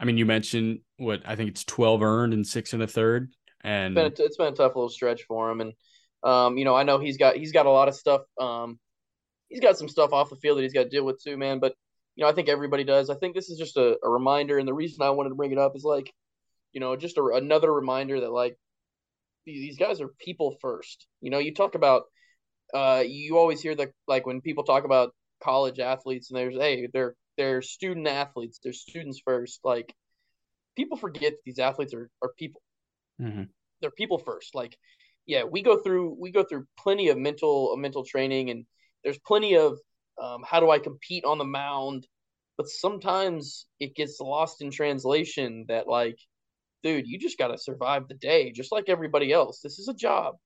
I 0.00 0.06
mean, 0.06 0.16
you 0.16 0.24
mentioned 0.24 0.78
what 0.96 1.20
I 1.26 1.36
think 1.36 1.50
it's 1.50 1.64
12 1.64 2.02
earned 2.02 2.32
and 2.32 2.46
six 2.46 2.72
and 2.72 2.82
a 2.82 2.86
third. 2.86 3.30
And 3.62 3.98
It's 3.98 4.16
been 4.16 4.24
a, 4.24 4.26
it's 4.26 4.36
been 4.38 4.52
a 4.52 4.56
tough 4.56 4.74
little 4.74 4.88
stretch 4.88 5.24
for 5.24 5.50
him, 5.50 5.60
and 5.60 5.74
um, 6.24 6.58
you 6.58 6.64
know, 6.64 6.74
I 6.74 6.82
know 6.82 6.98
he's 6.98 7.16
got 7.18 7.36
he's 7.36 7.52
got 7.52 7.66
a 7.66 7.70
lot 7.70 7.88
of 7.88 7.94
stuff. 7.94 8.22
Um, 8.40 8.78
he's 9.48 9.60
got 9.60 9.78
some 9.78 9.88
stuff 9.88 10.12
off 10.12 10.30
the 10.30 10.36
field 10.36 10.58
that 10.58 10.62
he's 10.62 10.72
got 10.72 10.84
to 10.84 10.88
deal 10.88 11.04
with 11.04 11.22
too, 11.22 11.36
man. 11.36 11.58
But 11.60 11.74
you 12.16 12.24
know, 12.24 12.30
I 12.30 12.34
think 12.34 12.48
everybody 12.48 12.84
does. 12.84 13.10
I 13.10 13.16
think 13.16 13.34
this 13.34 13.50
is 13.50 13.58
just 13.58 13.76
a, 13.76 13.98
a 14.02 14.08
reminder, 14.08 14.58
and 14.58 14.66
the 14.66 14.74
reason 14.74 15.02
I 15.02 15.10
wanted 15.10 15.30
to 15.30 15.34
bring 15.34 15.52
it 15.52 15.58
up 15.58 15.76
is 15.76 15.84
like, 15.84 16.12
you 16.72 16.80
know, 16.80 16.96
just 16.96 17.18
a, 17.18 17.24
another 17.24 17.72
reminder 17.72 18.20
that 18.20 18.32
like 18.32 18.56
these 19.44 19.78
guys 19.78 20.00
are 20.00 20.08
people 20.08 20.56
first. 20.60 21.06
You 21.20 21.30
know, 21.30 21.38
you 21.38 21.54
talk 21.54 21.74
about 21.74 22.04
uh, 22.72 23.04
you 23.06 23.38
always 23.38 23.60
hear 23.60 23.74
the 23.74 23.92
like 24.08 24.26
when 24.26 24.40
people 24.40 24.64
talk 24.64 24.84
about 24.84 25.14
college 25.42 25.78
athletes 25.78 26.30
and 26.30 26.38
there's 26.38 26.56
hey 26.56 26.88
they're 26.92 27.14
they're 27.36 27.60
student 27.60 28.06
athletes 28.06 28.60
they're 28.62 28.72
students 28.72 29.20
first 29.24 29.60
like 29.62 29.92
people 30.76 30.96
forget 30.96 31.32
that 31.32 31.44
these 31.44 31.58
athletes 31.58 31.92
are, 31.92 32.08
are 32.22 32.32
people 32.38 32.62
Mhm. 33.20 33.48
they're 33.80 33.90
people 33.90 34.18
first 34.18 34.54
like 34.54 34.78
yeah 35.26 35.44
we 35.44 35.62
go 35.62 35.76
through 35.82 36.16
we 36.18 36.30
go 36.30 36.44
through 36.44 36.66
plenty 36.78 37.08
of 37.08 37.18
mental 37.18 37.76
mental 37.76 38.04
training 38.04 38.50
and 38.50 38.66
there's 39.02 39.18
plenty 39.18 39.56
of 39.56 39.78
um, 40.22 40.44
how 40.48 40.60
do 40.60 40.70
i 40.70 40.78
compete 40.78 41.24
on 41.24 41.38
the 41.38 41.44
mound? 41.44 42.06
But 42.56 42.68
sometimes 42.68 43.66
it 43.80 43.96
gets 43.96 44.20
lost 44.20 44.62
in 44.62 44.70
translation 44.70 45.64
that 45.68 45.88
like 45.88 46.18
dude 46.82 47.08
you 47.08 47.18
just 47.18 47.38
got 47.38 47.48
to 47.48 47.58
survive 47.58 48.06
the 48.08 48.14
day 48.14 48.52
just 48.52 48.72
like 48.72 48.88
everybody 48.88 49.32
else. 49.32 49.60
This 49.62 49.78
is 49.78 49.88
a 49.88 49.94
job. 49.94 50.36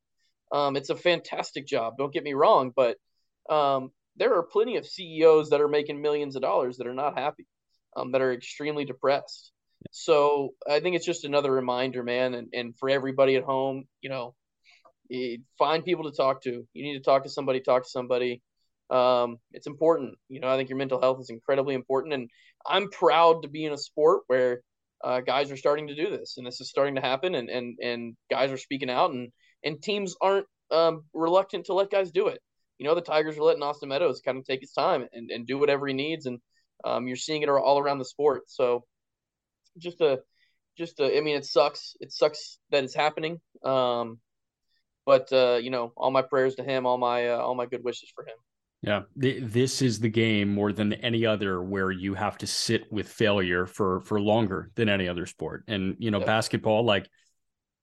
Um, 0.50 0.76
it's 0.76 0.90
a 0.90 0.96
fantastic 0.96 1.66
job 1.66 1.98
don't 1.98 2.12
get 2.12 2.24
me 2.24 2.32
wrong 2.32 2.72
but 2.74 2.96
um, 3.50 3.90
there 4.16 4.34
are 4.34 4.42
plenty 4.42 4.76
of 4.76 4.86
ceos 4.86 5.50
that 5.50 5.60
are 5.60 5.68
making 5.68 6.00
millions 6.00 6.36
of 6.36 6.42
dollars 6.42 6.78
that 6.78 6.86
are 6.86 6.94
not 6.94 7.18
happy 7.18 7.46
um, 7.96 8.12
that 8.12 8.20
are 8.20 8.32
extremely 8.32 8.84
depressed. 8.84 9.52
So 9.90 10.54
I 10.68 10.80
think 10.80 10.96
it's 10.96 11.06
just 11.06 11.24
another 11.24 11.52
reminder, 11.52 12.02
man, 12.02 12.34
and, 12.34 12.48
and 12.52 12.76
for 12.78 12.88
everybody 12.88 13.36
at 13.36 13.44
home, 13.44 13.84
you 14.00 14.10
know, 14.10 14.34
find 15.58 15.84
people 15.84 16.10
to 16.10 16.16
talk 16.16 16.42
to. 16.42 16.66
You 16.72 16.82
need 16.84 16.98
to 16.98 17.04
talk 17.04 17.24
to 17.24 17.30
somebody, 17.30 17.60
talk 17.60 17.84
to 17.84 17.88
somebody. 17.88 18.42
Um, 18.90 19.36
it's 19.52 19.66
important. 19.66 20.14
You 20.28 20.40
know, 20.40 20.48
I 20.48 20.56
think 20.56 20.68
your 20.68 20.78
mental 20.78 21.00
health 21.00 21.20
is 21.20 21.30
incredibly 21.30 21.74
important, 21.74 22.14
and 22.14 22.30
I'm 22.66 22.90
proud 22.90 23.42
to 23.42 23.48
be 23.48 23.64
in 23.64 23.72
a 23.72 23.78
sport 23.78 24.22
where 24.26 24.62
uh, 25.04 25.20
guys 25.20 25.50
are 25.50 25.56
starting 25.56 25.88
to 25.88 25.94
do 25.94 26.10
this, 26.10 26.36
and 26.36 26.46
this 26.46 26.60
is 26.60 26.70
starting 26.70 26.94
to 26.96 27.00
happen, 27.00 27.34
and 27.34 27.48
and 27.48 27.78
and 27.82 28.16
guys 28.30 28.50
are 28.50 28.56
speaking 28.56 28.90
out, 28.90 29.12
and 29.12 29.30
and 29.64 29.82
teams 29.82 30.14
aren't 30.20 30.46
um, 30.70 31.02
reluctant 31.12 31.66
to 31.66 31.74
let 31.74 31.90
guys 31.90 32.10
do 32.10 32.28
it. 32.28 32.40
You 32.78 32.86
know, 32.86 32.94
the 32.94 33.00
Tigers 33.00 33.36
are 33.36 33.42
letting 33.42 33.62
Austin 33.62 33.88
Meadows 33.88 34.22
kind 34.24 34.38
of 34.38 34.44
take 34.44 34.60
his 34.60 34.72
time 34.72 35.06
and, 35.12 35.30
and 35.30 35.46
do 35.46 35.58
whatever 35.58 35.86
he 35.86 35.94
needs, 35.94 36.26
and 36.26 36.38
um, 36.84 37.08
you're 37.08 37.16
seeing 37.16 37.42
it 37.42 37.48
all 37.48 37.78
around 37.78 37.98
the 37.98 38.04
sport. 38.04 38.42
So 38.46 38.84
just 39.78 40.00
a 40.00 40.20
just 40.76 41.00
a, 41.00 41.16
I 41.16 41.20
mean 41.20 41.36
it 41.36 41.44
sucks. 41.44 41.94
It 42.00 42.12
sucks 42.12 42.58
that 42.70 42.84
it's 42.84 42.94
happening. 42.94 43.40
Um 43.64 44.18
but 45.08 45.32
uh 45.32 45.58
you 45.64 45.70
know, 45.70 45.90
all 45.96 46.10
my 46.10 46.20
prayers 46.20 46.54
to 46.56 46.62
him, 46.62 46.84
all 46.84 46.98
my 46.98 47.30
uh, 47.30 47.38
all 47.38 47.54
my 47.54 47.64
good 47.64 47.82
wishes 47.82 48.12
for 48.14 48.24
him. 48.24 48.36
Yeah, 48.82 49.02
this 49.16 49.80
is 49.82 49.98
the 49.98 50.10
game 50.10 50.48
more 50.54 50.70
than 50.72 50.92
any 50.92 51.26
other 51.26 51.62
where 51.62 51.90
you 51.90 52.12
have 52.14 52.36
to 52.38 52.46
sit 52.46 52.82
with 52.92 53.08
failure 53.08 53.66
for 53.66 54.00
for 54.02 54.20
longer 54.20 54.70
than 54.76 54.88
any 54.90 55.08
other 55.08 55.24
sport. 55.26 55.64
And 55.66 55.96
you 55.98 56.10
know, 56.10 56.20
Yeah. 56.20 56.26
basketball, 56.26 56.84
like 56.84 57.08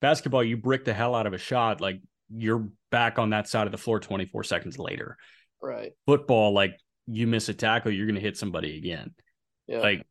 basketball, 0.01 0.43
you 0.43 0.55
brick 0.55 0.85
the 0.85 0.93
hell 0.93 1.15
out 1.15 1.25
of 1.25 1.33
a 1.33 1.37
shot, 1.39 1.81
like 1.81 1.99
you're 2.29 2.69
back 2.91 3.17
on 3.17 3.31
that 3.31 3.47
side 3.49 3.65
of 3.67 3.71
the 3.71 3.77
floor 3.77 3.99
24 3.99 4.43
seconds 4.43 4.77
later. 4.77 5.17
Right. 5.61 5.93
Football, 6.05 6.53
like 6.53 6.79
you 7.07 7.25
miss 7.27 7.49
a 7.49 7.53
tackle, 7.55 7.91
you're 7.91 8.05
going 8.05 8.21
to 8.21 8.21
hit 8.21 8.37
somebody 8.37 8.77
again. 8.77 9.15
Yeah. 9.67 9.79
Like 9.79 10.05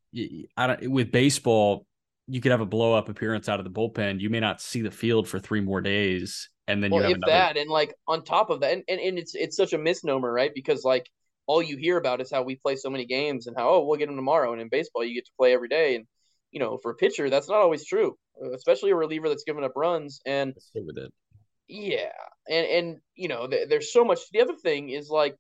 I 0.57 0.67
don't 0.67 0.91
with 0.91 1.13
baseball, 1.13 1.87
you 2.27 2.41
could 2.41 2.53
have 2.53 2.61
a 2.61 2.67
blow 2.67 2.95
up 2.95 3.09
appearance 3.09 3.49
out 3.49 3.61
of 3.61 3.65
the 3.65 3.71
bullpen. 3.71 4.21
You 4.21 4.31
may 4.31 4.41
not 4.41 4.61
see 4.61 4.81
the 4.81 4.91
field 4.91 5.29
for 5.29 5.39
three 5.39 5.61
more 5.61 5.81
days, 5.81 6.49
and 6.67 6.83
then 6.83 6.91
well, 6.91 7.03
you 7.03 7.09
have 7.09 7.11
if 7.13 7.17
another. 7.19 7.33
that, 7.33 7.57
and 7.57 7.71
like 7.71 7.95
on 8.09 8.25
top 8.25 8.51
of 8.51 8.61
that, 8.61 8.73
and, 8.73 8.83
and, 8.89 9.01
and 9.01 9.19
it's 9.19 9.35
it's 9.35 9.57
such 9.57 9.73
a 9.73 9.79
misnomer, 9.79 10.33
right? 10.33 10.53
Because 10.55 10.85
like 10.85 11.11
all 11.47 11.63
you 11.63 11.77
hear 11.77 11.99
about 11.99 12.21
is 12.21 12.31
how 12.31 12.43
we 12.43 12.57
play 12.57 12.77
so 12.77 12.89
many 12.89 13.05
games 13.05 13.47
and 13.47 13.57
how 13.57 13.69
oh 13.69 13.85
we'll 13.85 13.99
get 13.99 14.07
them 14.07 14.17
tomorrow, 14.17 14.53
and 14.53 14.63
in 14.63 14.69
baseball 14.69 15.05
you 15.05 15.15
get 15.15 15.27
to 15.27 15.33
play 15.39 15.53
every 15.53 15.69
day, 15.69 15.97
and 15.97 16.07
you 16.51 16.61
know 16.61 16.79
for 16.79 16.93
a 16.93 16.95
pitcher 16.95 17.29
that's 17.29 17.49
not 17.49 17.59
always 17.59 17.85
true, 17.85 18.17
especially 18.55 18.91
a 18.91 18.97
reliever 18.97 19.29
that's 19.29 19.45
giving 19.45 19.65
up 19.65 19.73
runs, 19.77 20.21
and 20.25 20.55
with 20.75 20.97
it. 20.97 21.13
yeah, 21.69 22.13
and 22.49 22.67
and 22.67 22.97
you 23.15 23.29
know 23.29 23.47
th- 23.47 23.69
there's 23.69 23.93
so 23.93 24.05
much. 24.05 24.21
The 24.33 24.41
other 24.41 24.57
thing 24.57 24.89
is 24.89 25.11
like 25.11 25.37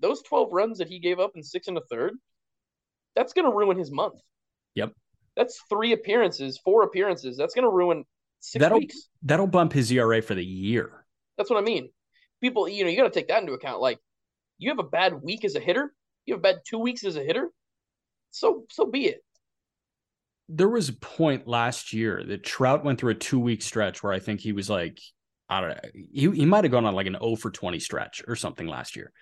those 0.00 0.22
12 0.22 0.52
runs 0.52 0.78
that 0.78 0.88
he 0.88 0.98
gave 0.98 1.20
up 1.20 1.32
in 1.36 1.42
six 1.42 1.68
and 1.68 1.78
a 1.78 1.82
third, 1.88 2.14
that's 3.14 3.32
gonna 3.32 3.54
ruin 3.54 3.78
his 3.78 3.92
month. 3.92 4.20
Yep. 4.74 4.92
That's 5.36 5.60
three 5.68 5.92
appearances, 5.92 6.58
four 6.64 6.82
appearances. 6.82 7.36
That's 7.36 7.54
gonna 7.54 7.70
ruin 7.70 8.04
6 8.40 8.60
That'll- 8.60 8.78
weeks. 8.78 9.08
That'll 9.22 9.46
bump 9.46 9.72
his 9.72 9.90
ERA 9.90 10.22
for 10.22 10.34
the 10.34 10.44
year. 10.44 11.04
That's 11.36 11.50
what 11.50 11.58
I 11.58 11.62
mean. 11.62 11.90
People, 12.40 12.68
you 12.68 12.84
know, 12.84 12.90
you 12.90 12.96
got 12.96 13.04
to 13.04 13.10
take 13.10 13.28
that 13.28 13.40
into 13.40 13.54
account. 13.54 13.80
Like, 13.80 13.98
you 14.58 14.70
have 14.70 14.78
a 14.78 14.84
bad 14.84 15.22
week 15.22 15.44
as 15.44 15.56
a 15.56 15.60
hitter, 15.60 15.92
you 16.24 16.34
have 16.34 16.40
a 16.40 16.42
bad 16.42 16.60
two 16.66 16.78
weeks 16.78 17.04
as 17.04 17.16
a 17.16 17.22
hitter. 17.24 17.50
So, 18.30 18.64
so 18.70 18.86
be 18.86 19.06
it. 19.06 19.24
There 20.48 20.68
was 20.68 20.88
a 20.88 20.92
point 20.92 21.48
last 21.48 21.92
year 21.92 22.22
that 22.24 22.44
Trout 22.44 22.84
went 22.84 23.00
through 23.00 23.12
a 23.12 23.14
two 23.14 23.40
week 23.40 23.62
stretch 23.62 24.02
where 24.02 24.12
I 24.12 24.20
think 24.20 24.40
he 24.40 24.52
was 24.52 24.70
like, 24.70 25.00
I 25.48 25.60
don't 25.60 25.70
know, 25.70 25.90
he, 26.12 26.30
he 26.30 26.44
might 26.44 26.64
have 26.64 26.70
gone 26.70 26.84
on 26.84 26.94
like 26.94 27.06
an 27.06 27.16
0 27.20 27.36
for 27.36 27.50
20 27.50 27.80
stretch 27.80 28.22
or 28.28 28.36
something 28.36 28.66
last 28.66 28.96
year. 28.96 29.12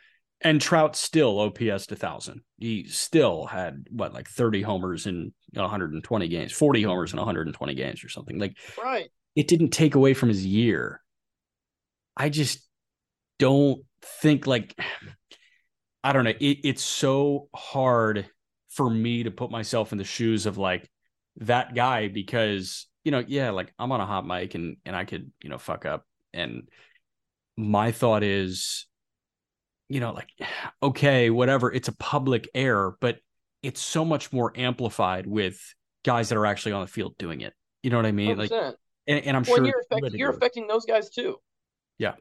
And 0.44 0.60
Trout 0.60 0.94
still 0.94 1.40
OPS 1.40 1.86
to 1.86 1.96
thousand. 1.96 2.42
He 2.58 2.86
still 2.88 3.46
had 3.46 3.86
what 3.90 4.12
like 4.12 4.28
30 4.28 4.60
homers 4.62 5.06
in 5.06 5.32
120 5.54 6.28
games, 6.28 6.52
40 6.52 6.82
homers 6.82 7.12
in 7.12 7.18
120 7.18 7.74
games 7.74 8.04
or 8.04 8.10
something. 8.10 8.38
Like 8.38 8.56
Right. 8.80 9.08
it 9.34 9.48
didn't 9.48 9.70
take 9.70 9.94
away 9.94 10.12
from 10.14 10.28
his 10.28 10.44
year. 10.44 11.00
I 12.16 12.28
just 12.28 12.60
don't 13.38 13.82
think 14.02 14.46
like 14.46 14.78
I 16.04 16.12
don't 16.12 16.24
know. 16.24 16.30
It, 16.38 16.58
it's 16.64 16.84
so 16.84 17.48
hard 17.54 18.28
for 18.68 18.90
me 18.90 19.22
to 19.22 19.30
put 19.30 19.50
myself 19.50 19.92
in 19.92 19.98
the 19.98 20.04
shoes 20.04 20.44
of 20.44 20.58
like 20.58 20.90
that 21.38 21.74
guy 21.74 22.08
because 22.08 22.86
you 23.04 23.10
know, 23.10 23.24
yeah, 23.26 23.50
like 23.50 23.72
I'm 23.78 23.92
on 23.92 24.00
a 24.00 24.06
hot 24.06 24.26
mic 24.26 24.54
and 24.54 24.76
and 24.84 24.94
I 24.94 25.04
could 25.06 25.32
you 25.42 25.48
know 25.48 25.58
fuck 25.58 25.86
up. 25.86 26.04
And 26.34 26.68
my 27.56 27.92
thought 27.92 28.22
is, 28.22 28.86
you 29.88 30.00
know, 30.00 30.12
like 30.12 30.28
okay, 30.82 31.30
whatever. 31.30 31.72
It's 31.72 31.88
a 31.88 31.96
public 31.96 32.48
error, 32.54 32.96
but 33.00 33.18
it's 33.62 33.80
so 33.80 34.04
much 34.04 34.32
more 34.32 34.52
amplified 34.56 35.26
with 35.26 35.58
guys 36.04 36.28
that 36.28 36.36
are 36.36 36.46
actually 36.46 36.72
on 36.72 36.82
the 36.82 36.86
field 36.86 37.16
doing 37.18 37.40
it. 37.40 37.54
You 37.82 37.90
know 37.90 37.96
what 37.96 38.06
I 38.06 38.12
mean? 38.12 38.36
100%. 38.36 38.38
Like, 38.38 38.50
and, 39.06 39.24
and 39.24 39.36
I'm 39.36 39.42
well, 39.42 39.56
sure 39.56 39.66
you're, 39.66 39.82
affecting, 39.90 40.18
you're 40.18 40.30
affecting 40.30 40.66
those 40.66 40.84
guys 40.84 41.10
too. 41.10 41.36
Yeah. 41.98 42.14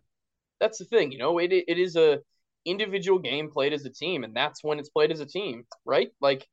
That's 0.60 0.78
the 0.78 0.86
thing. 0.86 1.12
You 1.12 1.18
know, 1.18 1.38
it, 1.40 1.52
it 1.52 1.78
is 1.78 1.96
a 1.96 2.20
individual 2.66 3.20
game 3.20 3.50
played 3.50 3.74
as 3.74 3.86
a 3.86 3.90
team, 3.90 4.24
and 4.24 4.36
that's 4.36 4.64
when 4.64 4.80
it's 4.80 4.90
played 4.90 5.12
as 5.12 5.20
a 5.20 5.26
team, 5.26 5.66
right? 5.86 6.10
Like, 6.22 6.48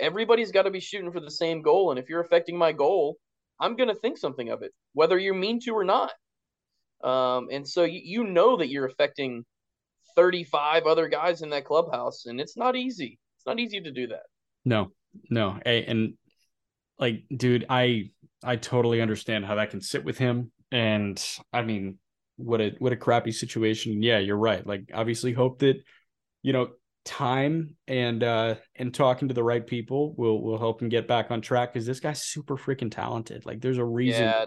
everybody's 0.00 0.52
got 0.52 0.62
to 0.62 0.70
be 0.70 0.80
shooting 0.80 1.12
for 1.12 1.20
the 1.20 1.30
same 1.30 1.62
goal. 1.62 1.90
And 1.90 1.98
if 1.98 2.08
you're 2.08 2.20
affecting 2.20 2.56
my 2.56 2.72
goal, 2.72 3.16
I'm 3.60 3.76
going 3.76 3.88
to 3.88 3.94
think 3.94 4.18
something 4.18 4.50
of 4.50 4.62
it, 4.62 4.72
whether 4.92 5.18
you 5.18 5.34
mean 5.34 5.60
to 5.60 5.72
or 5.72 5.84
not. 5.84 6.12
Um, 7.02 7.48
and 7.50 7.66
so 7.66 7.84
you, 7.84 8.00
you 8.02 8.24
know 8.24 8.56
that 8.56 8.68
you're 8.68 8.86
affecting 8.86 9.44
35 10.18 10.86
other 10.86 11.06
guys 11.06 11.42
in 11.42 11.50
that 11.50 11.64
clubhouse, 11.64 12.26
and 12.26 12.40
it's 12.40 12.56
not 12.56 12.74
easy. 12.74 13.20
It's 13.36 13.46
not 13.46 13.60
easy 13.60 13.80
to 13.80 13.92
do 13.92 14.08
that. 14.08 14.24
No, 14.64 14.90
no. 15.30 15.60
Hey, 15.64 15.84
and 15.84 16.14
like, 16.98 17.22
dude, 17.34 17.66
I 17.70 18.10
I 18.42 18.56
totally 18.56 19.00
understand 19.00 19.46
how 19.46 19.54
that 19.54 19.70
can 19.70 19.80
sit 19.80 20.04
with 20.04 20.18
him. 20.18 20.50
And 20.72 21.24
I 21.52 21.62
mean, 21.62 21.98
what 22.34 22.60
a 22.60 22.74
what 22.80 22.92
a 22.92 22.96
crappy 22.96 23.30
situation. 23.30 24.02
Yeah, 24.02 24.18
you're 24.18 24.36
right. 24.36 24.66
Like, 24.66 24.90
obviously, 24.92 25.32
hope 25.32 25.60
that 25.60 25.76
you 26.42 26.52
know 26.52 26.70
time 27.04 27.76
and 27.86 28.22
uh 28.22 28.56
and 28.74 28.92
talking 28.92 29.28
to 29.28 29.34
the 29.34 29.44
right 29.44 29.64
people 29.64 30.14
will 30.16 30.42
will 30.42 30.58
help 30.58 30.82
him 30.82 30.88
get 30.88 31.06
back 31.06 31.30
on 31.30 31.40
track 31.40 31.72
because 31.72 31.86
this 31.86 32.00
guy's 32.00 32.24
super 32.24 32.56
freaking 32.56 32.90
talented. 32.90 33.46
Like, 33.46 33.60
there's 33.60 33.78
a 33.78 33.84
reason. 33.84 34.24
Yeah. 34.24 34.46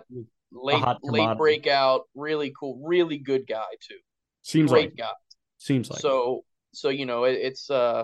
Late 0.51 0.83
late 1.03 1.37
breakout, 1.37 2.09
really 2.13 2.51
cool, 2.59 2.83
really 2.85 3.19
good 3.19 3.47
guy 3.47 3.69
too. 3.79 3.95
Seems 4.41 4.69
Great 4.69 4.89
like 4.89 4.97
guy. 4.97 5.13
Seems 5.61 5.89
like 5.89 5.99
so 5.99 6.43
so 6.73 6.89
you 6.89 7.05
know 7.05 7.25
it, 7.25 7.33
it's 7.33 7.69
uh 7.69 8.03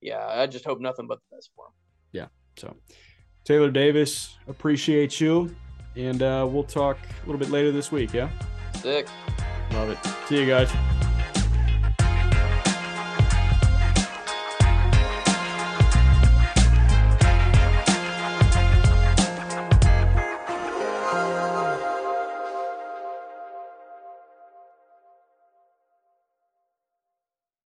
yeah 0.00 0.26
i 0.26 0.46
just 0.46 0.64
hope 0.64 0.80
nothing 0.80 1.06
but 1.06 1.18
the 1.30 1.36
best 1.36 1.50
for 1.56 1.66
him 1.66 1.72
Yeah. 2.12 2.26
So, 2.56 2.76
Taylor 3.44 3.70
Davis, 3.70 4.36
appreciate 4.46 5.20
you. 5.20 5.54
And 5.96 6.22
uh, 6.22 6.46
we'll 6.48 6.64
talk 6.64 6.98
a 6.98 7.26
little 7.26 7.38
bit 7.38 7.50
later 7.50 7.72
this 7.72 7.90
week. 7.90 8.12
Yeah. 8.12 8.28
sick 8.82 9.08
Love 9.72 9.90
it. 9.90 9.98
See 10.28 10.40
you 10.40 10.46
guys. 10.46 10.70